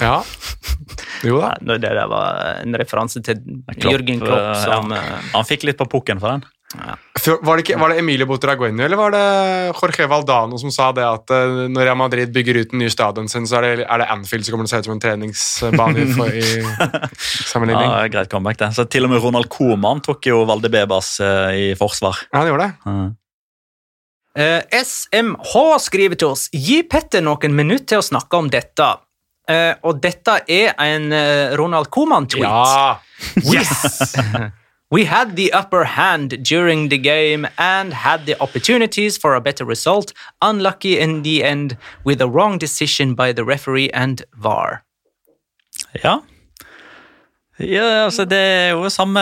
ja. 0.00 0.22
Jo 1.26 1.40
da. 1.40 1.54
Ja, 1.58 1.78
Det 1.78 1.80
der 1.82 2.06
var 2.06 2.60
en 2.62 2.74
referanse 2.78 3.22
til 3.24 3.40
Klopp, 3.80 3.92
Jørgen 3.96 4.20
Klopp 4.20 4.38
eh, 4.38 4.64
som 4.64 4.90
ja. 4.94 5.00
eh, 5.00 5.30
Han 5.34 5.44
fikk 5.48 5.64
litt 5.64 5.78
på 5.80 5.88
pukken 5.90 6.20
for 6.22 6.36
den. 6.36 6.44
Var 6.74 7.56
det, 7.56 7.62
ikke, 7.62 7.76
var 7.78 7.92
det 7.92 8.00
Emilio 8.02 8.26
Butragueño 8.26 8.82
eller 8.84 8.98
var 8.98 9.12
det 9.14 9.26
Jorge 9.78 10.06
Valdano 10.10 10.58
som 10.58 10.72
sa 10.74 10.88
det 10.94 11.04
at 11.06 11.30
eh, 11.30 11.60
når 11.70 11.86
Real 11.86 11.98
Madrid 11.98 12.32
bygger 12.34 12.58
ut 12.58 12.72
den 12.72 12.82
nye 12.82 12.90
stadion 12.90 13.30
sin, 13.30 13.46
så 13.46 13.60
er 13.60 13.66
det, 13.66 13.86
er 13.86 14.02
det 14.02 14.08
Anfield 14.10 14.46
som 14.46 14.56
kommer 14.56 14.66
til 14.66 14.74
å 14.74 14.74
se 14.74 14.82
ut 14.82 14.88
som 14.88 14.96
en 14.96 15.04
treningsbane 15.04 16.08
for, 16.16 16.34
i 16.34 16.42
sammenligning? 17.52 17.86
Ja, 17.86 18.08
greit 18.10 18.32
comeback 18.32 18.58
det. 18.64 18.72
Så 18.74 18.86
Til 18.90 19.06
og 19.06 19.14
med 19.14 19.22
Ronald 19.22 19.48
Koeman 19.52 20.02
tok 20.04 20.26
jo 20.26 20.42
Valdebebas 20.48 21.14
eh, 21.22 21.54
i 21.54 21.70
forsvar. 21.78 22.26
Ja, 22.32 22.42
han 22.42 22.50
gjorde 22.50 22.66
det. 22.66 22.90
Ja. 22.90 23.06
Eh, 24.36 24.82
SMH 24.82 25.54
skriver 25.86 26.18
til 26.20 26.34
oss 26.34 26.50
Gi 26.52 26.82
Petter 26.84 27.24
noen 27.24 27.56
minutter 27.56 27.94
til 27.94 28.02
å 28.02 28.10
snakke 28.10 28.42
om 28.42 28.50
dette. 28.52 28.90
Eh, 29.48 29.72
og 29.86 30.02
dette 30.02 30.40
er 30.50 30.74
en 30.82 31.08
eh, 31.14 31.54
Ronald 31.56 31.88
Koeman-tweet. 31.94 32.44
Ja! 32.44 32.98
Yes! 33.54 34.16
We 34.90 35.04
had 35.04 35.34
the 35.34 35.52
upper 35.52 35.84
hand 35.84 36.44
during 36.44 36.90
the 36.90 36.98
game 36.98 37.48
and 37.58 37.92
had 37.92 38.24
the 38.26 38.40
opportunities 38.40 39.18
for 39.18 39.34
a 39.34 39.40
better 39.40 39.64
result. 39.64 40.12
Unlucky 40.40 40.98
in 41.00 41.22
the 41.22 41.42
end 41.42 41.76
with 42.04 42.20
a 42.20 42.28
wrong 42.28 42.58
decision 42.58 43.14
by 43.14 43.32
the 43.32 43.44
referee 43.44 43.90
and 43.90 44.22
VAR. 44.36 44.82
ja. 46.02 46.22
Ja, 47.58 48.04
altså 48.04 48.26
Det 48.28 48.36
er 48.36 48.74
jo 48.76 48.90
samme 48.92 49.20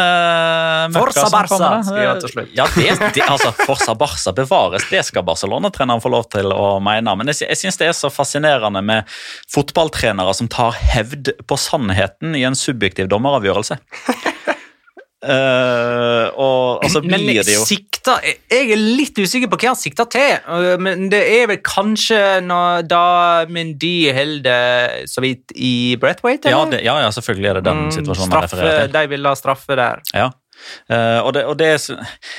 møkka 0.91 0.99
Forza 0.99 1.29
Barca, 1.31 1.59
kommer, 1.59 2.01
jeg 2.03 2.23
til 2.25 2.33
slutt. 2.33 2.49
Ja, 2.59 2.67
det, 2.75 2.89
det, 3.15 3.23
altså, 3.23 3.53
Forza 3.63 3.95
Barca 3.95 4.33
bevares, 4.35 4.89
det 4.91 5.05
skal 5.07 5.23
Barcelona-treneren 5.23 6.03
få 6.03 6.11
lov 6.11 6.27
til 6.35 6.51
å 6.51 6.81
mene. 6.83 7.15
Men 7.15 7.31
jeg, 7.31 7.45
jeg 7.47 7.61
syns 7.63 7.79
det 7.79 7.93
er 7.93 7.95
så 7.95 8.11
fascinerende 8.11 8.83
med 8.83 9.07
fotballtrenere 9.55 10.35
som 10.35 10.51
tar 10.51 10.75
hevd 10.75 11.31
på 11.47 11.59
sannheten 11.63 12.35
i 12.35 12.43
en 12.49 12.59
subjektiv 12.59 13.07
dommeravgjørelse. 13.13 13.79
Eh, 15.25 16.29
og, 16.37 16.85
så 16.93 17.01
Men 17.05 17.23
blir 17.25 17.41
det 17.47 17.55
jo 17.55 17.63
sikta, 17.65 18.19
jeg 18.23 18.71
er 18.75 18.77
litt 18.77 19.17
usikker 19.17 19.49
på 19.49 19.57
hva 19.63 19.69
han 19.73 19.79
sikter 19.81 20.05
til. 20.13 20.35
Uh, 20.45 20.77
Men 20.83 21.09
det 21.13 21.23
er 21.39 21.47
vel 21.51 21.61
kanskje 21.65 22.41
når, 22.45 22.83
da 22.91 23.05
Mendy 23.49 24.13
holder 24.15 25.07
så 25.11 25.21
vidt 25.25 25.53
i 25.57 25.97
Breathwaite? 26.01 26.49
ja, 26.53 26.65
det, 26.69 26.81
ja, 26.85 26.95
ja, 27.01 27.11
selvfølgelig 27.15 27.49
er 27.51 27.55
det 27.61 27.65
den 27.71 27.79
Mm, 27.85 27.91
situasjonen 27.93 28.31
man 28.31 28.49
straffe. 28.49 28.89
De 28.95 29.07
vil 29.11 29.27
ha 29.27 29.35
straffe 29.37 29.75
der. 29.77 30.01
Ja. 30.15 30.29
Uh, 30.89 31.21
og 31.27 31.33
det, 31.37 31.43
og 31.51 31.57
det, 31.59 31.81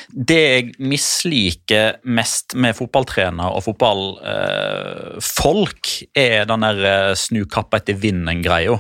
det 0.10 0.40
jeg 0.40 0.74
misliker 0.80 1.94
mest 2.08 2.56
med 2.58 2.76
fotballtrener 2.78 3.50
og 3.52 3.64
fotballfolk, 3.68 5.84
er 6.16 6.46
den 6.50 6.62
der 6.66 7.14
snu 7.20 7.46
kappa 7.52 7.78
etter 7.82 7.96
vinden-greia. 8.00 8.78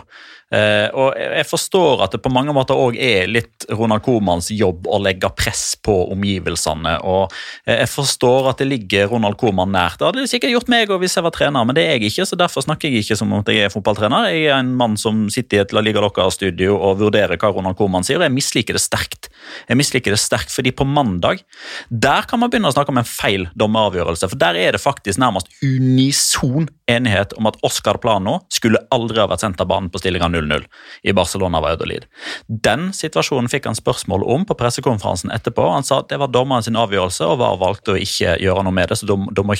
Eh, 0.55 0.87
og 0.95 1.15
jeg 1.19 1.45
forstår 1.49 2.03
at 2.05 2.15
det 2.15 2.21
på 2.23 2.31
mange 2.31 2.53
måter 2.55 2.77
òg 2.79 2.95
er 3.01 3.27
litt 3.27 3.65
Ronald 3.73 4.05
Comans 4.05 4.51
jobb 4.53 4.87
å 4.87 4.99
legge 5.01 5.29
press 5.35 5.73
på 5.83 5.93
omgivelsene. 6.13 6.97
og 7.03 7.33
eh, 7.65 7.81
Jeg 7.81 7.91
forstår 7.91 8.51
at 8.51 8.61
det 8.61 8.69
ligger 8.69 9.09
Ronald 9.11 9.39
Coman 9.41 9.73
nært. 9.73 9.99
Det 9.99 10.07
hadde 10.07 10.23
det 10.23 10.31
sikkert 10.31 10.53
gjort 10.53 10.71
meg 10.71 10.93
hvis 10.95 11.17
jeg 11.17 11.25
var 11.25 11.33
trener, 11.35 11.65
men 11.67 11.75
det 11.75 11.83
er 11.83 11.97
jeg 11.97 12.11
ikke, 12.11 12.27
så 12.29 12.39
derfor 12.39 12.63
snakker 12.63 12.91
jeg 12.91 13.03
ikke 13.03 13.17
som 13.19 13.33
om 13.35 13.43
jeg 13.45 13.65
er 13.65 13.73
fotballtrener. 13.73 14.29
Jeg 14.31 14.47
er 14.47 14.59
en 14.59 14.71
mann 14.77 14.95
som 15.01 15.25
sitter 15.33 15.59
i 15.59 15.63
et 15.65 15.75
La 15.75 15.83
Liga 15.83 16.03
Locca-studio 16.03 16.77
og 16.77 17.01
vurderer 17.01 17.39
hva 17.41 17.51
Ronald 17.51 17.79
Coman 17.79 18.05
sier, 18.05 18.21
og 18.21 18.27
jeg 18.27 18.35
misliker 18.35 18.77
det 18.77 18.83
sterkt. 18.83 19.29
Jeg 19.67 19.79
misliker 19.79 20.15
det 20.15 20.21
sterkt 20.21 20.53
fordi 20.55 20.71
på 20.75 20.87
mandag 20.87 21.43
der 21.89 22.25
kan 22.29 22.39
man 22.39 22.51
begynne 22.51 22.69
å 22.69 22.75
snakke 22.75 22.93
om 22.93 23.01
en 23.01 23.07
feil 23.07 23.47
dommeravgjørelse, 23.59 24.29
for 24.31 24.39
der 24.39 24.57
er 24.59 24.75
det 24.75 24.83
faktisk 24.83 25.19
nærmest 25.21 25.51
unison 25.65 26.69
enighet 26.91 27.33
om 27.33 27.47
at 27.49 27.57
Oscar 27.65 27.97
Plano 28.01 28.39
skulle 28.53 28.81
aldri 28.93 29.19
ha 29.21 29.27
vært 29.29 29.41
sendt 29.41 29.61
av 29.61 29.69
banen 29.69 29.89
på 29.89 29.99
stillinga 30.01 30.27
0-0 30.29 30.65
i 31.07 31.13
Barcelona 31.17 31.61
Valladolid. 31.63 32.05
Den 32.47 32.91
situasjonen 32.93 33.49
fikk 33.51 33.69
han 33.69 33.77
spørsmål 33.77 34.25
om 34.35 34.45
på 34.45 34.57
pressekonferansen 34.59 35.33
etterpå. 35.33 35.65
Han 35.73 35.87
sa 35.87 36.01
at 36.03 36.11
det 36.11 36.19
var 36.21 36.33
dommeren 36.33 36.65
sin 36.65 36.77
avgjørelse, 36.79 37.25
og 37.25 37.41
VAR 37.41 37.59
valgte 37.61 37.95
å 37.95 37.99
ikke 38.01 38.37
gjøre 38.43 38.65
noe 38.65 38.75
med 38.75 38.91
det, 38.91 38.99
så 39.01 39.09
da, 39.09 39.17
må, 39.17 39.57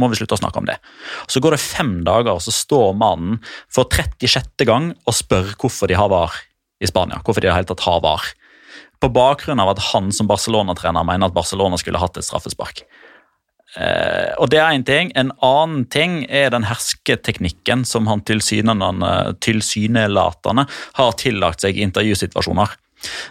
må 0.00 0.10
vi 0.10 0.20
slutte 0.20 0.38
å 0.38 0.42
snakke 0.42 0.62
om 0.62 0.68
det. 0.70 0.78
Så 1.30 1.42
går 1.42 1.56
det 1.56 1.62
fem 1.62 2.00
dager, 2.06 2.34
og 2.34 2.44
så 2.44 2.54
står 2.54 2.98
mannen 2.98 3.38
for 3.70 3.86
36. 3.90 4.66
gang 4.68 4.92
og 5.06 5.16
spør 5.16 5.54
hvorfor 5.60 5.90
de 5.90 5.98
har 5.98 6.10
VAR 6.10 6.34
i 6.80 6.88
Spania. 6.90 7.22
Hvorfor 7.22 7.44
de 7.44 7.50
det 7.50 7.56
hele 7.56 7.70
tatt 7.70 7.86
har 7.86 8.02
VAR. 8.04 8.32
På 9.00 9.08
bakgrunn 9.08 9.60
av 9.62 9.70
at 9.72 9.84
han 9.94 10.10
som 10.12 10.28
Barcelona-trener 10.28 11.06
mener 11.08 11.30
at 11.30 11.36
Barcelona 11.36 11.78
skulle 11.80 12.00
hatt 12.02 12.18
et 12.20 12.26
straffespark. 12.26 12.82
Eh, 13.78 14.34
og 14.42 14.50
det 14.50 14.58
er 14.58 14.72
én 14.74 14.82
ting. 14.86 15.12
En 15.18 15.30
annen 15.46 15.84
ting 15.92 16.24
er 16.26 16.50
den 16.50 16.64
hersketeknikken 16.66 17.84
som 17.86 18.06
han 18.10 18.24
tilsynelatende 18.26 20.64
har 20.98 21.12
tillagt 21.20 21.62
seg 21.62 21.78
i 21.78 21.84
intervjusituasjoner. 21.86 22.68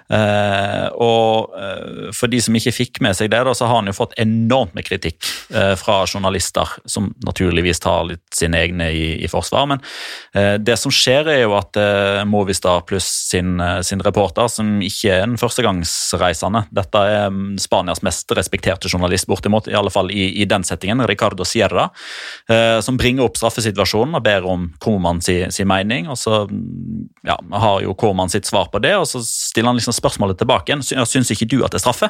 Eh, 0.09 0.88
og 0.97 1.53
eh, 1.59 2.09
for 2.15 2.32
de 2.32 2.39
som 2.41 2.55
ikke 2.57 2.74
fikk 2.74 3.01
med 3.05 3.17
seg 3.17 3.32
det, 3.34 3.41
da, 3.45 3.53
så 3.55 3.67
har 3.70 3.82
han 3.82 3.89
jo 3.91 3.95
fått 3.97 4.15
enormt 4.22 4.76
med 4.78 4.88
kritikk 4.88 5.28
eh, 5.53 5.74
fra 5.80 6.01
journalister, 6.09 6.76
som 6.89 7.11
naturligvis 7.26 7.82
tar 7.84 8.07
litt 8.09 8.26
sine 8.36 8.61
egne 8.63 8.89
i, 8.93 9.05
i 9.24 9.30
forsvar. 9.30 9.67
Men 9.70 9.84
det 10.63 10.76
som 10.80 10.91
skjer, 10.93 11.28
er 11.30 11.39
jo 11.41 11.53
at 11.57 11.78
Movistar 12.30 12.84
pluss 12.88 13.07
sin, 13.30 13.59
sin 13.86 14.01
reporter, 14.05 14.47
som 14.51 14.80
ikke 14.86 15.11
er 15.13 15.24
en 15.26 15.38
førstegangsreisende 15.39 16.61
Dette 16.76 17.01
er 17.09 17.32
mm, 17.34 17.57
Spanias 17.61 18.01
mest 18.05 18.32
respekterte 18.38 18.91
journalist, 18.91 19.28
bortimot, 19.30 19.67
i 19.70 19.78
alle 19.78 19.91
fall 19.93 20.11
i, 20.13 20.30
i 20.41 20.47
den 20.49 20.65
settingen, 20.67 21.03
Ricardo 21.09 21.45
Sierra, 21.47 21.89
som 22.86 22.97
bringer 22.99 23.26
opp 23.26 23.39
straffesituasjonen 23.39 24.17
og 24.20 24.26
ber 24.26 24.47
om 24.49 24.70
Koman 24.82 25.22
sin 25.26 25.53
si 25.53 25.65
mening. 25.67 26.09
og 26.09 26.17
så 26.20 26.43
mm, 26.49 27.09
ja, 27.28 27.38
har 27.63 27.82
jo 27.84 27.95
Koman 27.99 28.32
sitt 28.32 28.47
svar 28.49 28.70
på 28.72 28.82
det, 28.84 28.95
og 28.97 29.07
så 29.09 29.22
stiller 29.60 29.74
han 29.74 29.80
liksom 29.82 29.97
spørsmålet 29.99 30.39
tilbake 30.39 30.72
igjen. 30.72 30.84
«Sy- 30.88 31.03
Syns 31.12 31.34
ikke 31.36 31.49
du 31.51 31.57
at 31.68 31.74
det 31.76 31.82
er 31.82 31.86
straffe? 31.86 32.10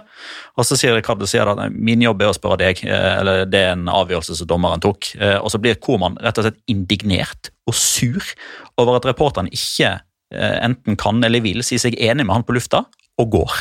Og 0.56 0.68
så 0.70 0.78
sier 0.78 0.94
Ricardo 0.96 1.26
Sierra 1.30 1.56
at 1.58 1.74
min 1.74 2.02
jobb 2.06 2.22
er 2.22 2.30
å 2.30 2.38
spørre 2.38 2.60
deg, 2.62 2.84
eh, 2.86 3.10
eller 3.20 3.46
det 3.50 3.64
er 3.66 3.74
en 3.74 3.90
avgjørelse 3.90 4.38
som 4.38 4.48
dommeren 4.50 4.80
tok. 4.86 5.12
Eh, 5.18 5.38
Og 5.42 5.50
så 5.50 5.58
blir 5.60 5.82
Koman 5.82 6.16
rett 6.22 6.38
og 6.38 6.46
slett 6.46 6.62
indignert 6.70 7.50
og 7.68 7.74
sur 7.76 8.22
over 8.78 8.96
at 9.02 9.06
reporteren 9.10 9.50
ikke 9.50 9.98
eh, 10.32 10.56
enten 10.64 10.96
kan 11.00 11.24
eller 11.26 11.42
vil 11.42 11.64
si 11.66 11.78
seg 11.82 11.98
enig 11.98 12.26
med 12.26 12.36
han 12.36 12.44
på 12.46 12.54
lufta, 12.54 12.86
og 13.20 13.32
går. 13.34 13.54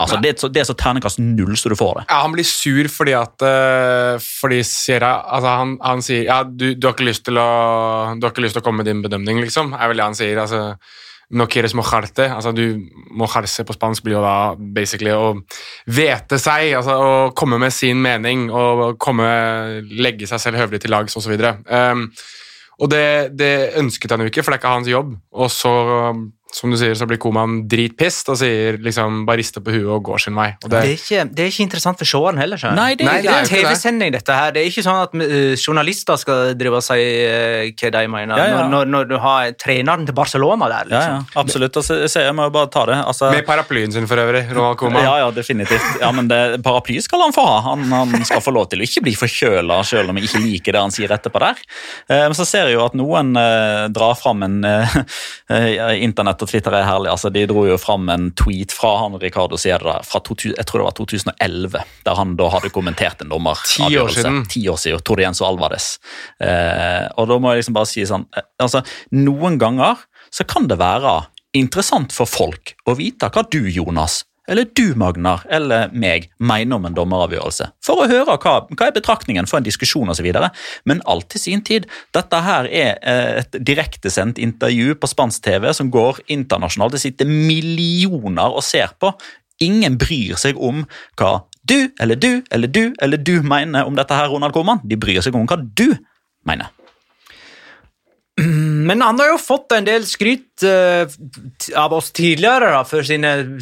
Altså, 0.00 0.16
det, 0.22 0.32
er 0.32 0.40
så, 0.42 0.48
det 0.50 0.60
er 0.62 0.66
så 0.66 0.74
terningkast 0.74 1.20
null 1.22 1.54
så 1.58 1.70
du 1.70 1.76
får 1.78 2.00
det. 2.00 2.04
Ja, 2.10 2.22
han 2.24 2.32
blir 2.34 2.46
sur 2.48 2.88
fordi 2.90 3.12
at 3.14 3.36
fordi 3.38 4.18
Fordi 4.40 4.58
jeg, 4.58 5.02
altså 5.02 5.52
han, 5.60 5.76
han 5.84 6.02
sier 6.02 6.24
ja, 6.26 6.40
du, 6.42 6.72
du, 6.74 6.86
har 6.88 6.96
ikke 6.96 7.06
lyst 7.06 7.24
til 7.28 7.38
å, 7.38 7.48
du 8.18 8.26
har 8.26 8.32
ikke 8.34 8.42
lyst 8.42 8.56
til 8.58 8.64
å 8.64 8.66
komme 8.66 8.82
med 8.82 8.90
din 8.90 9.02
bedømning, 9.04 9.38
liksom. 9.44 9.74
er 9.78 9.92
vel 9.92 10.00
det 10.02 10.08
han 10.08 10.18
sier. 10.18 10.40
altså 10.42 10.62
No 11.30 11.44
quieres 11.44 11.74
mojarte. 11.76 12.24
Altså, 12.32 12.54
du 12.56 12.78
mojarse 13.12 13.64
på 13.68 13.76
spansk 13.76 14.06
blir 14.06 14.16
jo 14.16 14.24
da 14.24 14.54
basically 14.56 15.12
å 15.12 15.34
vete 15.84 16.38
seg, 16.40 16.72
altså 16.78 16.94
å 16.96 17.10
komme 17.36 17.58
med 17.60 17.74
sin 17.74 18.00
mening 18.00 18.46
og 18.48 18.96
komme, 19.02 19.28
legge 19.92 20.28
seg 20.30 20.40
selv 20.40 20.62
høvelig 20.62 20.80
til 20.84 20.94
lags 20.94 21.18
osv. 21.20 21.34
Um, 21.68 22.06
og 22.78 22.92
det, 22.92 23.34
det 23.36 23.52
ønsket 23.80 24.14
han 24.14 24.22
jo 24.22 24.30
ikke, 24.30 24.44
for 24.46 24.54
det 24.54 24.58
er 24.58 24.62
ikke 24.62 24.74
hans 24.76 24.88
jobb. 24.88 25.12
Og 25.36 25.50
så, 25.52 25.74
som 26.54 26.70
du 26.72 26.76
sier, 26.80 26.94
så 26.96 27.04
blir 27.08 27.18
Koman 27.20 27.58
dritpissed 27.68 28.30
og 28.32 28.38
sier 28.40 28.78
liksom 28.80 29.24
bare 29.28 29.40
rister 29.42 29.60
på 29.64 29.74
huet 29.74 29.88
og 29.98 30.04
går 30.06 30.22
sin 30.24 30.36
vei. 30.38 30.46
Og 30.64 30.70
det, 30.70 30.78
Det 30.78 30.78
er, 30.78 30.94
ikke, 30.96 31.24
det 31.34 31.44
er 31.44 31.50
ikke 31.52 31.64
interessant 31.66 31.98
for 32.00 32.08
seeren 32.08 32.38
heller. 32.40 32.60
skjønner. 32.60 32.78
Nei, 32.78 32.94
det 32.96 33.04
er 33.04 33.10
Nei, 33.10 33.16
Det 33.24 33.32
er 33.32 33.42
ikke. 33.44 33.64
TV-sending, 33.68 34.12
dette 34.14 34.36
her. 34.38 34.54
Det 34.54 34.62
er 34.62 34.70
ikke 34.70 34.84
sånn 34.86 35.00
at 35.02 35.16
uh, 35.18 35.56
journalister 35.58 36.20
skal 36.22 36.54
drive 36.58 36.78
og 36.80 36.86
si 36.86 36.96
uh, 37.02 37.66
hva 37.82 37.90
de 37.98 38.04
mener, 38.14 38.38
Ja, 38.38 38.46
ja. 38.48 38.62
Når, 38.62 38.70
når, 38.70 38.92
når 38.94 39.10
du 39.10 39.16
har 39.26 39.50
treneren 39.58 40.06
til 40.08 40.16
Barcelona 40.16 40.70
der. 40.72 40.92
Ja, 40.94 41.02
ja, 41.02 41.18
liksom. 41.18 41.42
absolutt. 41.42 41.80
Altså, 41.82 41.98
jeg, 42.04 42.14
jeg 42.28 42.38
må 42.38 42.48
jo 42.48 42.54
bare 42.54 42.70
ta 42.78 42.86
det. 42.92 43.00
Altså, 43.02 43.32
Med 43.34 43.44
paraplyen 43.48 43.92
sin 43.92 44.08
for 44.08 44.22
øvrig, 44.22 44.44
Ronald 44.54 44.78
Koman. 44.80 45.02
Ja, 45.02 45.18
ja, 45.24 45.28
definitivt. 45.34 46.00
Ja, 46.00 46.12
men 46.14 46.30
det, 46.30 46.40
Paraply 46.62 47.00
skal 47.04 47.26
han 47.26 47.34
få 47.36 47.44
ha. 47.48 47.58
Han, 47.72 47.84
han 47.92 48.24
skal 48.28 48.40
få 48.44 48.54
lov 48.54 48.70
til 48.70 48.80
å 48.80 48.88
ikke 48.88 49.02
bli 49.08 49.16
forkjøla 49.18 49.82
selv 49.86 50.14
om 50.14 50.18
jeg 50.22 50.30
ikke 50.30 50.44
liker 50.46 50.78
det 50.78 50.84
han 50.86 50.94
sier 50.94 51.12
etterpå 51.18 51.42
der. 51.42 51.60
Men 52.08 52.28
Men 52.28 52.36
så 52.36 52.44
ser 52.44 52.68
jeg 52.68 52.76
jo 52.76 52.82
at 52.84 52.92
noen 52.98 53.30
eh, 53.40 53.86
drar 53.88 54.12
fram 54.20 54.42
en 54.44 54.58
internett 55.48 56.36
eh, 56.36 56.37
Internett 56.38 56.42
og 56.42 56.50
Twitter 56.50 56.74
er 56.76 56.86
herlig. 56.86 57.10
altså 57.10 57.30
De 57.30 57.46
dro 57.46 57.66
jo 57.66 57.78
fram 57.78 58.08
en 58.08 58.30
tweet 58.32 58.72
fra 58.72 58.98
han 59.02 59.18
Ricardo 59.18 59.56
Sierra 59.58 60.02
fra 60.04 60.20
to, 60.20 60.34
jeg 60.34 60.66
tror 60.66 60.80
det 60.80 60.86
var 60.86 60.96
2011, 60.96 61.82
der 62.04 62.14
han 62.14 62.36
da 62.36 62.48
hadde 62.52 62.70
kommentert 62.70 63.22
en 63.22 63.30
dommeravgjørelse. 63.32 63.88
Ti 63.88 63.98
år 63.98 64.08
siden. 64.14 64.44
Ti 64.48 64.68
år 64.68 64.78
siden. 64.78 65.02
Torrienzo 65.02 65.46
Alvarez. 65.46 65.98
Eh, 66.40 67.08
og 67.16 67.28
da 67.28 67.38
må 67.38 67.52
jeg 67.52 67.62
liksom 67.62 67.76
bare 67.76 67.90
si 67.90 68.04
sånn 68.06 68.26
eh, 68.36 68.46
altså, 68.62 68.82
Noen 69.12 69.58
ganger 69.58 69.98
så 70.30 70.44
kan 70.44 70.68
det 70.68 70.78
være 70.78 71.28
interessant 71.56 72.12
for 72.12 72.28
folk 72.28 72.76
å 72.86 72.94
vite 72.98 73.30
hva 73.32 73.42
du, 73.50 73.64
Jonas, 73.72 74.22
eller 74.48 74.68
du, 74.76 74.94
Magnar, 74.98 75.44
eller 75.52 75.92
meg 75.92 76.30
mener 76.40 76.78
om 76.78 76.86
en 76.88 76.96
dommeravgjørelse. 76.96 77.68
For 77.84 78.02
å 78.02 78.08
høre 78.10 78.36
hva, 78.40 78.54
hva 78.72 78.88
er 78.88 78.94
betraktningen 78.96 79.48
for 79.48 79.60
en 79.60 79.66
diskusjon 79.66 80.08
osv. 80.08 80.28
Men 80.88 81.02
alt 81.10 81.28
til 81.34 81.42
sin 81.42 81.64
tid. 81.64 81.88
Dette 82.16 82.40
her 82.44 82.68
er 82.68 82.96
eh, 83.02 83.42
et 83.42 83.58
direktesendt 83.60 84.40
intervju 84.42 84.96
på 84.98 85.10
spansk 85.10 85.44
TV 85.44 85.68
som 85.76 85.92
går 85.92 86.22
internasjonalt. 86.32 86.96
Det 86.96 87.04
sitter 87.04 87.28
millioner 87.28 88.56
og 88.56 88.64
ser 88.64 88.94
på. 89.00 89.12
Ingen 89.64 89.98
bryr 90.00 90.38
seg 90.40 90.58
om 90.60 90.84
hva 91.18 91.42
du 91.68 91.90
eller 92.00 92.16
du 92.16 92.30
eller 92.54 92.70
du 92.72 92.94
eller 93.02 93.20
du 93.20 93.42
mener 93.44 93.84
om 93.84 93.96
dette 93.98 94.16
her, 94.16 94.30
Ronald 94.32 94.56
Koman. 94.56 94.80
De 94.88 94.96
bryr 94.96 95.20
seg 95.24 95.36
om 95.36 95.48
hva 95.48 95.60
du 95.60 95.90
mener. 96.48 96.72
Men 98.78 99.02
han 99.02 99.18
har 99.18 99.32
jo 99.32 99.40
fått 99.42 99.74
en 99.74 99.86
del 99.86 100.06
skryt 100.06 100.62
eh, 100.66 101.10
av 101.78 101.94
oss 101.96 102.12
tidligere 102.14 102.70
da, 102.74 102.84
for, 102.86 103.06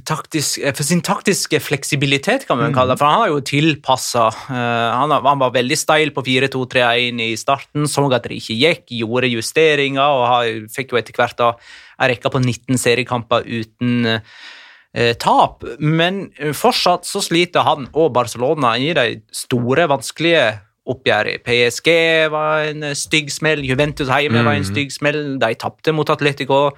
taktisk, 0.06 0.60
eh, 0.60 0.74
for 0.76 0.86
sin 0.86 1.02
taktiske 1.06 1.60
fleksibilitet, 1.62 2.44
kan 2.48 2.60
man 2.60 2.76
kalle 2.76 2.94
det. 2.94 3.00
For 3.00 3.08
han 3.08 3.24
har 3.24 3.32
jo 3.32 3.40
tilpassa. 3.46 4.28
han, 4.50 5.14
han 5.14 5.42
var 5.42 5.56
veldig 5.56 5.78
steil 5.78 6.12
på 6.16 6.24
4-2-3-1 6.26 7.24
i 7.26 7.32
starten, 7.40 7.88
så 7.90 8.04
at 8.10 8.28
det 8.28 8.40
ikke 8.40 8.60
gikk, 8.60 8.86
gjorde 9.00 9.32
justeringer 9.32 10.04
og 10.04 10.28
har, 10.30 10.52
fikk 10.72 10.94
jo 10.94 11.00
etter 11.00 11.16
hvert 11.16 11.40
da 11.40 11.52
en 11.96 12.12
rekke 12.12 12.32
på 12.32 12.42
19 12.42 12.80
seriekamper 12.80 13.46
uten 13.46 14.06
eh, 14.06 15.14
tap. 15.20 15.64
Men 15.78 16.26
eh, 16.36 16.54
fortsatt 16.56 17.08
så 17.08 17.22
sliter 17.24 17.66
han 17.66 17.88
og 17.92 18.12
Barcelona 18.16 18.76
i 18.80 18.92
de 18.96 19.20
store, 19.34 19.88
vanskelige 19.92 20.46
oppgjøret. 20.86 21.42
PSG 21.46 21.90
var 22.32 22.68
en 22.70 22.86
eh, 22.90 22.94
stygg 22.98 23.30
smell, 23.34 23.64
Juventus 23.66 24.08
hjemme 24.10 24.44
var 24.46 24.54
en 24.58 24.66
stygg 24.66 24.92
smell. 24.94 25.20
De 25.42 25.52
tapte 25.58 25.92
mot 25.96 26.08
Atletico, 26.12 26.70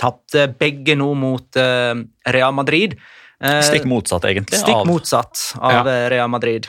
tapte 0.00 0.46
begge 0.60 0.96
nå 0.98 1.10
mot 1.16 1.56
uh, 1.60 1.94
Real 2.34 2.52
Madrid. 2.56 2.96
Uh, 3.42 3.60
Stikk 3.64 3.84
motsatt, 3.90 4.24
egentlig. 4.30 4.58
Stikk 4.60 4.82
av- 4.82 4.88
motsatt 4.88 5.44
av 5.60 5.86
Ja. 5.88 6.08
Real 6.12 6.28
Madrid. 6.32 6.68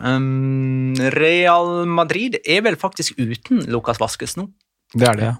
Um, 0.00 0.94
Real 1.12 1.84
Madrid 1.86 2.38
er 2.48 2.62
vel 2.64 2.76
faktisk 2.80 3.18
uten 3.20 3.60
Lucas 3.70 4.00
Vaskes 4.00 4.36
nå. 4.40 4.48
Det 4.94 5.08
er 5.08 5.18
det. 5.20 5.30
Ja. 5.30 5.34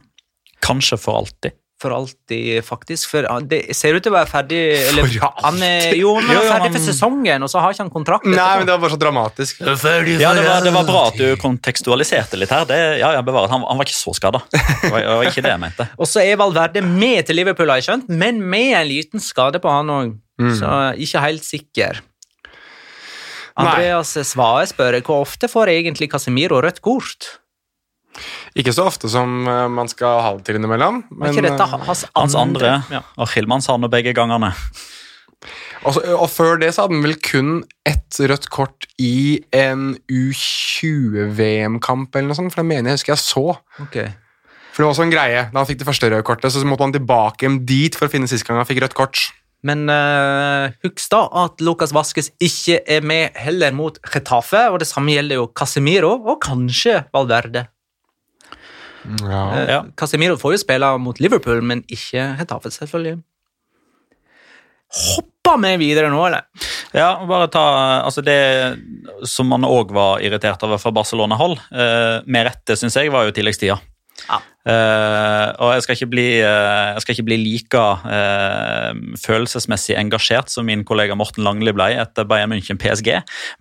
Kanskje 0.64 0.98
for 1.00 1.22
alltid. 1.22 1.56
For 1.76 1.92
alltid, 1.92 2.64
faktisk. 2.64 3.10
For 3.12 3.26
det 3.44 3.58
ser 3.76 3.92
ut 3.98 4.00
til 4.06 4.08
å 4.08 4.16
være 4.16 4.30
ferdig 4.30 4.60
eller, 4.88 5.10
For 5.12 5.26
han 5.44 5.58
er, 5.60 5.74
alltid? 5.84 5.98
Jo, 6.00 6.14
han 6.16 6.30
er 6.30 6.38
jo, 6.38 6.44
ferdig 6.48 6.70
han- 6.70 6.72
for 6.78 6.84
sesongen, 6.86 7.42
og 7.44 7.50
så 7.52 7.60
har 7.60 7.74
ikke 7.74 7.84
han 7.84 7.90
kontrakt. 7.92 8.24
Nei, 8.24 8.46
men 8.56 8.64
det 8.64 8.72
var 8.72 8.80
bare 8.80 8.94
så 8.94 9.00
dramatisk. 9.02 9.60
Ja, 9.60 9.74
det 10.32 10.46
var, 10.46 10.64
det 10.64 10.72
var 10.72 10.88
bra 10.88 11.02
at 11.10 11.20
du 11.20 11.36
kontekstualiserte 11.36 12.40
litt 12.40 12.48
her. 12.56 12.64
Det, 12.64 12.80
ja, 13.02 13.12
ja, 13.18 13.20
bevaret. 13.20 13.52
Han, 13.52 13.66
han 13.68 13.76
var 13.76 13.84
ikke 13.84 13.98
så 13.98 14.14
skada. 14.16 14.40
Det 14.48 14.88
var, 14.90 15.20
ikke 15.28 15.44
det 15.44 15.52
jeg 15.52 15.60
mente. 15.66 15.88
Og 16.00 16.08
så 16.08 16.24
er 16.24 16.40
Valverde 16.40 16.80
med 16.80 17.26
til 17.28 17.36
Liverpool, 17.36 17.68
har 17.68 17.82
jeg 17.82 17.90
skjønt, 17.90 18.08
men 18.08 18.40
med 18.40 18.72
en 18.80 18.88
liten 18.88 19.20
skade 19.20 19.60
på 19.60 19.68
han 19.68 19.92
òg. 19.92 20.14
Mm. 20.40 20.52
Så 20.56 20.72
ikke 20.96 21.20
helt 21.28 21.44
sikker. 21.44 22.00
Andreas 23.56 24.12
Svae 24.28 24.64
spør 24.68 24.98
hvor 25.04 25.24
ofte 25.24 25.48
får 25.48 25.72
egentlig 25.72 26.10
Casemiro 26.12 26.58
rødt 26.64 26.80
kort? 26.84 27.36
Ikke 28.56 28.72
så 28.74 28.86
ofte 28.88 29.10
som 29.12 29.46
eh, 29.48 29.66
man 29.72 29.88
skal 29.92 30.20
ha 30.24 30.34
det 30.38 30.46
til 30.48 30.58
innimellom. 30.60 31.02
Men, 31.10 31.32
ikke 31.32 31.46
dette 31.48 31.66
eh, 31.66 31.78
hans 31.86 32.04
andre? 32.06 32.22
Hans 32.22 32.36
andre, 32.40 32.74
Ja. 32.94 33.02
og 33.16 33.32
Hillman 33.34 33.64
sa 33.64 33.76
nå 33.76 33.90
begge 33.92 34.14
gangene. 34.16 34.52
Og, 35.86 35.92
så, 35.94 36.00
og 36.16 36.28
før 36.32 36.56
det 36.58 36.72
så 36.74 36.82
hadde 36.84 36.96
han 36.96 37.04
vel 37.04 37.18
kun 37.22 37.50
ett 37.86 38.16
rødt 38.18 38.48
kort 38.50 38.86
i 38.98 39.38
en 39.54 39.92
U20-VM-kamp 40.10 42.16
eller 42.16 42.32
noe 42.32 42.38
sånt, 42.38 42.54
for 42.54 42.62
det 42.62 42.70
mener 42.72 42.90
jeg 42.90 42.98
husker 43.00 43.14
jeg 43.14 43.22
så. 43.22 43.44
Okay. 43.84 44.08
For 44.72 44.82
det 44.82 44.86
var 44.88 44.94
også 44.94 45.06
en 45.06 45.14
greie. 45.14 45.42
Da 45.52 45.60
han 45.60 45.68
fikk 45.68 45.80
det 45.84 45.88
første 45.88 46.10
røde 46.12 46.26
kortet, 46.26 46.52
så 46.52 46.64
måtte 46.68 46.84
han 46.88 46.96
tilbake 46.96 47.46
hjem 47.46 47.60
dit 47.68 47.94
for 47.96 48.08
å 48.08 48.12
finne 48.12 48.28
sist 48.30 48.44
gang 48.48 48.58
han 48.60 48.68
fikk 48.68 48.82
rødt 48.84 48.96
kort. 48.98 49.16
Men 49.66 49.86
uh, 49.90 50.68
husk 50.84 51.06
da 51.10 51.22
at 51.44 51.62
Lucas 51.64 51.94
Vasques 51.96 52.28
ikke 52.42 52.80
er 52.84 53.06
med 53.06 53.38
heller 53.40 53.72
mot 53.74 53.96
Getafe, 54.04 54.66
og 54.72 54.82
det 54.82 54.88
samme 54.90 55.14
gjelder 55.14 55.40
jo 55.40 55.46
Casemiro 55.56 56.12
og 56.18 56.42
kanskje 56.44 57.00
Valverde. 57.14 57.64
Ja. 59.22 59.42
Eh, 59.56 59.70
Ja. 59.70 59.80
Casemiro 59.96 60.36
får 60.40 60.56
jo 60.56 60.62
spille 60.64 60.98
mot 60.98 61.20
Liverpool, 61.20 61.62
men 61.62 61.82
ikke 61.88 62.36
Hetafe, 62.40 62.70
selvfølgelig. 62.74 63.18
Hopper 64.96 65.58
vi 65.62 65.76
videre 65.80 66.10
nå, 66.12 66.20
eller? 66.28 66.46
Ja, 66.94 67.16
bare 67.26 67.48
ta 67.52 67.64
altså 68.06 68.22
Det 68.24 68.38
som 69.28 69.48
man 69.50 69.66
òg 69.66 69.92
var 69.94 70.22
irritert 70.24 70.62
over 70.66 70.78
fra 70.78 70.92
Barcelona-hold, 70.94 71.58
eh, 71.72 72.22
med 72.26 72.46
rette, 72.48 72.76
syns 72.78 72.96
jeg, 72.96 73.12
var 73.12 73.26
jo 73.26 73.34
tilleggstida. 73.34 73.78
Ja. 74.26 74.38
Eh, 74.66 75.48
og 75.62 75.74
jeg 75.76 75.84
skal 75.84 75.96
ikke 75.98 76.10
bli, 76.10 76.26
uh, 76.42 76.96
jeg 76.96 77.02
skal 77.04 77.14
ikke 77.14 77.26
bli 77.28 77.36
like 77.38 77.78
uh, 77.78 78.90
følelsesmessig 79.22 79.94
engasjert 80.00 80.50
som 80.50 80.66
min 80.66 80.82
kollega 80.88 81.14
Morten 81.14 81.46
Langli 81.46 81.74
ble 81.76 81.92
etter 82.00 82.26
Bayern 82.26 82.50
München 82.50 82.80
PSG, 82.80 83.12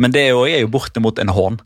men 0.02 0.16
det 0.16 0.24
er 0.26 0.34
jo, 0.34 0.48
er 0.50 0.64
jo 0.64 0.72
bortimot 0.74 1.22
en 1.22 1.34
hån 1.36 1.60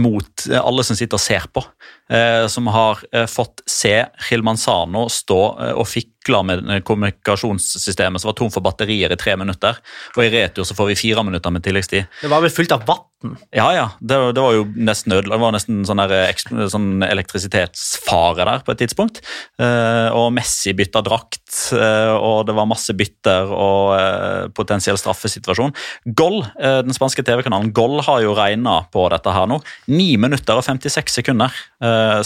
mot 0.00 0.46
alle 0.60 0.82
som 0.84 0.96
sitter 0.96 1.16
og 1.16 1.24
ser 1.24 1.46
på. 1.56 1.62
Eh, 2.10 2.46
som 2.46 2.66
har 2.66 2.98
eh, 3.12 3.26
fått 3.26 3.62
se 3.66 4.06
Gil 4.30 4.42
Manzano 4.42 5.04
stå 5.08 5.40
eh, 5.62 5.76
og 5.78 5.86
fikle 5.86 6.40
med 6.42 6.82
kommunikasjonssystemet 6.84 8.20
som 8.20 8.28
var 8.32 8.36
tom 8.38 8.50
for 8.52 8.64
batterier 8.66 9.14
i 9.14 9.18
tre 9.18 9.36
minutter, 9.40 9.78
og 10.16 10.24
i 10.24 10.32
retur 10.34 10.66
så 10.68 10.74
får 10.76 10.90
vi 10.90 10.98
fire 10.98 11.22
minutter 11.24 11.54
med 11.54 11.64
tilleggstid. 11.64 12.10
Det 12.20 12.30
var 12.30 12.42
vel 12.42 12.52
fullt 12.52 12.74
av 12.74 12.82
vann. 12.88 13.06
Ja, 13.52 13.66
ja. 13.76 13.86
Det, 14.00 14.16
det 14.36 14.42
var 14.42 14.54
jo 14.56 14.66
nesten 14.80 15.12
ødela. 15.12 15.36
Det 15.36 15.42
var 15.42 15.54
nesten 15.54 15.80
sånn, 15.88 16.00
der, 16.08 16.68
sånn 16.72 17.04
elektrisitetsfare 17.04 18.46
der 18.48 18.62
på 18.64 18.72
et 18.72 18.80
tidspunkt. 18.80 19.20
Og 19.60 20.30
Messi 20.32 20.72
bytta 20.76 21.02
drakt, 21.04 21.42
og 21.76 22.46
det 22.48 22.54
var 22.56 22.68
masse 22.70 22.96
bytter 22.96 23.52
og 23.52 24.54
potensiell 24.56 24.96
straffesituasjon. 25.00 25.76
Goll, 26.16 26.40
den 26.56 26.96
spanske 26.96 27.24
TV-kanalen 27.28 27.74
Goll 27.76 28.00
har 28.06 28.24
jo 28.24 28.32
regna 28.38 28.78
på 28.88 29.04
dette 29.12 29.36
her 29.36 29.52
nå. 29.52 29.60
9 29.92 30.08
minutter 30.24 30.56
og 30.56 30.64
56 30.64 31.20
sekunder 31.20 31.60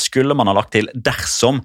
skulle 0.01 0.37
man 0.37 0.49
ha 0.51 0.55
lagt 0.57 0.73
til 0.75 0.89
dersom 0.95 1.61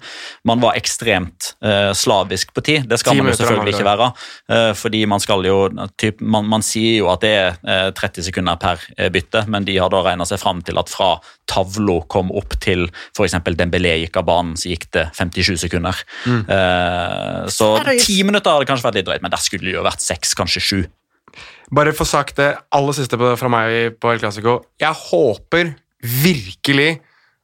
man 0.48 0.62
var 0.62 0.78
ekstremt 0.78 1.52
eh, 1.64 1.90
slavisk 1.96 2.54
på 2.56 2.64
tid. 2.66 2.88
Det 2.90 3.00
skal 3.00 3.18
man 3.18 3.30
jo 3.30 3.36
selvfølgelig 3.38 3.74
ikke 3.76 3.88
være. 3.88 4.10
Eh, 4.52 4.70
fordi 4.78 5.02
man 5.10 5.22
skal 5.22 5.46
jo 5.46 5.58
typ, 6.00 6.20
man, 6.20 6.48
man 6.50 6.64
sier 6.66 7.00
jo 7.00 7.10
at 7.12 7.24
det 7.24 7.32
er 7.36 7.58
eh, 7.64 7.88
30 7.96 8.28
sekunder 8.30 8.60
per 8.60 8.82
eh, 8.96 9.10
bytte, 9.12 9.44
men 9.50 9.66
de 9.68 9.76
har 9.80 9.92
da 9.92 10.02
regna 10.06 10.26
seg 10.28 10.40
fram 10.42 10.62
til 10.66 10.80
at 10.80 10.92
fra 10.92 11.12
tavla 11.50 12.00
kom 12.12 12.30
opp 12.36 12.56
til 12.62 12.86
f.eks. 13.16 13.38
Dembélé 13.58 13.96
gikk 14.04 14.20
av 14.20 14.28
banen, 14.28 14.54
så 14.58 14.70
gikk 14.70 14.88
det 14.96 15.08
57 15.18 15.56
sekunder. 15.66 16.04
Eh, 16.28 17.42
så 17.50 17.74
ti 18.00 18.20
minutter 18.26 18.54
hadde 18.54 18.68
kanskje 18.70 18.88
vært 18.88 19.00
litt 19.00 19.10
drøyt, 19.10 19.24
men 19.24 19.34
der 19.34 19.42
skulle 19.42 19.68
det 19.68 19.76
jo 19.76 19.86
vært 19.86 20.04
seks, 20.04 20.34
kanskje 20.38 20.64
sju. 20.64 20.80
Bare 21.70 21.94
få 21.94 22.06
sagt 22.08 22.40
det 22.40 22.50
aller 22.74 22.96
siste 22.96 23.18
fra 23.18 23.52
meg 23.52 24.00
på 24.02 24.10
El 24.10 24.22
Clásico. 24.22 24.60
Jeg 24.80 24.96
håper 25.10 25.74
virkelig 26.00 26.96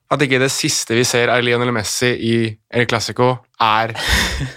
at 0.07 0.22
ikke 0.22 0.38
det 0.38 0.52
siste 0.54 0.94
vi 0.94 1.02
ser 1.07 1.32
av 1.34 1.42
Lionel 1.42 1.72
Messi 1.74 2.12
i 2.14 2.34
El 2.70 2.86
Clásico, 2.86 3.32
er 3.62 3.94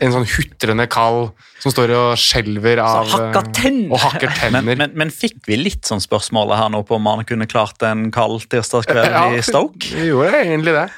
en 0.03 0.13
sånn 0.13 0.27
hutrende 0.27 0.85
kall 0.91 1.31
som 1.63 1.73
står 1.73 1.93
og 1.95 2.09
skjelver 2.19 2.81
av 2.83 3.09
hakker 3.09 3.41
eh, 3.41 3.51
tenner. 3.57 3.93
Og 3.95 4.03
hakker 4.03 4.33
tenner. 4.37 4.65
Men, 4.65 4.77
men, 4.83 4.95
men 4.99 5.13
fikk 5.13 5.41
vi 5.49 5.57
litt 5.57 5.89
sånn 5.89 6.03
spørsmålet 6.03 6.59
her 6.59 6.73
nå 6.73 6.83
på 6.85 6.99
om 6.99 7.09
han 7.09 7.25
kunne 7.27 7.49
klart 7.49 7.81
en 7.87 8.09
kald 8.13 8.45
tirsdagskveld 8.51 9.39
i 9.39 9.45
Stoke? 9.45 9.93
Vi 9.95 10.11
gjorde 10.11 10.43
egentlig 10.45 10.75
det. 10.77 10.89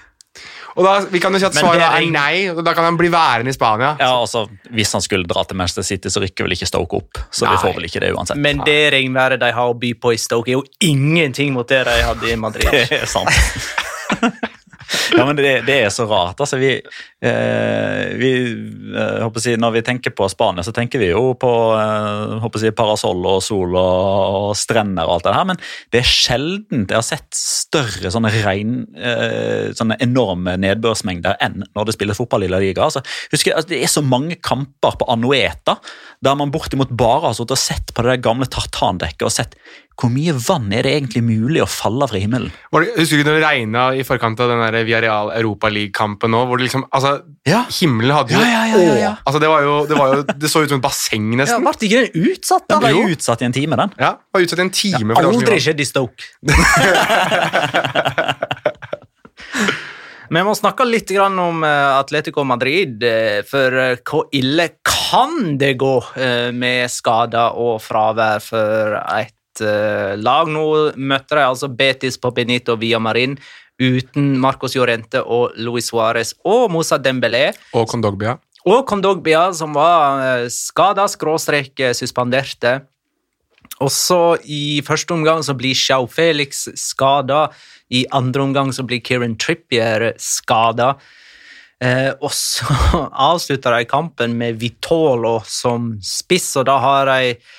Og 0.79 0.85
da, 0.85 0.93
Vi 1.11 1.19
kan 1.19 1.35
jo 1.35 1.41
si 1.41 1.47
at 1.47 1.55
svaret 1.57 1.83
er 1.83 1.97
er 1.99 2.11
nei, 2.13 2.35
og 2.51 2.61
da 2.63 2.73
kan 2.75 2.85
han 2.87 2.97
bli 2.99 3.09
værende 3.11 3.51
i 3.51 3.55
Spania. 3.55 3.95
Ja, 3.99 4.13
altså, 4.21 4.45
Hvis 4.71 4.93
han 4.95 5.03
skulle 5.03 5.27
dra 5.27 5.43
til 5.43 5.59
Manchester 5.59 5.83
City, 5.83 6.11
så 6.11 6.23
rykker 6.23 6.47
vel 6.47 6.55
ikke 6.55 6.69
Stoke 6.69 7.01
opp. 7.01 7.19
Så 7.29 7.49
vi 7.49 7.57
får 7.59 7.75
vel 7.75 7.89
ikke 7.89 8.03
det 8.03 8.13
uansett. 8.15 8.39
Men 8.39 8.63
det 8.67 8.93
regnværet 8.95 9.41
de 9.41 9.51
har 9.51 9.71
å 9.71 9.77
by 9.77 9.93
på 9.99 10.15
i 10.15 10.19
Stoke, 10.21 10.51
er 10.51 10.59
jo 10.59 10.65
ingenting 10.79 11.51
mot 11.55 11.67
det 11.67 11.83
de 11.89 11.97
hadde 12.07 12.31
i 12.31 12.39
Madrid. 12.39 12.71
Det 12.91 13.03
er 13.03 13.09
sant. 13.09 13.31
Ja, 15.17 15.25
men 15.25 15.37
det, 15.37 15.61
det 15.67 15.77
er 15.85 15.91
så 15.93 16.05
rart. 16.09 16.39
Altså, 16.41 16.57
vi, 16.61 16.71
eh, 16.75 18.03
vi 18.19 18.31
eh, 18.97 19.39
si, 19.43 19.55
Når 19.59 19.75
vi 19.77 19.83
tenker 19.87 20.13
på 20.15 20.27
Spania, 20.31 20.63
så 20.65 20.73
tenker 20.75 21.01
vi 21.01 21.11
jo 21.11 21.33
på 21.39 21.51
eh, 21.77 22.47
si, 22.59 22.71
parasoll 22.75 23.23
og 23.29 23.41
sol 23.45 23.75
og, 23.79 24.37
og 24.41 24.57
strender 24.59 25.07
og 25.07 25.17
alt 25.17 25.27
det 25.27 25.35
her, 25.37 25.49
men 25.53 25.61
det 25.93 26.01
er 26.01 26.11
sjelden 26.11 26.85
jeg 26.91 26.97
har 26.97 27.07
sett 27.07 27.29
større 27.37 28.11
sånne 28.13 28.31
regn, 28.43 28.81
eh, 28.97 29.71
sånne 29.77 29.99
enorme 30.03 30.57
nedbørsmengder 30.61 31.39
enn 31.43 31.61
når 31.71 31.87
det 31.87 31.97
spilles 31.97 32.19
fotball 32.19 32.47
i 32.47 32.51
La 32.51 32.61
Liga. 32.61 32.87
Altså, 32.87 33.03
husker, 33.31 33.55
altså, 33.55 33.71
det 33.71 33.83
er 33.85 33.91
så 33.91 34.03
mange 34.05 34.39
kamper 34.43 34.97
på 34.99 35.07
Anueta 35.11 35.77
der 36.21 36.37
man 36.37 36.51
bortimot 36.53 36.91
bare 36.93 37.29
har 37.29 37.37
sittet 37.37 37.55
og 37.55 37.61
sett 37.61 37.93
på 37.95 38.03
det 38.03 38.15
der 38.15 38.25
gamle 38.27 38.47
tartandekket 38.51 39.25
og 39.25 39.33
sett 39.33 39.55
hvor 39.99 40.09
mye 40.09 40.33
vann 40.33 40.71
er 40.73 40.81
det 40.87 40.93
egentlig 40.97 41.21
mulig 41.25 41.61
å 41.61 41.67
falle 41.69 42.07
fra 42.09 42.17
himmelen? 42.21 42.51
Var 42.73 42.81
det, 42.85 42.91
husker 42.97 43.17
du 43.19 43.23
når 43.27 43.35
det 43.37 43.43
regna 43.43 43.81
i 43.93 44.03
forkant 44.07 44.39
av 44.41 44.47
den 44.49 44.61
der 44.63 44.73
Europa 45.37 45.69
League-kampen 45.69 46.29
nå? 46.33 46.39
hvor 46.49 46.57
det 46.57 46.63
liksom, 46.69 46.83
altså, 46.89 47.11
Ja. 47.47 47.65
Himmelen 47.69 48.15
hadde 48.15 48.33
jo 48.33 48.39
Ja, 48.39 48.45
ja, 48.49 48.65
ja, 48.71 48.77
ja, 48.81 48.95
ja. 49.01 49.11
Å, 49.11 49.13
altså, 49.25 49.39
det, 49.43 49.49
var 49.51 49.61
jo, 49.65 49.73
det, 49.89 49.95
var 49.99 50.07
jo, 50.15 50.21
det 50.31 50.49
så 50.51 50.59
ut 50.63 50.69
som 50.71 50.79
et 50.81 50.85
basseng, 50.85 51.25
Ja, 51.33 51.37
nesten. 51.43 51.63
Ble 51.67 51.73
ikke 51.89 52.01
den 52.01 52.11
utsatt, 52.31 52.65
da? 52.67 52.71
Den 52.75 52.81
ble 52.87 52.93
Jo. 52.95 52.99
utsatt 53.15 53.39
i 53.41 53.43
en 53.49 53.57
time, 53.59 53.75
den. 53.83 53.89
Ja, 54.01 54.11
var 54.31 54.39
utsatt 54.47 54.63
i 54.63 54.65
en 54.65 54.75
time. 54.81 55.11
Aldri 55.21 55.57
skjedd 55.61 55.79
i 55.81 55.89
Stoke. 55.89 56.21
Vi 60.31 60.39
må 60.47 60.53
snakke 60.55 60.85
litt 60.87 61.11
om 61.19 61.59
eh, 61.67 61.97
Atletico 61.97 62.45
Madrid, 62.47 63.03
eh, 63.03 63.41
for 63.43 63.75
eh, 63.75 63.97
hvor 64.07 64.29
ille 64.31 64.69
kan 64.79 65.57
det 65.59 65.73
gå 65.75 65.91
med 66.55 66.87
skader 66.87 67.51
og 67.59 67.81
fravær 67.83 68.39
for 68.39 68.95
et 69.17 69.35
lag? 69.61 70.49
Nå 70.49 70.65
møtte 70.97 71.37
de 71.37 71.43
altså 71.45 71.69
Betis 71.69 72.17
på 72.21 72.33
Benito 72.35 72.75
Villamarin 72.79 73.37
uten 73.81 74.35
Marcos 74.41 74.75
Llorente 74.77 75.23
og 75.23 75.57
Luis 75.57 75.89
Suárez 75.89 76.35
og 76.45 76.69
Moussa 76.73 76.99
Dembélé. 77.01 77.49
Og 77.73 77.87
Kondogbia. 77.89 78.37
Og 78.69 78.85
Kondogbia, 78.85 79.47
som 79.57 79.73
var 79.73 80.21
eh, 80.21 80.47
skada, 80.53 81.07
skråstrek 81.09 81.79
eh, 81.81 81.95
suspenderte. 81.97 82.81
Også 83.81 84.37
i 84.45 84.81
første 84.85 85.15
omgang 85.15 85.41
så 85.45 85.55
blir 85.57 85.77
Xiao 85.77 86.05
Felix 86.11 86.67
skada. 86.77 87.47
I 87.89 88.05
andre 88.13 88.45
omgang 88.45 88.69
så 88.75 88.85
blir 88.85 89.01
Kieran 89.01 89.37
Trippier 89.41 90.11
skada. 90.21 90.93
Eh, 91.81 92.11
og 92.21 92.29
så 92.37 92.69
avslutter 93.31 93.79
de 93.79 93.89
kampen 93.89 94.37
med 94.37 94.59
Vitolo 94.61 95.39
som 95.49 95.95
spiss, 96.05 96.53
og 96.61 96.69
da 96.69 96.77
har 96.83 97.09
de 97.09 97.33
eh, 97.33 97.49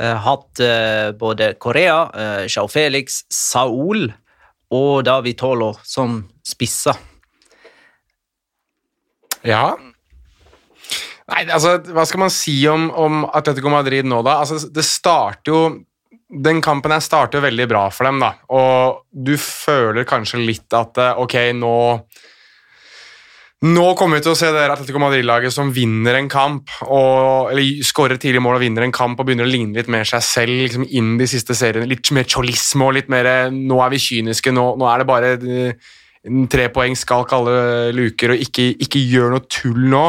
hatt 0.00 0.60
eh, 0.64 1.12
både 1.18 1.52
Korea, 1.60 2.02
eh, 2.14 2.44
Xiao 2.48 2.68
Felix, 2.72 3.22
Saul 3.28 4.06
og 4.72 5.04
David 5.04 5.36
Tolo 5.40 5.72
som 5.84 6.22
spisser. 6.46 6.96
Ja. 9.44 9.74
Nei, 11.32 11.44
altså, 11.50 11.76
hva 11.92 12.04
skal 12.08 12.24
man 12.24 12.32
si 12.32 12.56
om, 12.70 12.88
om 12.90 13.24
Atletico 13.28 13.72
Madrid 13.72 14.06
nå, 14.08 14.22
da? 14.24 14.40
Altså, 14.42 14.60
det 14.72 14.84
starter 14.86 15.52
jo 15.52 15.62
Den 16.32 16.62
kampen 16.64 16.94
her 16.94 17.02
starter 17.04 17.38
jo 17.38 17.44
veldig 17.44 17.66
bra 17.68 17.82
for 17.92 18.08
dem, 18.08 18.22
da. 18.22 18.30
Og 18.56 19.02
du 19.12 19.34
føler 19.36 20.06
kanskje 20.08 20.40
litt 20.40 20.72
at 20.72 20.96
eh, 20.96 21.18
ok, 21.20 21.36
nå 21.58 21.74
nå 23.62 23.84
kommer 23.94 24.18
vi 24.18 24.24
til 24.24 24.32
å 24.32 24.38
se 24.38 24.48
det 24.50 24.62
Atletico 24.66 24.98
Madrid-laget 24.98 25.54
som 25.54 25.68
vinner 25.74 26.16
en 26.18 26.30
kamp, 26.30 26.72
og, 26.82 27.52
eller 27.52 27.84
skårer 27.86 28.18
tidlig 28.18 28.42
mål 28.42 28.58
og 28.58 28.64
vinner 28.64 28.86
en 28.86 28.94
kamp 28.94 29.20
og 29.20 29.28
begynner 29.28 29.46
å 29.46 29.52
ligne 29.52 29.78
litt 29.78 29.90
mer 29.92 30.08
seg 30.08 30.24
selv 30.26 30.64
liksom 30.64 30.86
inn 30.90 31.14
de 31.20 31.28
siste 31.30 31.54
seriene. 31.54 31.86
Litt 31.90 32.10
mer 32.16 32.26
cholismo, 32.26 32.90
litt 32.94 33.12
mer 33.12 33.28
eh, 33.30 33.54
Nå 33.54 33.78
er 33.84 33.92
vi 33.94 34.02
kyniske, 34.02 34.50
nå, 34.54 34.72
nå 34.80 34.88
er 34.90 35.02
det 35.02 35.08
bare 35.08 35.32
tre 36.50 36.68
poeng 36.74 36.94
skal 36.98 37.26
alle 37.34 37.56
luker, 37.94 38.34
og 38.34 38.44
ikke, 38.44 38.68
ikke 38.82 39.02
gjør 39.10 39.34
noe 39.34 39.46
tull 39.50 39.86
nå. 39.90 40.04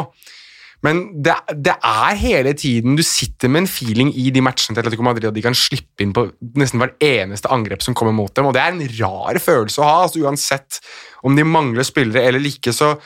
Men 0.84 1.06
det, 1.24 1.38
det 1.64 1.78
er 1.80 2.18
hele 2.20 2.52
tiden 2.60 2.98
Du 3.00 3.04
sitter 3.08 3.48
med 3.48 3.64
en 3.64 3.70
feeling 3.72 4.10
i 4.20 4.28
de 4.36 4.42
matchene 4.44 4.76
til 4.76 4.84
Atletico 4.84 5.06
Madrid 5.08 5.30
at 5.30 5.38
de 5.38 5.44
kan 5.46 5.56
slippe 5.56 6.04
inn 6.04 6.12
på 6.12 6.26
nesten 6.60 6.82
hvert 6.82 6.98
eneste 7.00 7.48
angrep 7.56 7.86
som 7.86 7.96
kommer 7.96 8.12
mot 8.16 8.34
dem, 8.36 8.50
og 8.50 8.56
det 8.56 8.64
er 8.64 8.74
en 8.74 8.84
rar 9.00 9.40
følelse 9.40 9.82
å 9.82 9.88
ha. 9.88 9.98
altså 10.08 10.26
Uansett 10.26 10.82
om 11.24 11.38
de 11.38 11.46
mangler 11.48 11.88
spillere 11.88 12.26
eller 12.28 12.50
ikke, 12.50 12.76
så, 12.76 12.98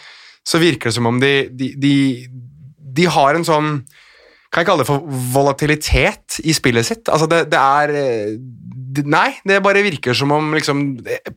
så 0.48 0.62
virker 0.62 0.90
det 0.90 0.98
som 0.98 1.10
om 1.10 1.20
de, 1.22 1.34
de, 1.52 1.74
de, 1.80 1.96
de 2.98 3.08
har 3.12 3.36
en 3.36 3.48
sånn 3.48 3.72
Kan 4.48 4.64
jeg 4.64 4.70
kalle 4.70 4.86
det 4.86 4.90
for 4.90 5.04
volatilitet 5.34 6.40
i 6.48 6.56
spillet 6.56 6.88
sitt? 6.88 7.04
Altså, 7.12 7.28
det, 7.32 7.48
det 7.52 7.60
er 7.60 7.96
eh, 8.00 8.38
Nei, 9.04 9.30
det 9.46 9.60
bare 9.62 9.84
virker 9.86 10.16
som 10.18 10.32
om 10.34 10.56
liksom, 10.56 10.86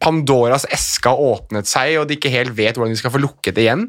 Pandoras 0.01 0.65
eske 0.73 1.11
har 1.11 1.21
åpnet 1.21 1.69
seg, 1.69 1.99
og 2.01 2.07
de 2.09 2.17
ikke 2.17 2.33
helt 2.33 2.55
vet 2.57 2.79
hvordan 2.79 2.95
de 2.95 3.01
skal 3.01 3.13
få 3.13 3.21
lukket 3.21 3.59
det 3.59 3.67
igjen. 3.67 3.83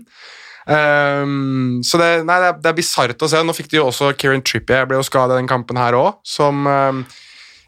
Um, 0.65 1.79
så 1.85 2.01
det, 2.01 2.09
nei, 2.27 2.37
det 2.41 2.49
er, 2.49 2.57
det 2.65 2.71
er 2.73 2.77
bisart 2.77 3.23
å 3.23 3.29
se. 3.31 3.39
Nå 3.45 3.55
fikk 3.55 3.71
de 3.71 3.79
jo 3.79 3.87
også 3.87 4.11
Kieran 4.19 4.43
Trippier 4.43 4.89
ble 4.89 4.99
jo 4.99 5.05
skada 5.07 5.37
i 5.37 5.39
den 5.39 5.49
kampen 5.49 5.79
her 5.79 5.95
òg, 5.95 6.19
som 6.27 6.67
um, 6.67 7.05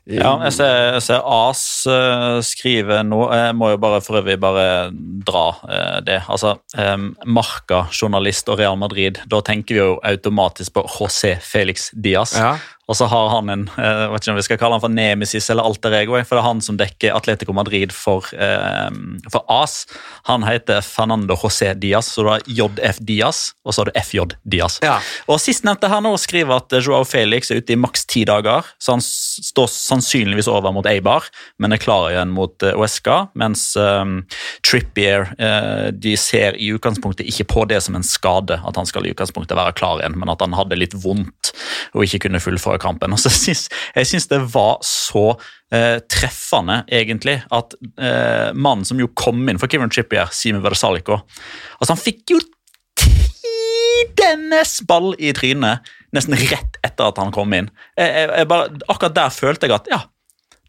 Ja, 0.09 0.33
jeg 0.43 0.51
ser, 0.57 0.71
jeg 0.97 1.03
ser 1.05 1.21
As 1.31 1.61
uh, 1.87 2.41
skrive 2.43 2.97
nå 3.07 3.21
Jeg 3.31 3.53
må 3.55 3.69
jo 3.71 3.77
bare 3.79 4.01
for 4.03 4.19
øvrig 4.19 4.35
bare 4.41 4.91
dra 5.23 5.45
uh, 5.63 5.99
det. 6.03 6.19
Altså, 6.27 6.57
um, 6.75 7.13
Marca, 7.23 7.85
journalist 7.95 8.51
og 8.51 8.59
Real 8.59 8.75
Madrid. 8.79 9.21
Da 9.31 9.39
tenker 9.45 9.77
vi 9.77 9.79
jo 9.79 9.93
automatisk 10.03 10.75
på 10.75 10.83
José 10.97 11.37
Felix 11.39 11.87
Diaz. 11.95 12.35
ja. 12.35 12.57
Og 12.91 12.97
så 12.99 13.07
har 13.07 13.29
han 13.31 13.51
en 13.51 13.63
eh, 13.79 14.01
jeg 14.03 14.11
vet 14.11 14.25
ikke 14.25 14.33
om 14.33 14.39
vi 14.39 14.45
skal 14.47 14.59
kalle 14.59 14.77
han 14.77 14.83
for 14.83 14.93
nemesis 14.93 15.49
eller 15.53 15.67
alter 15.67 15.95
ego, 16.01 16.17
for 16.23 16.35
det 16.35 16.41
er 16.41 16.47
han 16.49 16.63
som 16.63 16.79
dekker 16.79 17.15
Atletico 17.15 17.55
Madrid 17.55 17.93
for, 17.95 18.27
eh, 18.35 18.89
for 19.31 19.45
AS. 19.51 19.83
Han 20.27 20.43
heter 20.43 20.83
Fernando 20.83 21.37
José 21.39 21.73
Diaz, 21.79 22.11
så 22.11 22.25
du 22.25 22.31
har 22.33 22.43
JF 22.47 22.99
Diaz, 23.07 23.43
og 23.63 23.73
så 23.73 23.83
har 23.83 23.91
du 23.91 23.99
FJ 24.01 24.25
Diaz. 24.43 24.79
Ja. 24.83 24.97
Og 25.31 25.39
Sistnevnte 25.43 25.87
her 25.91 26.03
nå 26.03 26.11
skriver 26.19 26.59
at 26.59 26.75
Joao 26.83 27.07
Felix 27.07 27.51
er 27.51 27.61
ute 27.63 27.75
i 27.75 27.79
maks 27.79 28.05
ti 28.09 28.25
dager, 28.27 28.67
så 28.81 28.97
han 28.97 29.03
står 29.03 29.71
sannsynligvis 29.71 30.51
over 30.51 30.75
mot 30.75 30.87
Eibar, 30.89 31.29
men 31.63 31.75
er 31.75 31.81
klar 31.81 32.09
igjen 32.11 32.35
mot 32.35 32.67
eh, 32.67 32.75
Uesca, 32.75 33.29
mens 33.39 33.69
um, 33.79 34.19
Trippier 34.65 35.29
uh, 35.39 35.87
de 35.93 36.17
ser 36.19 36.57
i 36.59 36.71
utgangspunktet 36.75 37.27
ikke 37.29 37.47
på 37.53 37.65
det 37.71 37.79
som 37.85 37.95
en 37.95 38.05
skade, 38.05 38.59
at 38.59 38.79
han 38.79 38.89
skal 38.89 39.07
i 39.07 39.13
utgangspunktet 39.15 39.57
være 39.57 39.75
klar 39.79 40.01
igjen, 40.01 40.17
men 40.19 40.31
at 40.33 40.43
han 40.43 40.55
hadde 40.57 40.79
litt 40.79 40.95
vondt 40.97 41.53
og 41.93 42.05
ikke 42.05 42.25
kunne 42.25 42.41
fullføre 42.43 42.72
kampen. 42.81 43.13
Og 43.13 43.21
så 43.21 43.31
syns, 43.33 43.67
jeg 43.95 44.09
syns 44.09 44.29
det 44.31 44.39
var 44.53 44.79
så 44.87 45.25
eh, 45.73 45.99
treffende, 46.11 46.81
egentlig, 46.91 47.39
at 47.53 47.75
eh, 47.97 48.49
mannen 48.53 48.87
som 48.87 48.99
jo 49.01 49.11
kom 49.17 49.43
inn 49.49 49.61
for 49.61 49.71
Kevin 49.71 49.91
Chippier, 49.93 50.31
Simen 50.33 50.63
Versaliko 50.63 51.19
altså 51.79 51.93
Han 51.93 52.01
fikk 52.01 52.33
jo 52.33 52.39
tidenes 53.03 54.79
ball 54.87 55.13
i 55.19 55.33
trynet 55.35 55.93
nesten 56.13 56.37
rett 56.37 56.77
etter 56.85 57.09
at 57.09 57.19
han 57.19 57.33
kom 57.33 57.53
inn. 57.57 57.69
Jeg, 57.97 58.27
jeg 58.29 58.49
bare, 58.49 58.69
akkurat 58.87 59.15
der 59.17 59.33
følte 59.33 59.67
jeg 59.67 59.75
at 59.75 59.89
ja, 59.91 60.01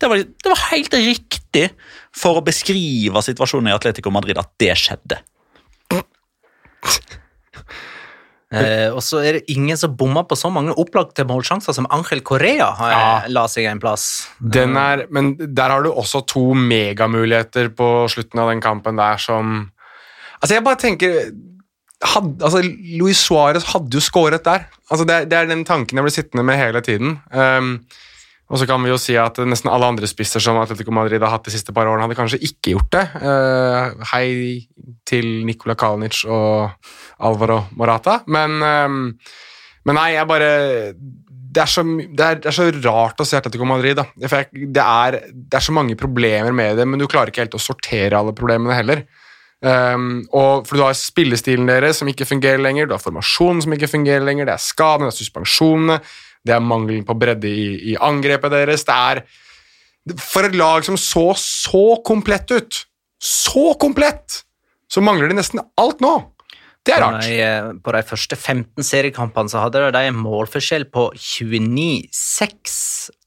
det 0.00 0.10
var, 0.10 0.22
det 0.24 0.50
var 0.50 0.62
helt 0.72 0.96
riktig 0.98 1.68
for 2.16 2.40
å 2.40 2.44
beskrive 2.44 3.22
situasjonen 3.24 3.70
i 3.70 3.76
Atletico 3.76 4.12
Madrid 4.14 4.40
at 4.40 4.50
det 4.60 4.72
skjedde. 4.80 5.20
Eh, 8.60 8.88
og 8.94 9.00
så 9.02 9.20
er 9.24 9.38
det 9.38 9.44
ingen 9.54 9.76
som 9.80 9.96
bomma 9.98 10.22
på 10.28 10.36
så 10.38 10.50
mange 10.52 10.74
opplagte 10.78 11.24
målsjanser 11.26 11.74
som 11.74 11.88
Angel 11.90 12.20
Correa 12.22 12.70
har 12.78 12.90
Ja. 12.92 13.22
la 13.28 13.46
seg 13.50 13.66
en 13.70 13.80
plass. 13.82 14.28
Den 14.40 14.76
er, 14.76 15.06
men 15.10 15.34
der 15.38 15.70
har 15.74 15.82
du 15.82 15.90
også 15.90 16.24
to 16.26 16.52
megamuligheter 16.54 17.70
på 17.74 17.88
slutten 18.12 18.38
av 18.40 18.50
den 18.52 18.60
kampen 18.64 18.96
der 19.00 19.16
som 19.18 19.70
Altså, 20.42 20.54
jeg 20.58 20.64
bare 20.64 20.76
tenker 20.76 21.30
had, 22.04 22.26
altså, 22.42 22.60
Luis 23.00 23.16
Suárez 23.24 23.64
hadde 23.72 23.96
jo 23.96 24.00
skåret 24.04 24.44
der. 24.44 24.66
Altså, 24.90 25.06
det, 25.08 25.30
det 25.30 25.38
er 25.38 25.46
den 25.48 25.64
tanken 25.64 25.96
jeg 25.96 26.04
blir 26.04 26.12
sittende 26.12 26.44
med 26.44 26.58
hele 26.60 26.82
tiden. 26.84 27.14
Um, 27.32 27.78
og 28.44 28.60
så 28.60 28.66
kan 28.68 28.82
vi 28.84 28.90
jo 28.92 28.98
si 29.00 29.16
at 29.16 29.38
nesten 29.48 29.70
alle 29.72 29.88
andre 29.88 30.08
spisser 30.08 30.42
som 30.42 30.58
Atletico 30.60 30.92
Madrid 30.94 31.22
har 31.24 31.32
hatt 31.32 31.46
de 31.48 31.54
siste 31.54 31.72
par 31.74 31.88
årene, 31.88 32.04
hadde 32.04 32.18
kanskje 32.18 32.42
ikke 32.44 32.74
gjort 32.74 32.90
det. 32.92 33.04
Uh, 33.24 34.04
hei 34.12 34.26
til 35.08 35.46
Nikola 35.48 35.76
Kalinic 35.80 36.22
og 36.28 36.74
Alvaro 37.24 37.62
Morata. 37.78 38.20
Men, 38.28 38.58
um, 38.60 38.98
men 39.88 39.98
nei, 40.00 40.10
jeg 40.18 40.28
bare 40.28 40.50
det 41.54 41.62
er, 41.62 41.70
så, 41.70 41.84
det, 41.86 42.24
er, 42.24 42.38
det 42.42 42.50
er 42.50 42.56
så 42.56 42.66
rart 42.82 43.20
å 43.22 43.26
se 43.28 43.38
Atletico 43.38 43.66
Madrid. 43.68 43.96
Da. 43.96 44.08
Det, 44.18 44.82
er, 44.82 45.18
det 45.30 45.58
er 45.58 45.64
så 45.64 45.74
mange 45.76 45.94
problemer 45.98 46.52
med 46.56 46.80
det, 46.80 46.86
men 46.88 47.00
du 47.00 47.06
klarer 47.10 47.30
ikke 47.30 47.44
helt 47.44 47.54
å 47.56 47.62
sortere 47.62 48.18
alle 48.18 48.34
problemene 48.36 48.74
heller. 48.76 49.04
Um, 49.64 50.26
og 50.34 50.66
for 50.68 50.76
Du 50.76 50.82
har 50.84 50.96
spillestilen 50.98 51.70
deres 51.70 52.02
som 52.02 52.10
ikke 52.10 52.26
fungerer 52.28 52.60
lenger, 52.60 52.88
du 52.90 52.96
har 52.96 53.00
formasjonen 53.00 53.62
som 53.64 53.72
ikke 53.72 53.88
fungerer 53.88 54.26
lenger, 54.26 54.50
det 54.50 54.58
er 54.58 54.64
skadene, 54.64 55.08
det 55.08 55.14
er 55.14 55.20
suspensjonene, 55.22 56.00
det 56.44 56.54
er 56.54 56.64
mangelen 56.64 57.06
på 57.08 57.16
bredde 57.16 57.48
i, 57.48 57.92
i 57.92 57.96
angrepet 57.96 58.52
deres. 58.52 58.84
Det 58.84 58.94
er 58.94 59.24
For 60.20 60.44
et 60.44 60.56
lag 60.58 60.84
som 60.84 60.98
så 61.00 61.30
så 61.40 61.96
komplett 62.04 62.50
ut, 62.52 62.84
så 63.16 63.72
komplett, 63.80 64.42
så 64.90 65.00
mangler 65.00 65.32
de 65.32 65.38
nesten 65.38 65.62
alt 65.80 66.04
nå. 66.04 66.16
Det 66.84 66.92
er 66.92 67.00
rart. 67.00 67.22
de, 67.24 67.36
eh, 67.40 67.68
på 67.80 67.92
de 67.96 68.02
første 68.04 68.36
15 68.36 68.84
seriekampene 68.84 69.48
så 69.48 69.62
hadde 69.62 69.86
de 69.94 70.02
en 70.04 70.18
målforskjell 70.20 70.84
på 70.92 71.06
29-6, 71.16 72.74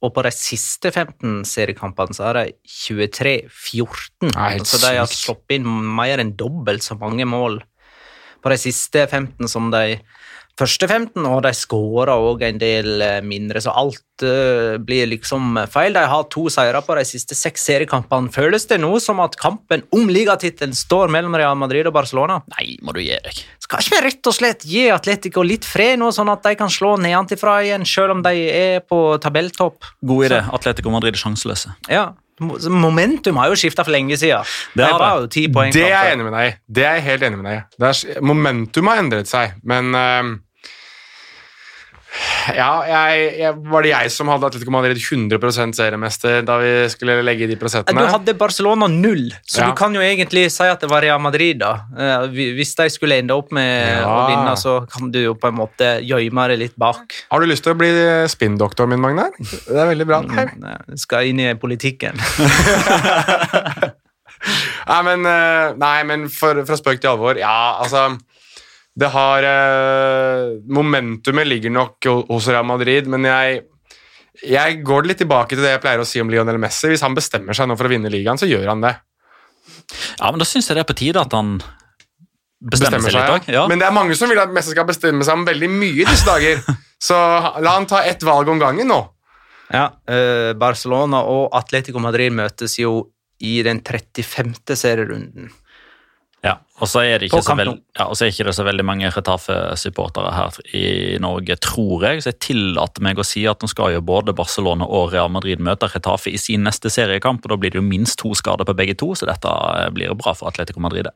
og 0.05 0.13
på 0.13 0.23
de 0.27 0.31
siste 0.35 0.91
15 0.91 1.41
seriekampene 1.49 2.13
så 2.13 2.27
har 2.27 2.37
de 2.37 2.53
23-14. 2.69 4.29
Nei, 4.35 4.59
Så 4.61 4.77
de 4.83 4.93
har 4.99 5.09
sluppet 5.09 5.57
inn 5.57 5.65
mer 5.65 6.21
enn 6.21 6.35
dobbelt 6.37 6.85
så 6.85 6.99
mange 7.01 7.25
mål 7.25 7.63
på 8.43 8.53
de 8.53 8.57
siste 8.61 9.07
15 9.07 9.49
som 9.49 9.71
de 9.73 9.97
første 10.57 10.87
15, 10.89 11.21
og 11.27 11.43
de 11.45 11.53
skåra 11.55 12.17
òg 12.17 12.43
en 12.47 12.59
del 12.61 13.01
eh, 13.03 13.19
mindre, 13.25 13.61
så 13.63 13.73
alt 13.77 14.25
uh, 14.25 14.77
blir 14.81 15.09
liksom 15.11 15.59
feil. 15.69 15.93
De 15.93 16.03
har 16.09 16.27
to 16.33 16.47
seire 16.53 16.81
på 16.85 16.97
de 16.97 17.05
siste 17.07 17.37
seks 17.37 17.67
seriekampene. 17.69 18.31
Føles 18.33 18.65
det 18.69 18.79
nå 18.81 18.91
som 19.03 19.21
at 19.23 19.37
kampen 19.39 19.85
om 19.95 20.09
ligatittelen 20.09 20.75
står 20.77 21.13
mellom 21.13 21.37
Real 21.37 21.57
Madrid 21.59 21.89
og 21.89 21.95
Barcelona? 21.97 22.39
Nei, 22.57 22.77
må 22.81 22.95
du 22.97 23.03
gi 23.03 23.13
deg. 23.13 23.41
Skal 23.63 23.83
ikke 23.83 23.95
vi 23.95 24.03
rett 24.07 24.31
og 24.31 24.37
slett 24.37 24.67
gi 24.67 24.87
Atletico 24.93 25.45
litt 25.45 25.67
fred 25.67 25.99
nå, 26.01 26.11
sånn 26.15 26.33
at 26.33 26.45
de 26.45 26.55
kan 26.59 26.71
slå 26.73 26.95
nedenfra 27.01 27.59
igjen, 27.65 27.85
selv 27.87 28.17
om 28.17 28.23
de 28.25 28.47
er 28.47 28.79
på 28.85 29.01
tabelltopp? 29.21 29.91
God 30.01 30.31
idé. 30.31 30.41
Atletico 30.57 30.93
Madrid 30.93 31.17
er 31.17 31.21
sjanseløse. 31.21 31.77
Ja. 31.91 32.09
Momentum 32.39 33.37
har 33.41 33.49
jo 33.49 33.57
skifta 33.57 33.81
for 33.81 33.95
lenge 33.95 34.17
siden. 34.17 34.45
Det 34.77 34.85
er, 34.85 34.97
det 35.01 35.07
jo 35.23 35.29
ti 35.33 35.47
poeng 35.49 35.71
Det 35.73 35.87
er 35.87 35.95
jeg 35.95 36.17
enig 36.17 36.27
med 36.27 36.35
deg 36.37 36.49
i. 36.49 36.51
Det 36.69 36.83
er 36.85 36.99
jeg 36.99 37.05
helt 37.07 37.23
enig 37.25 37.39
med 37.39 37.47
deg 37.49 37.87
i. 37.87 38.19
Momentum 38.21 38.91
har 38.91 39.01
endret 39.01 39.29
seg, 39.29 39.55
men 39.65 39.97
ehm, 39.97 40.35
Ja, 42.55 42.69
jeg, 42.87 43.33
jeg, 43.41 43.55
var 43.67 43.83
det 43.83 43.89
jeg 43.91 44.11
som 44.15 44.29
hadde 44.31 44.47
Atletico 44.47 44.71
Madrid 44.71 44.97
100% 44.97 45.75
seriemester 45.75 46.39
da 46.47 46.55
vi 46.61 46.69
skulle 46.89 47.17
legge 47.25 47.43
i 47.43 47.49
de 47.51 47.57
Du 47.59 47.67
hadde 48.07 48.33
Barcelona 48.39 48.87
null, 48.87 49.27
så 49.45 49.59
Ja. 49.59 49.65
du 49.67 49.73
kan 49.75 49.93
jo 49.93 49.99
egentlig 50.01 50.45
si 50.51 50.63
at 50.63 50.79
det 50.79 50.89
var 50.89 51.01
Real 51.03 51.19
Madrid. 51.19 51.59
da. 51.59 51.73
Eh, 51.97 52.27
Hvis 52.55 52.75
de 52.75 52.89
skulle 52.89 53.17
ende 53.19 53.35
opp 53.35 53.51
med 53.51 53.99
Ja. 54.01 54.07
å 54.07 54.27
vinne, 54.29 54.55
så 54.55 54.87
kan 54.89 55.11
du 55.11 55.19
jo 55.23 55.33
på 55.35 55.47
en 55.49 55.55
måte 55.55 56.01
gjemme 56.01 56.47
det 56.47 56.59
litt 56.59 56.77
bak. 56.77 57.13
Har 57.29 57.39
du 57.41 57.45
lyst 57.45 57.63
til 57.63 57.73
å 57.73 57.77
bli 57.77 57.91
spinndoktoren 58.27 58.89
min, 58.89 59.01
Magnar? 59.01 59.31
Det 59.39 59.75
er 59.75 59.91
veldig 59.93 60.07
bra. 60.07 60.21
Nei, 60.21 60.45
Mm, 60.47 60.97
Skal 60.97 61.25
inn 61.27 61.39
i 61.39 61.53
politikken. 61.55 62.15
nei 64.87 65.01
men, 65.03 65.25
eh, 65.25 65.73
nei, 65.77 66.03
men 66.03 66.27
for, 66.29 66.63
fra 66.65 66.77
spøk 66.79 67.01
til 67.01 67.09
alvor, 67.11 67.37
ja, 67.39 67.77
altså 67.83 68.17
Det 68.97 69.09
har 69.13 69.45
eh, 69.45 70.53
Momentumet 70.73 71.45
ligger 71.47 71.73
nok 71.73 72.07
hos 72.29 72.47
Real 72.49 72.65
Madrid, 72.65 73.09
men 73.11 73.27
jeg 73.29 73.65
jeg 74.45 74.83
går 74.85 75.07
litt 75.09 75.17
tilbake 75.17 75.55
til 75.55 75.63
det 75.65 75.71
jeg 75.71 75.81
pleier 75.81 76.01
å 76.01 76.05
si 76.05 76.21
om 76.21 76.29
Lionel 76.29 76.59
Messi. 76.61 76.91
Hvis 76.91 77.01
han 77.01 77.15
bestemmer 77.17 77.57
seg 77.57 77.69
nå 77.69 77.77
for 77.77 77.89
å 77.89 77.91
vinne 77.91 78.11
ligaen, 78.13 78.37
så 78.37 78.45
gjør 78.45 78.67
han 78.69 78.83
det. 78.85 78.93
Ja, 80.19 80.29
men 80.29 80.41
Da 80.41 80.45
syns 80.45 80.69
jeg 80.69 80.77
det 80.77 80.83
er 80.83 80.89
på 80.91 80.97
tide 80.97 81.23
at 81.23 81.33
han 81.33 81.57
bestemmer, 82.61 83.09
seg 83.09 83.17
litt 83.17 83.33
òg. 83.33 83.49
Ja. 83.53 83.65
Men 83.69 83.81
det 83.81 83.87
er 83.87 83.95
mange 83.95 84.17
som 84.19 84.29
vil 84.29 84.41
at 84.41 84.53
Messi 84.53 84.75
skal 84.75 84.87
bestemme 84.89 85.25
seg 85.25 85.39
om 85.39 85.45
veldig 85.47 85.69
mye 85.73 86.03
i 86.03 86.07
disse 86.07 86.27
dager. 86.27 86.61
Så 87.07 87.17
la 87.61 87.75
han 87.75 87.85
ta 87.89 88.01
ett 88.09 88.23
valg 88.25 88.49
om 88.49 88.61
gangen 88.61 88.89
nå. 88.89 89.01
Ja, 89.73 89.89
eh, 90.09 90.53
Barcelona 90.57 91.25
og 91.27 91.53
Atletico 91.57 92.01
Madrid 92.01 92.33
møtes 92.33 92.77
jo 92.79 93.09
i 93.43 93.59
den 93.65 93.81
35. 93.85 94.53
serierunden. 94.79 95.51
Ja, 96.47 96.55
og 96.79 96.87
så 96.89 97.01
er 97.03 97.19
det 97.19 97.27
ikke 97.27 97.41
så, 97.43 97.55
veld, 97.57 97.79
ja, 97.97 98.05
er 98.07 98.29
ikke 98.31 98.45
det 98.47 98.53
så 98.55 98.63
veldig 98.67 98.85
mange 98.87 99.09
Retafe-supportere 99.11 100.31
her 100.35 100.57
i 100.77 100.83
Norge, 101.21 101.57
tror 101.63 102.05
jeg. 102.05 102.23
Så 102.23 102.31
jeg 102.31 102.39
tillater 102.45 103.03
meg 103.03 103.19
å 103.19 103.25
si 103.27 103.43
at 103.49 103.63
nå 103.63 103.69
skal 103.71 103.95
jo 103.95 104.03
både 104.05 104.35
Barcelona 104.37 104.87
og 104.87 105.11
Real 105.15 105.31
Madrid 105.33 105.63
møte 105.63 105.89
Retafe 105.91 106.31
i 106.31 106.39
sin 106.41 106.63
neste 106.67 106.91
seriekamp, 106.93 107.43
og 107.43 107.53
da 107.53 107.59
blir 107.59 107.73
det 107.73 107.81
jo 107.81 107.87
minst 107.87 108.19
to 108.21 108.31
skader 108.37 108.67
på 108.67 108.77
begge 108.77 108.95
to, 108.99 109.11
så 109.17 109.27
dette 109.29 109.51
blir 109.97 110.13
bra 110.19 110.35
for 110.37 110.51
Atletico 110.51 110.83
Madrid. 110.83 111.09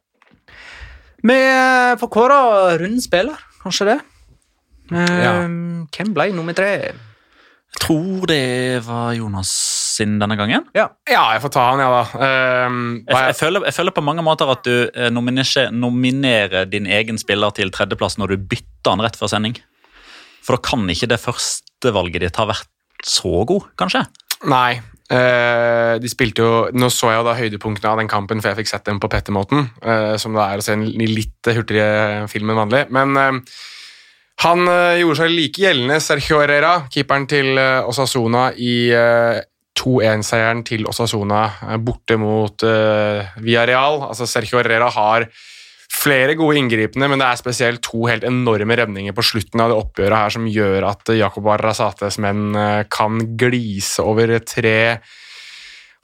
Vi 1.22 1.38
eh, 1.38 1.94
får 2.02 2.10
kåre 2.10 2.42
rundens 2.82 3.06
spiller, 3.06 3.38
kanskje 3.62 3.92
det? 3.94 4.00
Eh, 4.92 5.18
Ja. 5.22 5.38
Hvem 5.92 6.14
ble 6.16 6.32
nummer 6.34 6.56
tre? 6.58 6.72
Jeg 7.72 7.80
tror 7.86 8.26
det 8.28 8.82
var 8.84 9.14
Jonas 9.16 9.52
sin 10.02 10.18
denne 10.22 10.36
gangen. 10.40 10.66
Ja. 10.78 10.90
Ja, 11.08 11.24
jeg 11.36 11.42
får 11.46 11.54
ta 11.56 11.64
han, 11.70 11.82
ja 11.86 11.90
da. 11.94 12.04
Um, 12.68 12.78
Jeg, 13.06 13.16
jeg, 13.16 13.32
er- 13.32 13.38
føler, 13.40 13.66
jeg 13.70 13.78
føler 13.78 13.96
på 13.96 14.04
mange 14.06 14.26
måter 14.26 14.50
at 14.52 14.66
du 14.68 14.74
eh, 14.90 15.10
nominerer, 15.14 15.72
nominerer 15.72 16.68
din 16.72 16.90
egen 16.90 17.22
spiller 17.22 17.54
til 17.58 17.72
tredjeplass 17.74 18.18
når 18.22 18.34
du 18.36 18.48
bytter 18.52 18.96
han 18.96 19.04
rett 19.06 19.18
før 19.20 19.32
sending. 19.32 19.56
For 20.42 20.58
da 20.58 20.64
kan 20.66 20.88
ikke 20.90 21.10
det 21.12 21.22
første 21.22 21.94
valget 21.94 22.26
ditt 22.26 22.40
ha 22.42 22.48
vært 22.50 22.68
så 23.06 23.46
god, 23.50 23.72
kanskje? 23.80 24.04
Nei. 24.50 24.80
Uh, 25.12 25.98
de 26.00 26.08
spilte 26.08 26.40
jo 26.40 26.52
Nå 26.72 26.88
så 26.94 27.10
jeg 27.12 27.20
jo 27.20 27.26
da 27.28 27.34
høydepunktene 27.36 27.90
av 27.92 28.00
den 28.00 28.08
kampen, 28.10 28.40
for 28.40 28.54
jeg 28.54 28.62
fikk 28.62 28.70
sett 28.72 28.86
dem 28.88 29.00
på 29.04 29.10
Pettermåten, 29.12 29.66
uh, 29.84 30.16
som 30.22 30.34
det 30.38 30.46
er 30.46 30.62
å 30.62 30.66
se 30.66 30.78
en 30.78 30.86
litt 30.88 31.50
hurtigere 31.52 32.30
film 32.32 32.54
enn 32.54 32.62
vanlig. 32.64 32.86
Men 32.96 33.20
uh, 33.20 33.60
han 34.42 34.64
eh, 34.66 34.98
gjorde 35.04 35.20
seg 35.20 35.34
like 35.36 35.62
gjeldende, 35.62 36.00
Sergio 36.02 36.40
Herrera, 36.42 36.88
keeperen 36.90 37.28
til 37.30 37.52
eh, 37.62 37.84
Osasuna, 37.86 38.48
i 38.58 38.90
eh, 38.90 39.38
2-1-seieren 39.80 40.66
til 40.68 40.86
Osasuna 40.90 41.46
eh, 41.70 41.80
borte 41.82 42.18
mot 42.20 42.66
uh, 42.68 43.32
Villarreal. 43.42 44.04
Altså, 44.10 44.28
Sergio 44.30 44.60
Herrera 44.60 44.90
har 44.94 45.28
flere 45.92 46.36
gode 46.40 46.60
inngripende, 46.60 47.10
men 47.12 47.20
det 47.22 47.28
er 47.28 47.40
spesielt 47.40 47.84
to 47.86 48.06
helt 48.10 48.26
enorme 48.28 48.78
revninger 48.80 49.16
på 49.16 49.26
slutten 49.26 49.62
av 49.64 49.72
det 49.72 49.80
oppgjøret 49.80 50.24
her 50.24 50.36
som 50.38 50.48
gjør 50.50 50.88
at 50.88 51.12
Jakob 51.18 51.50
Arrasates 51.52 52.20
menn 52.24 52.56
eh, 52.58 52.84
kan 52.92 53.20
glise 53.40 54.04
over 54.06 54.38
tre 54.46 54.78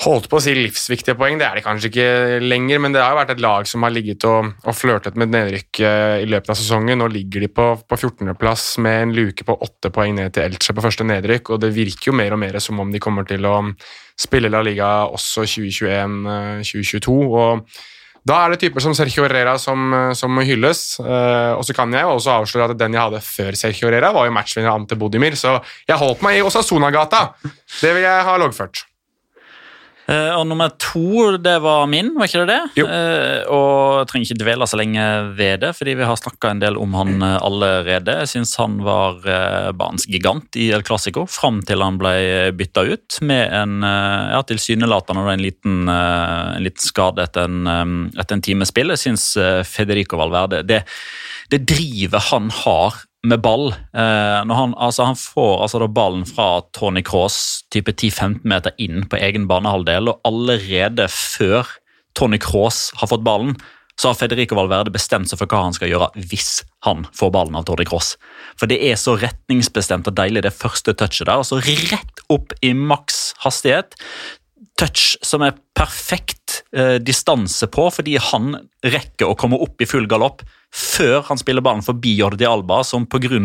holdt 0.03 0.27
på 0.29 0.37
å 0.37 0.43
si 0.43 0.53
livsviktige 0.53 1.17
poeng. 1.17 1.39
Det 1.39 1.47
er 1.47 1.57
det 1.57 1.63
kanskje 1.65 1.89
ikke 1.89 2.41
lenger, 2.43 2.81
men 2.83 2.93
det 2.93 3.01
har 3.01 3.15
jo 3.15 3.19
vært 3.19 3.33
et 3.33 3.41
lag 3.41 3.67
som 3.69 3.85
har 3.85 3.93
ligget 3.95 4.27
og, 4.29 4.51
og 4.61 4.77
flørtet 4.77 5.17
med 5.17 5.31
nedrykk 5.33 5.81
eh, 5.81 6.17
i 6.21 6.29
løpet 6.29 6.53
av 6.53 6.59
sesongen. 6.59 7.01
Nå 7.01 7.09
ligger 7.13 7.45
de 7.45 7.49
på, 7.49 7.67
på 7.81 7.97
14.-plass 7.97 8.69
med 8.85 9.07
en 9.07 9.15
luke 9.17 9.47
på 9.47 9.57
åtte 9.65 9.91
poeng 9.93 10.13
ned 10.19 10.35
til 10.35 10.45
Elche 10.45 10.75
på 10.77 10.85
første 10.85 11.07
nedrykk, 11.07 11.53
og 11.55 11.61
det 11.63 11.73
virker 11.75 12.11
jo 12.11 12.17
mer 12.19 12.35
og 12.35 12.41
mer 12.43 12.59
som 12.63 12.81
om 12.83 12.93
de 12.93 13.01
kommer 13.01 13.25
til 13.27 13.47
å 13.49 13.59
spille 14.17 14.51
La 14.53 14.61
Liga 14.65 14.89
også 15.09 15.45
2021-2022. 15.49 17.21
og 17.33 17.69
da 18.27 18.41
er 18.43 18.51
det 18.51 18.59
typer 18.59 18.83
som 18.83 18.91
Sergio 18.97 19.23
Herrera 19.23 19.53
som, 19.61 19.93
som 20.17 20.33
må 20.35 20.43
hylles. 20.43 20.97
Eh, 20.99 21.53
og 21.55 21.63
så 21.63 21.73
kan 21.77 21.93
jeg 21.95 22.09
også 22.11 22.33
avsløre 22.41 22.73
at 22.73 22.81
den 22.81 22.97
jeg 22.97 23.05
hadde 23.05 23.23
før 23.23 23.57
Sergio 23.57 23.87
Herrera, 23.87 24.11
var 24.13 24.27
jo 24.27 24.35
matchvinner 24.35 24.73
Ante 24.73 24.99
Bodimir, 24.99 25.37
så 25.39 25.55
jeg 25.87 25.97
holdt 26.01 26.25
meg 26.27 26.41
i 26.41 26.43
Osasuna-gata. 26.45 27.23
Det 27.79 27.95
vil 27.95 28.03
jeg 28.03 28.27
ha 28.27 28.37
loggført. 28.41 28.83
Eh, 30.07 30.31
og 30.37 30.45
nummer 30.47 30.71
to, 30.79 31.35
det 31.43 31.57
var 31.59 31.87
min, 31.91 32.13
var 32.15 32.29
ikke 32.29 32.45
det 32.45 32.53
det? 32.53 32.79
Jo. 32.79 32.85
Eh, 32.87 33.41
og 33.51 33.97
jeg 33.99 34.09
trenger 34.11 34.29
ikke 34.29 34.39
dvele 34.43 34.67
så 34.69 34.79
lenge 34.79 35.07
ved 35.35 35.63
det, 35.65 35.73
fordi 35.75 35.97
vi 35.99 36.07
har 36.07 36.19
snakka 36.19 36.53
en 36.53 36.61
del 36.63 36.79
om 36.79 36.95
han 36.95 37.17
eh, 37.19 37.35
allerede. 37.43 38.15
Jeg 38.21 38.31
syns 38.31 38.55
han 38.61 38.77
var 38.85 39.19
eh, 39.27 39.73
banens 39.75 40.07
gigant 40.07 40.55
i 40.55 40.69
El 40.75 40.85
Clásico 40.87 41.25
fram 41.27 41.59
til 41.67 41.83
han 41.83 41.99
ble 41.99 42.13
bytta 42.55 42.85
ut 42.87 43.19
med 43.27 43.51
en 43.51 43.83
ja, 43.83 44.39
tilsynelatende 44.47 45.25
en 45.27 45.43
liten, 45.43 45.75
en 45.91 46.63
liten 46.63 46.87
skade 46.87 47.25
etter 47.27 47.49
en, 47.49 47.67
eh, 47.67 48.21
etter 48.21 48.37
en 48.37 48.45
times 48.47 48.71
spill. 48.71 48.95
Jeg 48.95 49.03
syns 49.03 49.27
Federico 49.67 50.19
Valverde 50.21 50.63
det, 50.67 50.85
det 51.51 51.65
drivet 51.67 52.31
han 52.31 52.47
har 52.63 53.03
med 53.27 53.41
ball 53.43 53.69
eh, 53.71 54.43
han, 54.47 54.75
altså 54.75 55.07
han 55.09 55.17
får 55.19 55.63
altså 55.65 55.87
ballen 55.91 56.25
fra 56.27 56.61
Tony 56.77 57.03
Cross 57.05 57.67
type 57.73 57.91
10-15 57.91 58.45
meter 58.47 58.75
inn 58.81 59.03
på 59.09 59.19
egen 59.19 59.47
banehalvdel, 59.49 60.11
og 60.11 60.21
allerede 60.27 61.09
før 61.11 61.67
Tony 62.17 62.39
Cross 62.41 62.91
har 62.97 63.11
fått 63.11 63.25
ballen, 63.25 63.55
så 63.97 64.11
har 64.11 64.17
Federico 64.19 64.57
Valverde 64.57 64.93
bestemt 64.93 65.29
seg 65.29 65.39
for 65.39 65.49
hva 65.49 65.63
han 65.65 65.75
skal 65.75 65.89
gjøre 65.89 66.11
hvis 66.29 66.61
han 66.85 67.05
får 67.17 67.31
ballen 67.33 67.57
av 67.57 67.65
Tony 67.65 67.85
Cross. 67.87 68.13
For 68.57 68.69
det 68.69 68.77
er 68.85 68.97
så 69.01 69.15
retningsbestemt 69.17 70.09
og 70.09 70.17
deilig, 70.17 70.45
det 70.45 70.53
første 70.53 70.93
touchet 70.93 71.25
der. 71.25 71.41
altså 71.41 71.57
Rett 71.61 72.21
opp 72.33 72.53
i 72.61 72.73
maks 72.77 73.31
hastighet. 73.41 73.97
Touch 74.77 75.15
som 75.25 75.41
er 75.45 75.57
perfekt 75.77 76.61
eh, 76.75 76.97
distanse 77.01 77.65
på, 77.73 77.87
fordi 77.93 78.17
han 78.21 78.53
rekker 78.85 79.29
å 79.29 79.37
komme 79.39 79.57
opp 79.61 79.81
i 79.81 79.89
full 79.89 80.05
galopp 80.09 80.43
før 80.73 81.23
han 81.29 81.39
spiller 81.39 81.63
ballen 81.65 81.85
forbi 81.85 82.13
Jordi 82.19 82.45
Alba, 82.45 82.83
som 82.85 83.07
pga. 83.09 83.39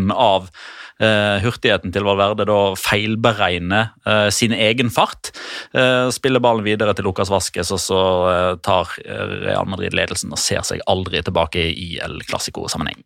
Eh, 1.02 1.36
hurtigheten 1.42 1.90
til 1.90 2.04
Valverde 2.06 2.44
da 2.46 2.58
feilberegner 2.78 3.88
eh, 4.06 4.28
sin 4.30 4.52
egen 4.54 4.92
fart. 4.92 5.32
Eh, 5.74 6.10
spiller 6.14 6.42
ballen 6.42 6.66
videre 6.66 6.94
til 6.94 7.08
Lucas 7.08 7.32
Vasques, 7.32 7.72
og 7.74 7.80
så 7.82 8.02
eh, 8.30 8.52
tar 8.62 8.92
Real 9.02 9.66
Madrid 9.66 9.96
ledelsen 9.96 10.34
og 10.34 10.42
ser 10.42 10.62
seg 10.68 10.84
aldri 10.86 11.24
tilbake 11.24 11.64
i 11.72 11.96
El 12.04 12.20
Clásico-sammenheng. 12.28 13.02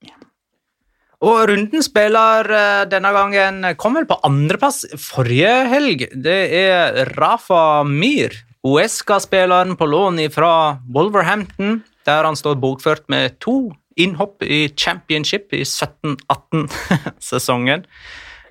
Og 1.25 1.47
runden 1.49 1.81
spiller 1.85 2.51
eh, 2.53 2.83
denne 2.93 3.11
gangen 3.17 3.65
Kom 3.81 3.97
vel 3.97 4.07
på 4.09 4.19
andreplass 4.27 4.79
forrige 5.01 5.69
helg. 5.71 5.99
Det 6.13 6.41
er 6.59 7.09
Rafa 7.17 7.85
Myhr, 7.89 8.33
Uesca-spilleren 8.67 9.77
på 9.79 9.87
lån 9.89 10.19
fra 10.35 10.79
Wolverhampton, 10.93 11.83
der 12.07 12.25
han 12.27 12.37
står 12.37 12.55
bokført 12.61 13.05
med 13.13 13.39
to 13.41 13.73
innhopp 13.97 14.43
i 14.45 14.69
championship 14.77 15.53
i 15.57 15.63
17-18-sesongen. 15.65 17.85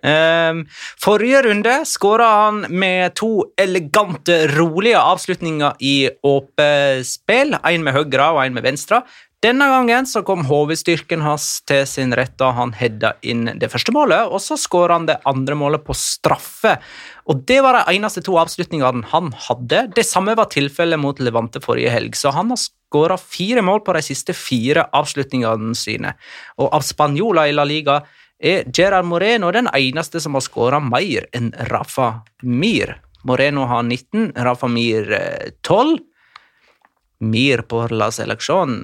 Um, 0.05 0.67
forrige 1.01 1.39
runde 1.47 1.79
skåra 1.89 2.45
han 2.45 2.59
med 2.69 3.15
to 3.17 3.49
elegante, 3.57 4.45
rolige 4.53 5.01
avslutninger 5.01 5.73
i 5.81 6.09
åpent 6.21 7.07
spill. 7.09 7.57
Én 7.65 7.81
med 7.85 7.93
høyre 7.97 8.29
og 8.35 8.43
én 8.45 8.53
med 8.53 8.63
venstre. 8.67 9.01
Denne 9.43 9.67
gangen 9.69 10.07
så 10.07 10.21
kom 10.25 10.45
HV-styrken 10.47 11.21
hans 11.21 11.61
til 11.67 11.83
sin 11.89 12.13
rett 12.17 12.33
da 12.39 12.49
han 12.55 12.71
hedda 12.73 13.13
inn 13.27 13.49
det 13.59 13.69
første 13.69 13.93
målet, 13.93 14.31
og 14.31 14.41
så 14.41 14.57
skåra 14.57 14.97
han 14.97 15.05
det 15.09 15.19
andre 15.27 15.57
målet 15.59 15.83
på 15.85 15.93
straffe. 15.97 16.77
Og 17.29 17.43
Det 17.45 17.59
var 17.61 17.77
de 17.77 17.97
eneste 17.97 18.23
to 18.25 18.37
avslutningene 18.41 19.05
han 19.11 19.33
hadde. 19.47 19.87
Det 19.93 20.05
samme 20.07 20.35
var 20.37 20.49
tilfellet 20.53 20.99
mot 20.99 21.19
Levante 21.19 21.61
forrige 21.61 21.93
helg, 21.93 22.15
så 22.17 22.33
han 22.33 22.49
har 22.53 22.61
skåra 22.61 23.17
fire 23.19 23.61
mål 23.61 23.83
på 23.85 23.93
de 23.93 24.01
siste 24.05 24.33
fire 24.33 24.87
avslutningene 24.95 25.75
sine. 25.75 26.15
Og 26.57 26.71
av 26.73 26.85
spanjoler 26.85 27.51
i 27.51 27.55
La 27.55 27.67
Liga 27.67 28.01
er 28.39 28.65
Gerard 28.71 29.05
Moreno 29.05 29.51
den 29.51 29.67
eneste 29.73 30.19
som 30.23 30.33
har 30.35 30.43
skåra 30.43 30.79
mer 30.79 31.27
enn 31.35 31.53
Rafa 31.69 32.25
Mir. 32.41 32.97
Moreno 33.25 33.65
har 33.65 33.83
19, 33.83 34.33
Rafa 34.35 34.67
Mir 34.67 35.11
eh, 35.11 35.51
12. 35.61 35.97
Mir 37.25 37.65
på 37.69 37.83
la 37.91 38.11
seleksjon, 38.13 38.77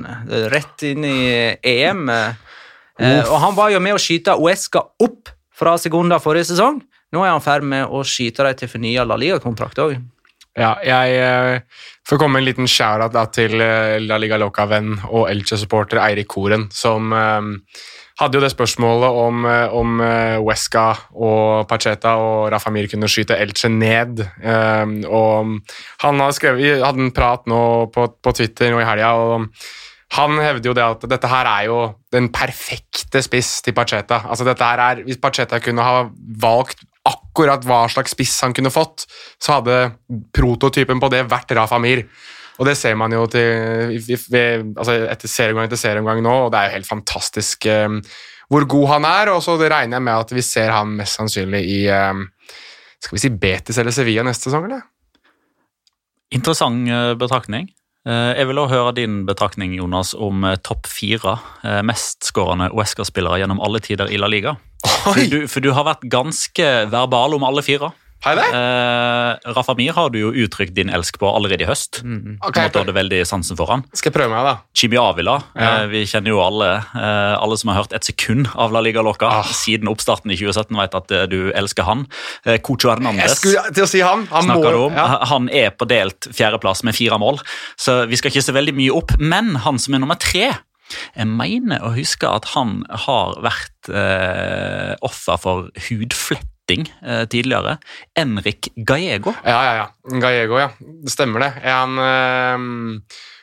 rett 0.52 0.88
inn 0.88 1.06
i 1.08 1.20
EM. 1.62 2.10
Eh, 3.02 3.22
og 3.26 3.38
han 3.44 3.58
var 3.58 3.72
jo 3.74 3.82
med 3.84 3.98
å 3.98 4.02
skyte 4.02 4.38
Uesca 4.38 4.84
opp 5.02 5.32
fra 5.58 5.78
Segunda 5.82 6.20
forrige 6.22 6.52
sesong. 6.52 6.82
Nå 7.12 7.24
er 7.26 7.34
han 7.34 7.42
i 7.42 7.46
ferd 7.46 7.68
med 7.68 7.92
å 7.92 8.04
skyte 8.08 8.46
dem 8.48 8.58
til 8.60 8.72
fornya 8.72 9.06
La 9.08 9.18
Liga-kontrakt 9.20 9.82
òg. 9.84 9.98
Ja, 10.60 10.74
jeg 10.84 11.16
eh, 11.16 11.84
får 12.08 12.20
komme 12.20 12.42
en 12.42 12.46
liten 12.48 12.68
shout-out 12.68 13.34
til 13.36 13.62
eh, 13.64 13.98
La 14.04 14.18
Liga 14.20 14.40
Loca-venn 14.40 14.98
og 15.08 15.30
Elche-supporter 15.32 16.02
Eirik 16.04 16.28
Koren, 16.32 16.68
som 16.76 17.14
eh, 17.16 17.40
hadde 18.22 18.38
jo 18.38 18.44
det 18.44 18.52
spørsmålet 18.54 19.20
om, 19.26 19.46
eh, 19.50 19.74
om 19.74 20.02
Wesca 20.46 20.86
og 21.18 21.68
Pacheta 21.70 22.16
og 22.22 22.52
Rafa 22.54 22.72
Mir 22.74 22.88
kunne 22.92 23.10
skyte 23.10 23.38
Elche 23.42 23.70
ned. 23.72 24.22
Eh, 24.22 24.98
og 25.10 25.56
han 26.04 26.22
hadde, 26.22 26.38
skrevet, 26.38 26.84
hadde 26.86 27.08
en 27.08 27.16
prat 27.16 27.48
nå 27.50 27.62
på, 27.94 28.08
på 28.22 28.36
Twitter 28.38 28.72
nå 28.72 28.82
i 28.82 28.88
helga, 28.88 29.14
og 29.18 29.48
han 30.12 30.36
hevder 30.44 30.72
jo 30.72 30.76
det 30.76 30.84
at 30.84 31.04
dette 31.08 31.30
her 31.32 31.48
er 31.48 31.68
jo 31.70 31.78
den 32.12 32.28
perfekte 32.36 33.22
spiss 33.24 33.62
til 33.64 33.76
Pacheta. 33.76 34.26
Altså 34.28 34.48
dette 34.48 34.68
her 34.68 34.82
er, 34.84 35.04
Hvis 35.08 35.22
Pacheta 35.22 35.62
kunne 35.64 35.86
ha 35.86 36.10
valgt 36.44 36.84
akkurat 37.08 37.64
hva 37.66 37.86
slags 37.90 38.14
spiss 38.14 38.36
han 38.44 38.54
kunne 38.54 38.74
fått, 38.74 39.08
så 39.42 39.60
hadde 39.60 39.96
prototypen 40.36 41.00
på 41.02 41.10
det 41.14 41.24
vært 41.32 41.56
Rafa 41.58 41.80
Mir. 41.82 42.04
Og 42.60 42.68
det 42.68 42.76
ser 42.78 42.98
man 43.00 43.14
jo 43.16 43.24
til, 43.32 43.96
ved, 44.32 44.74
altså 44.76 44.98
etter 45.10 45.32
serieomgang 45.32 45.70
etter 45.70 45.80
serieomgang 45.80 46.22
nå, 46.26 46.36
og 46.46 46.52
det 46.54 46.60
er 46.60 46.70
jo 46.70 46.78
helt 46.80 46.90
fantastisk 46.90 47.66
um, 47.72 48.02
hvor 48.52 48.68
god 48.70 48.88
han 48.96 49.08
er. 49.08 49.32
Og 49.34 49.42
så 49.46 49.56
regner 49.62 49.98
jeg 49.98 50.06
med 50.08 50.28
at 50.28 50.34
vi 50.36 50.44
ser 50.46 50.74
han 50.76 50.96
mest 51.00 51.18
sannsynlig 51.18 51.64
i 51.72 51.82
um, 51.96 52.28
skal 53.02 53.18
vi 53.18 53.22
si 53.24 53.32
Betis 53.34 53.80
eller 53.82 53.94
Sevilla 53.96 54.26
neste 54.28 54.50
sesong, 54.50 54.68
eller? 54.68 54.84
Interessant 56.32 56.88
eh, 56.88 57.14
betraktning. 57.20 57.66
Eh, 58.08 58.34
Jeg 58.38 58.48
vil 58.48 58.62
også 58.62 58.76
høre 58.76 58.94
din 59.00 59.24
betraktning 59.26 59.74
Jonas, 59.76 60.14
om 60.14 60.46
eh, 60.48 60.60
topp 60.64 60.86
fire 60.88 61.38
mestskårende 61.84 62.70
Uesca-spillere 62.78 63.42
gjennom 63.42 63.60
alle 63.64 63.82
tider 63.84 64.12
i 64.12 64.22
La 64.22 64.30
Liga. 64.32 64.56
For 64.86 65.18
du, 65.18 65.48
for 65.50 65.66
du 65.66 65.72
har 65.74 65.86
vært 65.88 66.06
ganske 66.14 66.70
verbal 66.94 67.36
om 67.38 67.44
alle 67.48 67.66
fire. 67.66 67.92
Jeg 68.22 68.38
det? 68.38 68.44
Eh, 68.54 69.54
Rafa 69.58 69.74
Mir 69.80 69.94
har 69.98 70.12
du 70.14 70.20
jo 70.20 70.32
uttrykt 70.44 70.76
din 70.78 70.92
elsk 70.94 71.18
på 71.18 71.26
allerede 71.34 71.64
i 71.66 71.68
høst. 71.70 72.04
Mm. 72.06 72.36
Okay, 72.46 72.68
måte 72.68 72.84
hadde 72.84 72.94
veldig 72.94 73.22
sansen 73.26 73.58
for 73.58 73.66
han. 73.72 73.82
Skal 73.98 74.12
jeg 74.12 74.18
prøve 74.20 74.30
meg, 74.36 74.46
da? 74.46 74.54
Chibi 74.78 75.00
Avila, 75.02 75.40
Ja. 75.58 75.82
eh, 75.82 75.88
vi 75.90 76.04
kjenner 76.06 76.30
jo 76.36 76.42
alle 76.46 76.68
eh, 76.96 77.34
Alle 77.42 77.58
som 77.58 77.70
har 77.74 77.82
hørt 77.82 77.94
et 77.98 78.06
sekund 78.06 78.48
av 78.56 78.72
La 78.72 78.80
Liga 78.86 79.02
Loca 79.02 79.26
Ah. 79.42 79.44
siden 79.44 79.88
oppstarten 79.90 80.30
i 80.32 80.36
2017, 80.38 80.78
vet 80.78 80.96
at 80.96 81.12
eh, 81.12 81.26
du 81.26 81.52
elsker 81.52 81.84
han. 81.84 82.06
Eh, 82.46 82.60
Cucho 82.60 82.90
Jeg 82.90 83.00
Hernandez 83.00 83.40
skulle 83.40 83.74
til 83.74 83.84
å 83.84 83.90
si 83.90 84.02
han. 84.06 84.28
Han 84.32 84.48
må 84.48 84.60
om. 84.86 84.94
ja. 84.94 85.08
Han 85.26 85.50
er 85.50 85.72
på 85.72 85.88
delt 85.90 86.28
fjerdeplass 86.32 86.84
med 86.84 86.94
fire 86.96 87.18
mål, 87.18 87.40
så 87.78 88.06
vi 88.08 88.16
skal 88.22 88.30
ikke 88.32 88.44
se 88.46 88.54
veldig 88.54 88.76
mye 88.78 88.92
opp. 88.94 89.18
Men 89.20 89.56
han 89.66 89.80
som 89.80 89.94
er 89.96 90.00
nummer 90.00 90.16
tre 90.22 90.52
Jeg 91.18 91.26
mener 91.28 91.80
å 91.88 91.94
huske 91.96 92.28
at 92.28 92.46
han 92.54 92.84
har 93.08 93.38
vært 93.42 93.90
eh, 93.90 94.94
offer 95.02 95.38
for 95.40 95.70
hudfletting 96.72 96.94
eh, 97.02 97.26
tidligere. 97.28 97.78
Enrik 98.16 98.72
Gallego. 98.76 99.34
Ja, 99.44 99.64
ja, 99.64 99.76
ja. 99.76 100.20
Gallego, 100.20 100.60
ja. 100.60 100.70
Det 100.80 101.12
stemmer 101.12 101.40
det. 101.40 101.52
Han 101.64 101.98
ehm, 101.98 103.02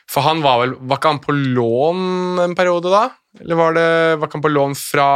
For 0.09 0.21
han 0.21 0.41
var 0.41 0.59
vel 0.63 0.75
Var 0.79 0.97
ikke 0.97 1.09
han 1.13 1.21
på 1.23 1.35
lån 1.35 2.39
en 2.39 2.55
periode 2.55 2.89
da? 2.89 3.09
Eller 3.39 3.55
var, 3.55 3.73
det, 3.73 4.17
var 4.17 4.27
ikke 4.27 4.39
han 4.39 4.47
på 4.47 4.53
lån 4.53 4.75
fra 4.75 5.09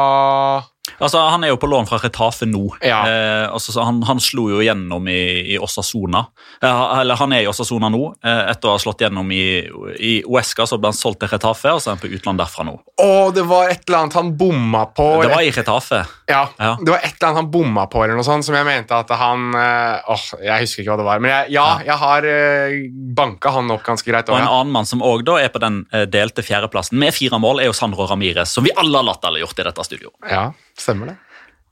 Altså, 1.00 1.20
Han 1.32 1.44
er 1.44 1.54
jo 1.54 1.58
på 1.58 1.68
lån 1.72 1.88
fra 1.88 1.98
Retafe 2.04 2.46
nå. 2.46 2.66
Ja. 2.84 3.00
Eh, 3.08 3.46
altså, 3.54 3.72
han, 3.82 4.02
han 4.04 4.20
slo 4.20 4.50
jo 4.52 4.60
gjennom 4.64 5.08
i, 5.08 5.56
i 5.56 5.60
Osasona. 5.60 6.26
Eh, 6.60 6.82
eller 7.00 7.16
han 7.20 7.32
er 7.36 7.46
i 7.46 7.48
Osasona 7.48 7.88
nå, 7.92 8.02
eh, 8.24 8.42
etter 8.52 8.68
å 8.68 8.74
ha 8.76 8.82
slått 8.84 9.02
gjennom 9.06 9.32
i, 9.32 9.64
i 10.04 10.14
Uesca. 10.28 10.68
Så 10.68 10.78
ble 10.82 10.92
han 10.92 10.98
solgt 10.98 11.22
til 11.24 11.32
Retafe, 11.32 11.72
og 11.72 11.80
så 11.82 11.92
er 11.92 11.96
han 11.96 12.02
på 12.04 12.12
utland 12.18 12.42
derfra 12.44 12.66
nå. 12.68 12.76
Å, 13.00 13.08
det 13.36 13.46
var 13.48 13.72
et 13.72 13.86
eller 13.88 14.02
annet 14.02 14.18
han 14.20 14.34
bomma 14.40 14.84
på. 14.92 15.08
Det 15.24 15.32
var 15.32 15.46
i 15.48 15.54
Retafe. 15.56 16.02
Ja, 16.28 16.44
Ja. 16.60 16.74
det 16.80 16.92
var 16.92 17.00
et 17.00 17.16
eller 17.16 17.30
annet 17.30 17.42
han 17.44 17.52
bomma 17.56 17.88
på, 17.88 18.04
eller 18.04 18.20
noe 18.20 18.28
sånt, 18.28 18.46
som 18.46 18.56
jeg 18.60 18.68
mente 18.68 19.00
at 19.00 19.16
han 19.24 19.56
eh, 19.56 20.12
Åh, 20.14 20.26
jeg 20.44 20.66
husker 20.68 20.84
ikke 20.84 20.92
hva 20.92 21.00
det 21.00 21.08
var. 21.08 21.24
Men 21.24 21.32
jeg, 21.34 21.54
ja, 21.56 21.68
jeg 21.88 21.98
har 22.04 22.28
eh, 22.28 22.76
banka 23.16 23.56
han 23.56 23.72
opp 23.72 23.88
ganske 23.88 24.12
greit. 24.12 24.28
Og 24.28 24.36
en 24.36 24.46
ja. 24.46 24.52
annen 24.60 24.76
mann 24.76 24.90
som 24.90 25.04
også 25.04 25.30
da 25.32 25.40
er 25.46 25.54
på 25.54 25.64
den 25.64 25.86
eh, 25.96 26.04
delte 26.12 26.44
fjerdeplassen 26.44 27.00
med 27.00 27.16
fire 27.16 27.40
mål, 27.40 27.64
er 27.64 27.72
jo 27.72 27.78
Sandro 27.80 28.08
Ramires, 28.12 28.52
som 28.52 28.68
vi 28.68 28.76
alle 28.76 29.00
har 29.00 29.08
latterliggjort 29.14 29.64
i 29.64 29.68
dette 29.72 29.88
studioet. 29.88 30.16
ja, 30.28 30.50
stemmer 30.80 31.14
det. 31.14 31.18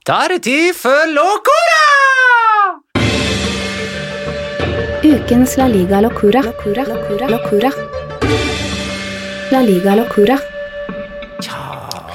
Da 0.07 0.23
er 0.25 0.35
det 0.35 0.43
tid 0.47 0.73
for 0.77 1.09
Locora! 1.13 1.81
Ukens 5.01 5.57
La 5.57 5.67
Liga 5.69 6.01
Locura. 6.01 6.41
Locura. 6.45 6.85
Locura. 6.85 7.27
Locura. 7.29 7.71
La 9.51 9.61
Liga 9.65 9.95
Locura. 9.97 10.37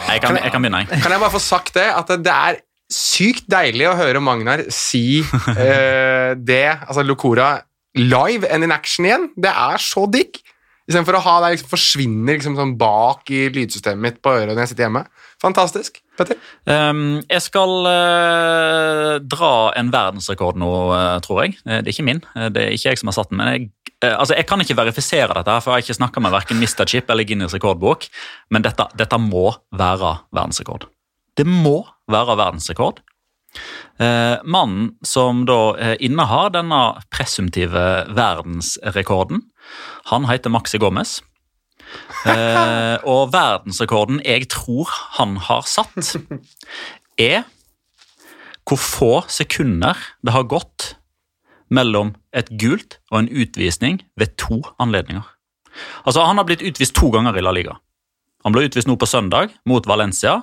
Jeg 0.07 0.22
kan, 0.22 0.39
jeg 0.39 0.53
kan 0.55 0.62
begynne, 0.62 0.84
jeg. 0.87 1.03
Kan 1.03 1.12
jeg 1.12 1.20
bare 1.20 1.34
få 1.34 1.43
sagt 1.43 1.74
det? 1.74 1.87
At 1.91 2.11
det 2.22 2.32
er 2.32 2.61
sykt 2.93 3.49
deilig 3.51 3.89
å 3.91 3.97
høre 3.99 4.22
Magnar 4.22 4.62
si 4.72 5.20
uh, 5.22 6.32
det, 6.51 6.68
altså 6.87 7.03
Locora, 7.03 7.57
live 7.99 8.47
and 8.49 8.64
in 8.64 8.74
action 8.74 9.09
igjen. 9.09 9.30
Det 9.34 9.51
er 9.51 9.82
så 9.82 10.07
digg. 10.11 10.39
Istedenfor 10.87 11.18
å 11.18 11.24
ha 11.24 11.37
det 11.43 11.57
liksom 11.57 11.72
forsvinner 11.72 12.39
liksom 12.39 12.55
sånn 12.59 12.76
bak 12.78 13.26
i 13.34 13.49
lydsystemet 13.51 14.05
mitt 14.05 14.20
på 14.22 14.37
øret 14.39 14.55
når 14.55 14.62
jeg 14.62 14.72
sitter 14.72 14.87
hjemme. 14.87 15.03
Fantastisk. 15.43 16.01
Petter? 16.16 16.39
Um, 16.64 17.20
jeg 17.28 17.43
skal 17.45 17.72
uh, 17.84 19.16
dra 19.20 19.53
en 19.76 19.91
verdensrekord 19.93 20.57
nå, 20.61 20.70
uh, 20.95 21.16
tror 21.24 21.43
jeg. 21.45 21.59
Eh, 21.66 21.82
det 21.82 21.91
er 21.91 21.93
ikke 21.93 22.07
min, 22.09 22.22
det 22.55 22.62
er 22.62 22.76
ikke 22.76 22.95
jeg 22.95 23.03
som 23.03 23.12
har 23.12 23.18
satt 23.18 23.32
den. 23.32 23.43
men 23.43 23.51
jeg, 23.53 23.66
uh, 24.01 24.14
altså, 24.14 24.32
jeg 24.39 24.49
kan 24.49 24.64
ikke 24.64 24.78
verifisere 24.78 25.37
dette, 25.37 25.59
for 25.61 25.72
jeg 25.74 25.76
har 25.76 25.84
ikke 25.84 25.99
snakka 26.01 26.24
med 26.24 26.32
verken 26.37 26.62
Mr. 26.62 26.87
Chip 26.89 27.12
eller 27.12 27.28
Guinness 27.28 27.57
rekordbok, 27.57 28.09
men 28.51 28.64
dette, 28.64 28.89
dette 28.97 29.20
må 29.20 29.51
være 29.76 30.14
verdensrekord. 30.32 30.89
Det 31.37 31.45
må 31.45 31.82
være 32.09 32.39
verdensrekord. 32.41 33.05
Eh, 33.99 34.37
mannen 34.45 34.91
som 35.03 35.45
da 35.49 35.76
eh, 35.80 35.95
innehar 36.05 36.53
denne 36.53 36.80
presumptive 37.12 37.87
verdensrekorden, 38.12 39.41
han 40.12 40.28
heter 40.28 40.53
Maxi 40.53 40.80
Gomez. 40.82 41.18
Eh, 42.26 42.97
og 43.07 43.28
verdensrekorden 43.30 44.16
jeg 44.26 44.49
tror 44.51 44.90
han 45.14 45.36
har 45.47 45.62
satt, 45.70 46.16
er 47.30 47.44
hvor 48.66 48.80
få 48.82 49.11
sekunder 49.30 49.94
det 50.26 50.34
har 50.34 50.49
gått 50.51 50.97
mellom 51.70 52.16
et 52.34 52.51
gult 52.59 52.99
og 53.12 53.20
en 53.20 53.30
utvisning 53.30 54.01
ved 54.18 54.34
to 54.42 54.59
anledninger. 54.82 55.22
Altså, 56.07 56.24
Han 56.24 56.36
har 56.36 56.44
blitt 56.49 56.64
utvist 56.66 56.97
to 56.97 57.11
ganger 57.11 57.36
i 57.36 57.44
La 57.44 57.53
Liga. 57.55 57.76
Han 58.44 58.55
ble 58.55 58.66
utvist 58.66 58.88
nå 58.88 58.97
på 58.97 59.07
søndag 59.07 59.55
mot 59.66 59.86
Valencia. 59.86 60.42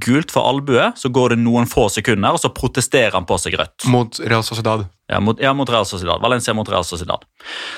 Gult 0.00 0.32
for 0.32 0.46
albue, 0.48 0.88
så 0.96 1.10
går 1.12 1.34
det 1.34 1.42
noen 1.42 1.66
få 1.68 1.88
sekunder, 1.92 2.32
og 2.32 2.40
så 2.40 2.52
protesterer 2.54 3.16
han 3.16 3.26
på 3.28 3.36
seg 3.40 3.56
rødt. 3.60 3.86
Mot 3.92 4.20
Real 4.24 4.44
Sociedad. 4.46 4.86
Ja, 5.10 5.20
mot, 5.20 5.40
ja, 5.42 5.52
mot 5.56 5.68
Real 5.68 5.86
Sociedad. 5.88 6.22
Valencia 6.22 6.54
mot 6.56 6.68
Real 6.70 6.86
Sociedad. 6.86 7.26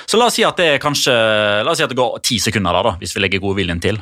Så 0.05 0.19
la 0.19 0.29
oss 0.29 0.37
si 0.37 0.45
at 0.47 0.59
det 0.61 0.77
kanskje, 0.83 1.13
si 1.75 1.85
at 1.85 1.91
det 1.91 1.99
går 1.99 2.19
ti 2.23 2.39
sekunder, 2.39 2.77
da, 2.77 2.91
da, 2.91 2.97
hvis 3.01 3.15
vi 3.17 3.25
legger 3.25 3.43
godviljen 3.43 3.81
til. 3.83 3.99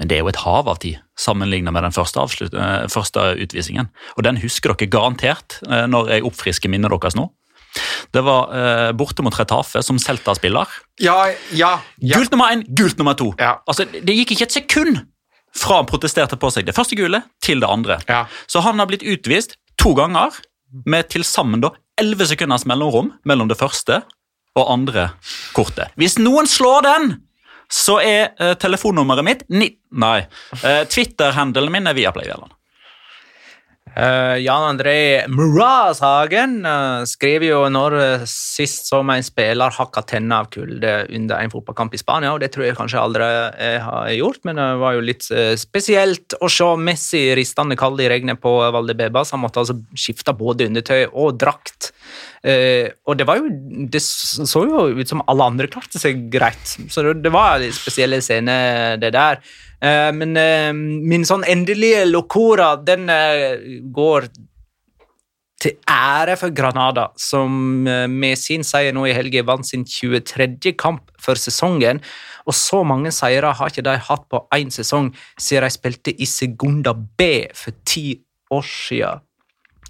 Men 0.00 0.10
det 0.10 0.16
er 0.16 0.24
jo 0.24 0.32
et 0.32 0.42
hav 0.42 0.68
av 0.70 0.80
tid 0.82 0.98
sammenlignet 1.18 1.74
med 1.74 1.84
den 1.86 1.94
første, 1.94 2.18
avslut, 2.22 2.54
eh, 2.58 2.86
første 2.90 3.28
utvisningen. 3.44 3.90
Og 4.16 4.26
den 4.26 4.40
husker 4.42 4.74
dere 4.74 4.90
garantert 4.90 5.60
eh, 5.68 5.86
når 5.90 6.16
jeg 6.16 6.26
oppfrisker 6.26 6.72
minnet 6.72 6.90
deres 6.90 7.18
nå. 7.18 7.28
Det 8.14 8.22
var 8.22 8.50
eh, 8.54 8.90
borte 8.94 9.22
mot 9.26 9.34
Retafe 9.34 9.82
som 9.82 9.98
Celta-spiller. 9.98 10.70
Ja, 11.02 11.30
ja, 11.54 11.76
ja. 11.98 12.18
Gult 12.18 12.34
nummer 12.34 12.54
én, 12.54 12.64
gult 12.74 12.98
nummer 12.98 13.18
to. 13.18 13.32
Ja. 13.38 13.58
Altså, 13.66 13.86
det 13.86 14.18
gikk 14.18 14.34
ikke 14.34 14.48
et 14.48 14.58
sekund 14.58 15.02
fra 15.56 15.80
han 15.80 15.88
protesterte 15.88 16.38
på 16.40 16.50
seg 16.52 16.66
det 16.66 16.74
første 16.76 16.98
gule 16.98 17.22
til 17.44 17.62
det 17.62 17.70
andre. 17.70 17.98
Ja. 18.08 18.24
Så 18.50 18.64
han 18.64 18.80
har 18.82 18.90
blitt 18.90 19.06
utvist 19.06 19.56
to 19.80 19.94
ganger 19.98 20.34
med 20.86 21.08
til 21.12 21.24
sammen 21.26 21.62
da 21.62 21.70
11 22.00 22.32
sekunders 22.32 22.66
mellomrom 22.66 23.12
mellom 23.28 23.50
det 23.50 23.58
første 23.60 24.00
og 24.58 24.70
andre 24.70 25.08
kortet. 25.54 25.94
Hvis 25.98 26.18
noen 26.18 26.48
slår 26.50 26.82
den, 26.86 27.14
så 27.70 27.98
er 28.02 28.34
uh, 28.38 28.54
telefonnummeret 28.60 29.26
mitt 29.26 29.46
ni 29.50 29.72
Nei. 29.94 30.24
Uh, 30.58 30.82
Twitter-handelen 30.90 31.70
min 31.70 31.86
er 31.86 31.94
Viaplay 31.94 32.26
Vjelland. 32.26 32.50
Eh, 33.96 34.36
Jan 34.42 34.64
André 34.66 35.22
Murazhagen 35.30 36.64
uh, 36.66 37.04
skrev 37.06 37.44
jo 37.46 37.60
når 37.70 37.94
uh, 37.94 38.24
sist 38.26 38.88
som 38.90 39.10
en 39.14 39.22
spiller 39.22 39.70
hakka 39.70 40.02
tenna 40.02 40.40
av 40.42 40.48
kulde 40.50 40.94
under 41.14 41.38
en 41.38 41.52
fotballkamp 41.52 41.94
i 41.94 42.00
Spania, 42.00 42.32
og 42.34 42.42
det 42.42 42.50
tror 42.54 42.66
jeg 42.66 42.78
kanskje 42.78 42.98
aldri 42.98 43.28
jeg 43.54 43.82
har 43.84 44.10
gjort, 44.16 44.40
men 44.48 44.58
det 44.58 44.66
var 44.80 44.96
jo 44.96 45.04
litt 45.04 45.26
eh, 45.32 45.54
spesielt 45.60 46.34
å 46.42 46.50
se 46.50 46.66
Messi 46.80 47.22
ristende 47.38 47.76
kald 47.78 48.00
i 48.02 48.08
regnet 48.10 48.40
på 48.42 48.52
Valdebebas. 48.74 49.32
Han 49.34 49.44
måtte 49.44 49.62
altså 49.62 49.76
skifte 49.98 50.34
både 50.36 50.68
undertøy 50.70 51.06
og 51.10 51.38
drakt. 51.40 51.92
Eh, 52.44 52.90
og 53.08 53.16
det 53.16 53.24
var 53.24 53.38
jo 53.40 53.48
Det 53.88 54.00
så 54.02 54.64
jo 54.66 54.82
ut 54.98 55.08
som 55.08 55.22
alle 55.30 55.46
andre 55.48 55.70
klarte 55.70 56.00
seg 56.00 56.26
greit, 56.32 56.76
så 56.92 57.06
det, 57.06 57.20
det 57.24 57.32
var 57.32 57.62
en 57.62 57.72
spesiell 57.74 58.18
scene, 58.22 58.56
det 59.00 59.14
der. 59.14 59.40
Eh, 59.84 60.10
men 60.16 60.36
eh, 60.40 60.72
min 60.72 61.26
sånn 61.28 61.44
endelige 61.50 62.06
locora, 62.08 62.74
den 62.80 63.10
eh, 63.12 63.80
går 63.92 64.30
til 65.60 65.76
ære 65.88 66.36
for 66.36 66.52
Granada, 66.52 67.06
som 67.20 67.84
med 67.84 68.36
sin 68.36 68.64
seier 68.66 68.92
nå 68.92 69.06
i 69.08 69.14
helga 69.16 69.44
vant 69.48 69.64
sin 69.64 69.84
23. 69.88 70.74
kamp 70.76 71.12
for 71.20 71.40
sesongen. 71.40 72.02
Og 72.44 72.56
så 72.56 72.82
mange 72.84 73.12
seire 73.14 73.54
har 73.56 73.72
ikke 73.72 73.84
de 73.86 73.94
hatt 74.08 74.26
på 74.28 74.42
én 74.52 74.72
sesong 74.74 75.08
siden 75.40 75.64
de 75.64 75.72
spilte 75.72 76.12
i 76.12 76.28
Segunda 76.28 76.92
B 76.92 77.46
for 77.56 77.76
ti 77.88 78.18
år 78.52 78.66
siden. 78.68 79.24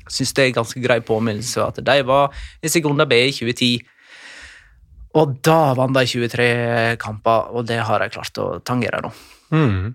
Syns 0.05 0.35
det 0.37 0.45
er 0.45 0.53
en 0.53 0.61
ganske 0.61 0.85
grei 0.85 1.01
påminnelse 1.03 1.65
at 1.65 1.81
de 1.83 1.99
var 2.07 2.31
i 2.63 2.71
Segunda 2.71 3.09
B 3.11 3.19
i 3.25 3.35
2010. 3.35 3.83
Og 5.19 5.39
da 5.47 5.59
vant 5.79 5.97
de 5.97 6.07
23 6.07 6.47
kamper, 7.03 7.51
og 7.55 7.67
det 7.67 7.83
har 7.87 8.03
de 8.03 8.13
klart 8.15 8.43
å 8.43 8.51
tangere 8.67 9.03
nå. 9.03 9.11
Mm. 9.55 9.95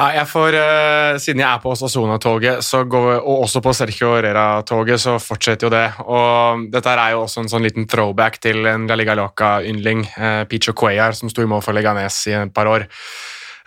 Ja, 0.00 0.06
jeg 0.16 0.28
får, 0.30 0.54
uh, 0.56 1.18
Siden 1.20 1.42
jeg 1.42 1.50
er 1.50 1.60
på 1.60 1.74
Osasona-toget 1.74 2.62
og 2.94 3.32
også 3.34 3.60
på 3.60 3.74
Sergio 3.76 4.14
Herrera-toget, 4.14 5.02
så 5.02 5.18
fortsetter 5.20 5.66
jo 5.66 5.72
det. 5.74 5.88
Og 6.06 6.70
Dette 6.72 6.94
er 6.94 7.12
jo 7.12 7.26
også 7.26 7.44
en 7.44 7.50
sånn 7.52 7.66
liten 7.66 7.88
throwback 7.90 8.38
til 8.40 8.64
en 8.70 8.86
La 8.88 8.96
Liga 8.96 9.18
Loca-yndling, 9.18 10.06
uh, 10.16 10.44
Picho 10.48 10.72
Cuellar, 10.72 11.12
som 11.18 11.28
sto 11.28 11.44
i 11.44 11.50
mål 11.50 11.60
for 11.66 11.76
Leganes 11.76 12.22
i 12.30 12.38
et 12.38 12.54
par 12.54 12.70
år. 12.70 12.86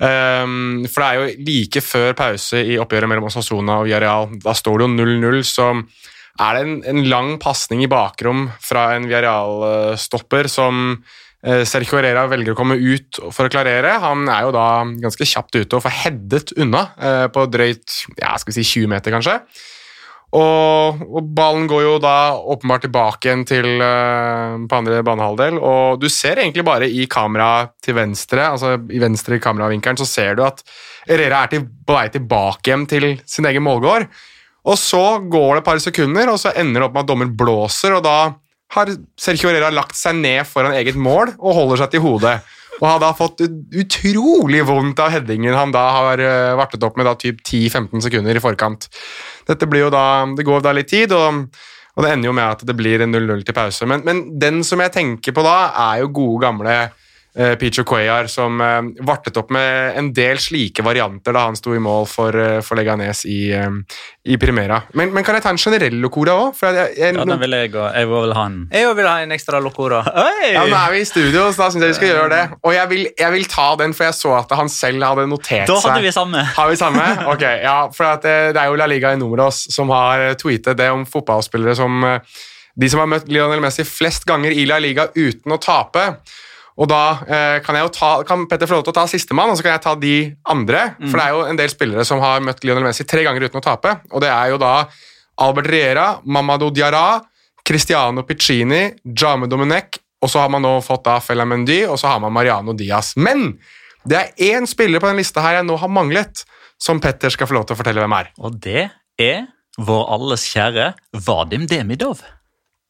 Um, 0.02 0.88
for 0.90 1.04
det 1.04 1.06
er 1.06 1.20
jo 1.20 1.44
like 1.46 1.82
før 1.86 2.16
pause 2.18 2.64
i 2.66 2.80
oppgjøret 2.82 3.12
mellom 3.12 3.30
Osasona 3.30 3.78
og 3.82 3.86
Villarreal. 3.86 4.34
Da 4.42 4.56
står 4.58 4.82
det 4.82 4.90
jo 4.90 4.96
0-0, 4.98 5.44
så 5.46 5.70
er 6.42 6.56
det 6.56 6.64
en, 6.64 6.80
en 6.90 7.04
lang 7.10 7.36
pasning 7.42 7.84
i 7.86 7.92
bakrom 7.92 8.48
fra 8.62 8.94
en 8.96 9.06
Villarreal-stopper 9.06 10.50
som 10.50 10.96
eh, 11.46 11.62
Sergio 11.70 12.00
Herrera 12.00 12.26
velger 12.32 12.56
å 12.56 12.58
komme 12.58 12.80
ut 12.80 13.22
for 13.30 13.46
å 13.46 13.54
klarere. 13.54 14.00
Han 14.02 14.26
er 14.32 14.48
jo 14.48 14.56
da 14.56 14.68
ganske 15.04 15.30
kjapt 15.30 15.60
ute 15.60 15.78
og 15.78 15.86
får 15.86 16.00
headet 16.00 16.56
unna 16.58 16.88
eh, 16.98 17.28
på 17.34 17.46
drøyt 17.54 18.00
ja, 18.18 18.34
skal 18.42 18.50
vi 18.50 18.60
si 18.62 18.82
20 18.82 18.94
meter, 18.96 19.14
kanskje. 19.14 19.38
Og, 20.34 21.02
og 21.14 21.28
ballen 21.38 21.68
går 21.70 21.84
jo 21.84 21.98
da 22.02 22.34
åpenbart 22.34 22.88
tilbake 22.88 23.28
igjen 23.28 23.44
til 23.46 23.68
uh, 23.78 24.58
på 24.66 24.80
andre 24.80 25.04
banehalvdel, 25.06 25.60
og 25.62 26.02
du 26.02 26.08
ser 26.10 26.42
egentlig 26.42 26.66
bare 26.66 26.88
i 26.90 27.06
kamera 27.06 27.68
til 27.86 28.00
venstre, 28.00 28.48
altså 28.56 28.74
i 28.90 29.02
venstre 29.04 29.38
kameravinkelen, 29.44 30.00
så 30.02 30.10
ser 30.10 30.40
du 30.40 30.42
at 30.48 30.66
Herrera 31.06 31.44
er 31.44 31.54
til, 31.54 31.68
på 31.86 31.94
vei 31.94 32.08
tilbake 32.16 32.74
hjem 32.74 32.88
til 32.90 33.12
sin 33.30 33.46
egen 33.46 33.62
målgård. 33.62 34.08
Og 34.64 34.80
så 34.80 35.04
går 35.20 35.50
det 35.58 35.62
et 35.62 35.68
par 35.68 35.82
sekunder, 35.84 36.32
og 36.32 36.40
så 36.40 36.54
ender 36.56 36.80
det 36.80 36.88
opp 36.88 36.96
med 36.96 37.04
at 37.04 37.12
dommer 37.12 37.32
blåser, 37.44 37.98
og 37.98 38.06
da 38.06 38.18
har 38.74 38.92
Sergio 39.20 39.50
Herrera 39.50 39.74
lagt 39.74 39.98
seg 40.00 40.18
ned 40.18 40.48
foran 40.50 40.76
eget 40.78 40.98
mål 40.98 41.36
og 41.36 41.58
holder 41.58 41.84
seg 41.84 41.94
til 41.94 42.04
hodet. 42.06 42.38
Og 42.80 42.88
har 42.90 43.02
da 43.04 43.12
fått 43.16 43.44
utrolig 43.44 44.64
vondt 44.66 45.02
av 45.04 45.12
headingen 45.14 45.54
han 45.56 45.72
da 45.72 45.84
har 45.94 46.24
eh, 46.24 46.56
vartet 46.58 46.84
opp 46.84 46.98
med 46.98 47.06
da 47.08 47.14
typ 47.20 47.44
10-15 47.44 48.02
sekunder 48.08 48.36
i 48.36 48.42
forkant. 48.44 48.88
Dette 49.48 49.70
blir 49.70 49.86
jo 49.86 49.94
da, 49.94 50.26
Det 50.36 50.46
går 50.48 50.66
da 50.66 50.74
litt 50.74 50.90
tid, 50.90 51.14
og, 51.14 51.46
og 51.94 52.04
det 52.04 52.16
ender 52.16 52.32
jo 52.32 52.36
med 52.40 52.58
at 52.58 52.66
det 52.66 52.76
blir 52.76 53.06
en 53.06 53.14
0-0 53.14 53.46
til 53.46 53.56
pause. 53.56 53.88
Men, 53.90 54.02
men 54.08 54.26
den 54.42 54.64
som 54.66 54.82
jeg 54.82 54.96
tenker 54.96 55.36
på 55.36 55.46
da, 55.46 55.58
er 55.92 56.02
jo 56.02 56.16
gode 56.18 56.44
gamle 56.48 56.78
Picho 57.58 57.82
Cuellar, 57.84 58.28
som 58.30 58.62
eh, 58.62 58.82
vartet 59.02 59.38
opp 59.42 59.50
med 59.56 59.98
en 59.98 60.12
del 60.14 60.38
slike 60.38 60.84
varianter 60.86 61.34
da 61.34 61.48
han 61.48 61.56
sto 61.58 61.74
i 61.74 61.80
mål 61.82 62.06
for, 62.06 62.36
eh, 62.38 62.60
for 62.62 62.78
Leganes 62.78 63.24
i, 63.26 63.48
eh, 63.58 63.98
i 64.30 64.38
Primera. 64.38 64.78
Men, 64.94 65.10
men 65.16 65.26
kan 65.26 65.40
jeg 65.40 65.46
ta 65.46 65.50
en 65.50 65.58
generell 65.58 65.98
locora 66.04 66.36
òg? 66.44 66.62
Ja, 66.62 66.86
den 67.18 67.34
vil 67.42 67.58
jeg, 67.58 67.72
òg. 67.74 67.88
jeg 67.98 68.10
vil 68.12 68.36
ha 68.38 68.46
en 68.52 68.60
Jeg 68.70 68.94
vil 69.00 69.10
ha 69.10 69.16
en 69.26 69.34
ekstra 69.34 69.62
locora. 69.66 70.04
ja, 70.46 70.62
nå 70.70 70.78
er 70.78 70.94
vi 70.94 71.02
i 71.02 71.10
studio, 71.10 71.48
så 71.50 71.66
da 71.66 71.72
syns 71.74 71.88
jeg 71.88 71.96
vi 71.96 71.98
skal 72.02 72.14
gjøre 72.14 72.30
det. 72.36 72.44
Og 72.62 72.78
jeg 72.78 72.94
vil, 72.94 73.04
jeg 73.24 73.38
vil 73.40 73.50
ta 73.50 73.68
den, 73.82 73.98
for 73.98 74.10
jeg 74.12 74.20
så 74.20 74.38
at 74.44 74.56
han 74.62 74.70
selv 74.70 75.10
hadde 75.10 75.28
notert 75.34 75.66
seg 75.66 75.74
Da 75.74 75.82
seg 75.82 75.96
hadde 75.96 76.06
vi 76.06 76.14
samme. 76.14 76.46
Har 76.54 76.70
vi 76.70 76.80
samme? 76.84 77.10
Ok, 77.34 77.48
ja, 77.66 77.78
for 77.98 78.12
at 78.14 78.22
det, 78.30 78.38
det 78.54 78.62
er 78.62 78.70
jo 78.70 78.78
La 78.78 78.86
Liga 78.90 79.16
i 79.16 79.18
Numeros 79.18 79.66
som 79.74 79.90
har 79.90 80.30
tweetet 80.38 80.78
det 80.78 80.92
om 80.94 81.06
fotballspillere 81.10 81.74
som 81.82 82.04
eh, 82.06 82.40
De 82.78 82.90
som 82.90 83.02
har 83.04 83.10
møtt 83.10 83.28
Lionel 83.30 83.62
Messi 83.62 83.84
flest 83.86 84.26
ganger 84.30 84.54
i 84.54 84.64
La 84.70 84.78
Liga 84.82 85.10
uten 85.14 85.54
å 85.54 85.62
tape. 85.62 86.08
Og 86.82 86.90
da 86.90 87.02
eh, 87.28 87.58
kan, 87.66 87.78
jeg 87.78 87.86
jo 87.86 87.92
ta, 87.94 88.12
kan 88.26 88.48
Petter 88.50 88.70
få 88.70 88.80
lov 88.80 88.86
til 88.88 88.94
å 88.94 88.98
ta 88.98 89.06
sistemann, 89.10 89.52
og 89.52 89.60
så 89.60 89.66
kan 89.66 89.76
jeg 89.76 89.84
ta 89.84 89.94
de 90.00 90.16
andre. 90.50 90.86
For 91.06 91.20
det 91.20 91.26
er 91.26 91.36
jo 91.36 91.44
en 91.52 91.60
del 91.60 91.74
spillere 91.74 92.06
som 92.08 92.24
har 92.24 92.42
møtt 92.46 92.64
Lionel 92.66 92.88
Messi 92.88 93.06
tre 93.06 93.26
ganger 93.26 93.46
uten 93.46 93.62
å 93.62 93.66
tape. 93.66 94.00
Og 94.12 94.24
det 94.24 94.32
er 94.34 94.54
jo 94.54 94.58
da 94.62 94.74
Albert 95.44 95.70
Riera, 95.70 96.08
Mamadou 96.26 96.72
Diarra, 96.74 97.22
Cristiano 97.64 98.26
Piccini, 98.28 98.88
Jame 99.06 99.48
Domenech, 99.50 100.02
og 100.24 100.32
så 100.32 100.44
har 100.44 100.52
man 100.52 100.64
nå 100.64 100.78
fått 100.84 101.06
da 101.06 101.18
Fella 101.24 101.46
Mendy, 101.48 101.84
og 101.86 101.98
så 102.00 102.14
har 102.14 102.22
man 102.24 102.34
Mariano 102.34 102.76
Diaz. 102.78 103.14
Men 103.20 103.58
det 104.08 104.20
er 104.20 104.54
én 104.56 104.68
spiller 104.68 105.04
på 105.04 105.10
den 105.10 105.20
lista 105.20 105.44
her 105.44 105.60
jeg 105.60 105.68
nå 105.68 105.78
har 105.80 105.92
manglet, 105.92 106.46
som 106.82 107.00
Petter 107.04 107.32
skal 107.32 107.48
få 107.48 107.58
lov 107.58 107.68
til 107.68 107.76
å 107.76 107.80
fortelle 107.80 108.04
hvem 108.04 108.16
er. 108.18 108.32
Og 108.44 108.56
det 108.64 108.88
er 109.22 109.46
vår 109.78 110.08
alles 110.16 110.46
kjære 110.52 110.94
Vadim 111.26 111.68
Demidov. 111.70 112.24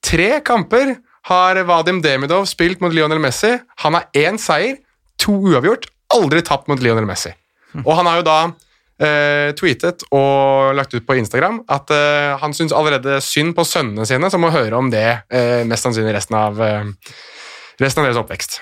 Tre 0.03 0.29
kamper 0.45 0.97
har 1.29 1.59
Vadim 1.67 2.01
Demidov 2.03 2.47
spilt 2.49 2.81
mot 2.83 2.93
Lionel 2.93 3.21
Messi. 3.23 3.55
Han 3.85 3.97
har 3.97 4.09
én 4.17 4.39
seier, 4.41 4.79
to 5.21 5.35
uavgjort, 5.53 5.87
aldri 6.13 6.43
tapt 6.45 6.67
mot 6.71 6.81
Lionel 6.83 7.07
Messi. 7.07 7.31
Og 7.83 7.93
han 7.97 8.09
har 8.09 8.19
jo 8.19 8.25
da 8.27 8.37
eh, 9.01 9.53
tweetet 9.57 10.05
og 10.13 10.73
lagt 10.77 10.93
ut 10.93 11.05
på 11.07 11.17
Instagram 11.17 11.61
at 11.71 11.93
eh, 11.93 12.33
han 12.41 12.53
syns 12.55 12.75
allerede 12.75 13.19
synd 13.23 13.55
på 13.57 13.65
sønnene 13.67 14.05
sine, 14.09 14.29
som 14.29 14.43
må 14.43 14.51
høre 14.53 14.77
om 14.77 14.91
det 14.93 15.07
eh, 15.33 15.63
mest 15.69 15.87
sannsynlig 15.87 16.13
resten 16.17 16.37
av, 16.37 16.61
eh, 16.61 16.85
resten 17.81 18.03
av 18.03 18.09
deres 18.09 18.21
oppvekst. 18.21 18.59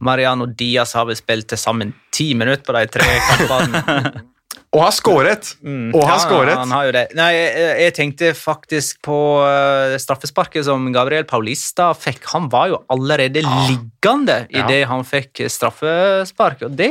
Mariano 0.00 0.46
Diaz 0.46 0.94
har 0.96 1.08
vel 1.10 1.18
spilt 1.18 1.50
til 1.52 1.60
sammen 1.60 1.92
ti 2.14 2.30
minutter 2.38 2.70
på 2.70 2.76
de 2.76 2.86
tre 2.92 3.08
kampene. 3.28 4.12
Og 4.70 4.84
har 4.84 4.92
skåret! 4.94 5.48
Og 5.66 6.04
har 6.06 6.12
Ja, 6.14 6.18
skåret. 6.22 6.54
Han 6.54 6.70
har 6.70 6.84
jo 6.86 6.92
det. 6.94 7.02
Nei, 7.18 7.30
jeg, 7.34 7.70
jeg 7.82 7.94
tenkte 7.96 8.28
faktisk 8.38 9.00
på 9.02 9.16
uh, 9.42 9.96
straffesparket 9.98 10.62
som 10.68 10.84
Gabriel 10.94 11.24
Paulista 11.26 11.88
fikk. 11.98 12.22
Han 12.36 12.46
var 12.52 12.68
jo 12.70 12.78
allerede 12.94 13.42
liggende 13.42 14.44
Ja. 14.52 14.62
idet 14.62 14.84
han 14.86 15.02
fikk 15.02 15.42
straffespark, 15.50 16.62
og 16.68 16.76
det, 16.78 16.90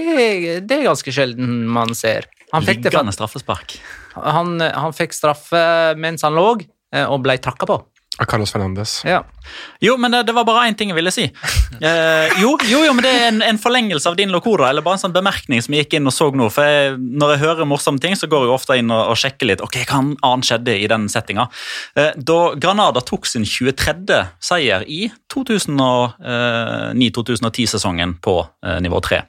det 0.68 0.82
er 0.82 0.90
ganske 0.90 1.14
sjelden 1.16 1.70
man 1.72 1.96
ser. 1.96 2.28
Han 2.52 2.66
fikk, 2.68 2.82
det, 2.84 2.92
Liggende 2.92 3.14
straffespark. 3.16 3.78
han, 4.18 4.58
han 4.60 4.92
fikk 4.98 5.14
straffe 5.16 5.64
mens 6.02 6.26
han 6.28 6.36
lå, 6.36 6.50
eh, 6.92 7.06
og 7.08 7.22
ble 7.24 7.38
trakka 7.40 7.70
på. 7.70 7.80
Av 8.20 8.28
Carlos 8.28 8.52
Fernandes. 8.52 8.98
Ja. 9.08 9.22
Jo, 9.80 9.94
men 9.98 10.12
det, 10.12 10.26
det 10.28 10.34
var 10.36 10.44
bare 10.44 10.66
én 10.68 10.76
ting 10.78 10.90
jeg 10.92 10.98
ville 11.00 11.12
si. 11.16 11.30
Eh, 11.80 12.28
jo, 12.42 12.58
jo, 12.68 12.82
jo, 12.84 12.92
men 12.92 13.00
det 13.06 13.12
er 13.16 13.30
en, 13.30 13.40
en 13.46 13.56
forlengelse 13.62 14.10
av 14.10 14.16
din 14.20 14.32
locora, 14.34 14.68
eller 14.68 14.84
bare 14.84 14.98
en 14.98 15.04
sånn 15.06 15.14
bemerkning 15.16 15.62
som 15.64 15.72
jeg 15.72 15.86
gikk 15.86 15.94
inn 15.96 16.10
og 16.10 16.12
så 16.12 16.28
nå. 16.36 16.50
For 16.52 16.60
jeg, 16.68 16.98
Når 17.00 17.30
jeg 17.32 17.40
hører 17.46 17.70
morsomme 17.70 18.02
ting, 18.04 18.16
så 18.20 18.28
går 18.28 18.44
jeg 18.44 18.52
ofte 18.52 18.76
inn 18.82 18.92
og, 18.92 19.14
og 19.14 19.18
sjekker 19.22 19.48
litt. 19.48 19.64
ok, 19.64 19.78
Hva 19.88 20.00
annet 20.04 20.46
skjedde 20.50 20.74
i 20.76 20.90
den 20.92 21.08
settinga? 21.12 21.48
Eh, 21.96 22.12
da 22.18 22.40
Granada 22.60 23.00
tok 23.06 23.26
sin 23.32 23.46
23. 23.48 24.20
seier 24.44 24.84
i 24.92 25.08
2009-2010-sesongen 25.32 28.20
på 28.20 28.44
eh, 28.66 28.80
nivå 28.84 29.00
3. 29.08 29.24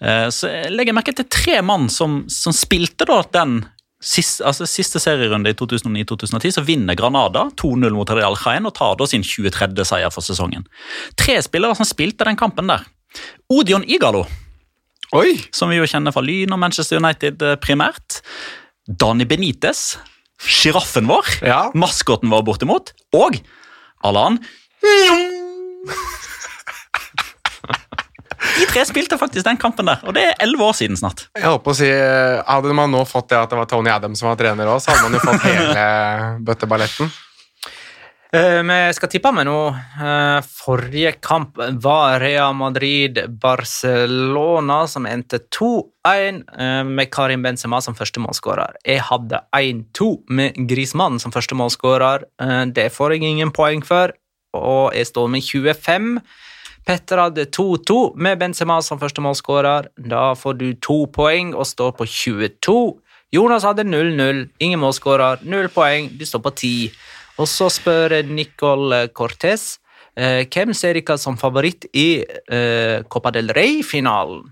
Eh, 0.00 0.28
så 0.32 0.48
jeg 0.52 0.72
legger 0.72 0.94
merke 0.96 1.12
til 1.16 1.26
tre 1.28 1.60
mann 1.64 1.88
som, 1.92 2.24
som 2.32 2.52
spilte 2.56 3.04
da 3.08 3.22
den 3.42 3.64
siste, 4.00 4.44
altså 4.46 4.66
siste 4.68 5.00
serierunde 5.02 5.50
i 5.50 5.56
2009-2010, 5.58 6.52
så 6.54 6.62
vinner 6.66 6.94
Granada 6.98 7.48
2-0 7.58 7.90
mot 7.96 8.10
Real 8.14 8.36
Jaén 8.38 8.66
og 8.68 8.74
tar 8.78 8.94
da 9.00 9.06
sin 9.10 9.24
23. 9.26 9.72
seier 9.88 10.12
for 10.14 10.22
sesongen. 10.22 10.66
Tre 11.18 11.38
spillere 11.42 11.74
som 11.78 11.88
spilte 11.88 12.24
den 12.28 12.38
kampen 12.38 12.70
der. 12.70 12.84
Odion 13.50 13.84
Igalo, 13.88 14.26
Oi! 15.16 15.38
som 15.56 15.70
vi 15.72 15.78
jo 15.80 15.86
kjenner 15.88 16.12
fra 16.12 16.20
Lyn 16.22 16.52
og 16.52 16.60
Manchester 16.60 17.00
United 17.00 17.40
eh, 17.42 17.56
primært. 17.64 18.20
Dani 18.88 19.24
Benitez, 19.28 19.96
sjiraffen 20.38 21.08
vår, 21.08 21.26
Ja. 21.48 21.62
maskoten 21.74 22.30
vår 22.30 22.44
bortimot, 22.46 22.92
og 23.16 23.40
Allan 24.04 24.38
De 28.56 28.64
tre 28.72 28.82
spilte 28.88 29.18
faktisk 29.20 29.44
den 29.46 29.60
kampen 29.60 29.86
der, 29.90 29.98
og 30.08 30.12
det 30.16 30.22
er 30.30 30.34
elleve 30.44 30.64
år 30.70 30.74
siden 30.80 30.96
snart. 30.98 31.18
Jeg 31.36 31.44
holdt 31.46 31.64
på 31.66 31.72
å 31.74 31.78
si, 31.78 31.88
eh, 31.90 32.40
Hadde 32.48 32.74
man 32.74 32.90
nå 32.90 33.00
fått 33.06 33.28
det 33.30 33.38
at 33.38 33.50
det 33.52 33.58
var 33.60 33.68
Tony 33.70 33.90
Adams 33.92 34.18
som 34.22 34.28
var 34.30 34.36
trener 34.40 34.66
òg, 34.66 34.80
så 34.82 34.88
hadde 34.94 35.04
man 35.06 35.16
jo 35.18 35.22
fått 35.26 35.42
hele 35.46 35.84
bøtteballetten. 36.48 37.06
Eh, 38.32 38.62
Vi 38.62 38.92
skal 38.92 39.08
tippe 39.08 39.32
med 39.32 39.46
nå. 39.48 39.70
Uh, 40.00 40.40
Forrige 40.44 41.12
kamp 41.24 41.56
var 41.80 42.20
Real 42.20 42.52
Madrid-Barcelona, 42.54 44.82
som 44.88 45.06
endte 45.08 45.38
2-1 45.48 46.42
uh, 46.60 46.84
med 46.84 47.10
Karim 47.10 47.42
Benzema 47.42 47.80
som 47.80 47.94
første 47.96 48.20
målskårer. 48.20 48.72
Jeg 48.84 49.00
hadde 49.08 49.40
1-2 49.56 50.10
med 50.28 50.52
Grismann 50.68 51.18
som 51.22 51.32
første 51.32 51.54
målskårer. 51.56 52.24
Eh, 52.42 52.64
Det 52.66 52.92
får 52.92 53.12
jeg 53.16 53.22
ingen 53.22 53.50
poeng 53.50 53.82
for, 53.84 54.12
og 54.54 54.92
jeg 54.94 55.06
står 55.06 55.28
med 55.32 55.42
25. 55.42 56.20
Petter 56.88 57.20
hadde 57.20 57.44
2-2 57.52 58.14
med 58.16 58.38
Benzema 58.40 58.78
som 58.80 58.96
første 58.96 59.20
målskårer. 59.20 59.90
Da 60.08 60.30
får 60.32 60.54
du 60.56 60.70
to 60.80 61.02
poeng 61.12 61.50
og 61.52 61.68
står 61.68 61.92
på 61.98 62.06
22. 62.08 62.76
Jonas 63.36 63.66
hadde 63.68 63.84
0-0, 63.84 64.46
ingen 64.64 64.80
målskårer, 64.80 65.44
null 65.44 65.68
poeng, 65.68 66.08
du 66.16 66.24
står 66.24 66.40
på 66.46 66.54
10. 66.54 66.96
Og 67.44 67.50
så 67.52 67.68
spør 67.68 68.16
Nicol 68.32 68.96
Cortez 69.12 69.74
eh, 70.16 70.48
hvem 70.48 70.72
ser 70.72 70.96
dere 70.96 71.18
som 71.20 71.36
favoritt 71.36 71.84
i 71.92 72.22
eh, 72.24 73.04
Copa 73.04 73.36
del 73.36 73.52
Rey-finalen. 73.52 74.46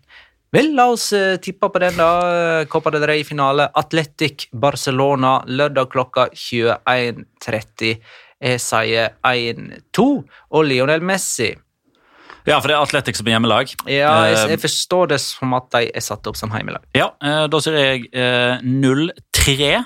Vel, 0.53 0.75
la 0.77 0.91
oss 0.93 1.09
eh, 1.17 1.41
tippe 1.41 1.73
på 1.73 1.81
den, 1.81 1.97
da. 1.97 2.67
Copa 2.69 2.93
del 2.93 3.09
Rey-finale. 3.09 3.71
Atletic 3.81 4.51
Barcelona 4.53 5.39
lørdag 5.49 5.89
klokka 5.89 6.29
21.30. 6.37 7.97
Jeg 8.45 8.61
sier 8.61 9.15
1-2. 9.25 10.11
Og 10.53 10.69
Lionel 10.69 11.01
Messi. 11.01 11.55
Ja, 12.47 12.61
for 12.61 12.71
det 12.71 12.77
er 12.77 12.85
Atletic 12.85 13.19
som 13.19 13.27
er 13.27 13.37
hjemmelag. 13.37 13.73
Ja, 13.91 14.13
jeg, 14.31 14.37
Eh, 14.37 14.51
jeg 14.55 14.63
forstår 14.63 15.11
det 15.11 15.21
som 15.21 15.55
at 15.59 15.71
de 15.75 15.91
er 15.91 16.05
satt 16.05 16.27
opp 16.31 16.39
som 16.39 16.53
hjemmelag. 16.55 16.85
Ja, 16.95 17.11
eh, 17.23 17.47
da 17.51 17.61
sier 17.63 17.75
jeg 17.75 18.07
eh, 18.15 18.63
0-3. 18.63 19.85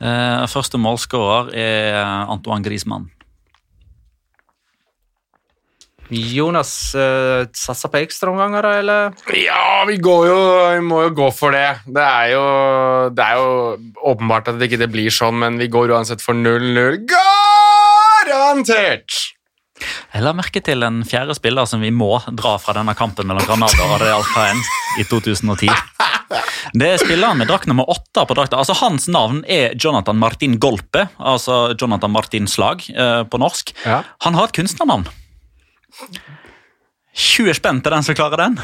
Eh, 0.00 0.46
første 0.48 0.80
målskårer 0.80 1.52
er 1.52 2.00
Antoine 2.32 2.64
Griezmann. 2.64 3.10
Jonas 6.12 6.94
uh, 6.94 7.48
satser 7.56 7.88
på 7.88 7.96
ekstraomganger, 8.04 8.66
eller? 8.80 9.14
Ja, 9.40 9.84
vi, 9.88 9.96
går 10.04 10.26
jo, 10.28 10.36
vi 10.74 10.82
må 10.84 11.02
jo 11.06 11.14
gå 11.16 11.30
for 11.32 11.50
det. 11.56 11.80
Det 11.88 12.04
er 12.04 12.34
jo, 12.34 12.42
det 13.16 13.24
er 13.24 13.40
jo 13.40 13.78
åpenbart 14.12 14.48
at 14.52 14.60
det 14.60 14.68
ikke 14.68 14.90
blir 14.92 15.08
sånn, 15.08 15.40
men 15.40 15.56
vi 15.58 15.68
går 15.72 15.96
uansett 15.96 16.20
for 16.22 16.36
0-0. 16.36 17.08
Garantert! 18.28 19.33
Jeg 20.14 20.22
la 20.22 20.32
merke 20.36 20.60
til 20.62 20.84
en 20.86 21.00
fjerde 21.08 21.34
spiller 21.34 21.66
som 21.66 21.82
vi 21.82 21.90
må 21.90 22.12
dra 22.38 22.54
fra 22.62 22.76
denne 22.76 22.94
kampen 22.94 23.26
mellom 23.26 23.42
Granada 23.48 23.88
og 23.90 23.96
Real 24.02 24.22
Jaén 24.34 24.60
i 25.02 25.06
2010. 25.10 25.70
Det 26.74 26.88
er 26.94 27.02
spilleren 27.02 27.38
med 27.38 27.50
drakt 27.50 27.66
nummer 27.70 27.86
åtte 27.90 28.22
på 28.26 28.36
drakta. 28.38 28.58
Altså, 28.62 28.76
hans 28.80 29.08
navn 29.12 29.42
er 29.50 29.74
Jonathan 29.78 30.16
Martin 30.18 30.56
Golpe, 30.62 31.08
altså 31.18 31.74
Jonathan 31.78 32.14
Martin 32.14 32.46
Slag 32.50 32.86
eh, 32.94 33.22
på 33.30 33.38
norsk. 33.42 33.74
Ja. 33.84 34.00
Han 34.26 34.38
har 34.38 34.48
et 34.48 34.56
kunstnernavn. 34.56 35.04
20 37.14 37.54
spenn 37.54 37.78
til 37.84 37.94
den 37.94 38.02
som 38.06 38.16
klarer 38.18 38.40
den. 38.46 38.56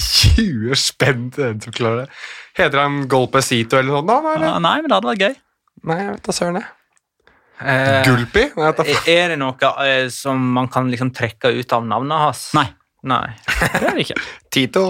20 0.00 0.76
spenn 0.80 1.26
til 1.34 1.44
den 1.50 1.60
som 1.64 1.74
klarer 1.76 2.04
det. 2.04 2.08
Heter 2.56 2.80
han 2.84 3.02
Golpesito 3.12 3.76
eller 3.80 3.92
noe 3.92 4.00
sånt? 4.04 4.12
da, 4.12 4.36
eller? 4.36 4.48
Ah, 4.54 4.62
Nei, 4.64 4.76
men 4.80 4.88
det 4.92 4.96
hadde 4.96 5.10
vært 5.10 5.24
gøy. 5.26 5.36
Nei, 5.90 5.98
jeg 6.00 6.14
vet 6.14 6.24
da 6.30 6.36
søren. 6.36 6.60
jeg. 6.62 6.72
Eh, 7.60 8.02
Gulpi? 8.04 8.42
Er 9.08 9.32
det 9.32 9.38
noe 9.40 9.70
eh, 9.86 10.08
som 10.12 10.40
man 10.58 10.68
kan 10.68 10.90
liksom 10.92 11.12
trekke 11.16 11.54
ut 11.56 11.72
av 11.72 11.86
navnet 11.88 12.18
hans? 12.20 12.42
Nei, 12.56 12.66
Nei. 13.06 13.26
det 13.80 13.82
er 13.82 13.94
det 13.96 14.04
ikke. 14.04 14.18
Tito? 14.52 14.82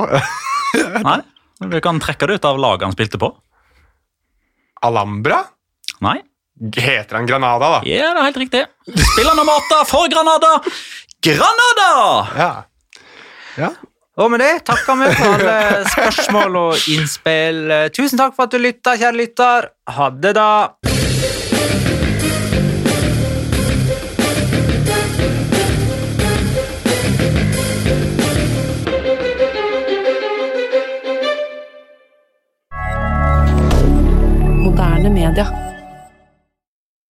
Nei, 1.08 1.20
Du 1.62 1.78
kan 1.84 2.00
trekke 2.02 2.26
det 2.26 2.40
ut 2.40 2.48
av 2.48 2.58
laget 2.58 2.88
han 2.88 2.96
spilte 2.96 3.20
på. 3.22 3.30
Alhambra? 4.86 5.44
Nei, 6.04 6.18
Heter 6.76 7.18
han 7.20 7.26
Granada, 7.28 7.68
da? 7.76 7.80
ja, 7.84 8.10
det 8.16 8.20
er 8.22 8.26
helt 8.30 8.38
riktig. 8.40 8.62
Spiller 8.88 9.36
nummer 9.36 9.58
åtte 9.60 9.82
for 9.90 10.08
Granada! 10.12 10.54
Granada! 11.26 11.90
Ja. 12.38 12.50
ja. 13.60 13.70
Og 14.16 14.30
med 14.32 14.40
det 14.40 14.52
takker 14.64 14.96
vi 15.02 15.10
for 15.18 15.34
alle 15.36 15.84
spørsmål 15.92 16.56
og 16.62 16.88
innspill. 16.94 17.60
Tusen 17.92 18.20
takk 18.20 18.32
for 18.36 18.48
at 18.48 18.56
du 18.56 18.62
lytta, 18.64 18.96
kjære 18.96 19.20
lytter. 19.20 19.68
Ha 19.98 20.08
det, 20.16 20.32
da. 20.40 20.48
rien 35.32 35.65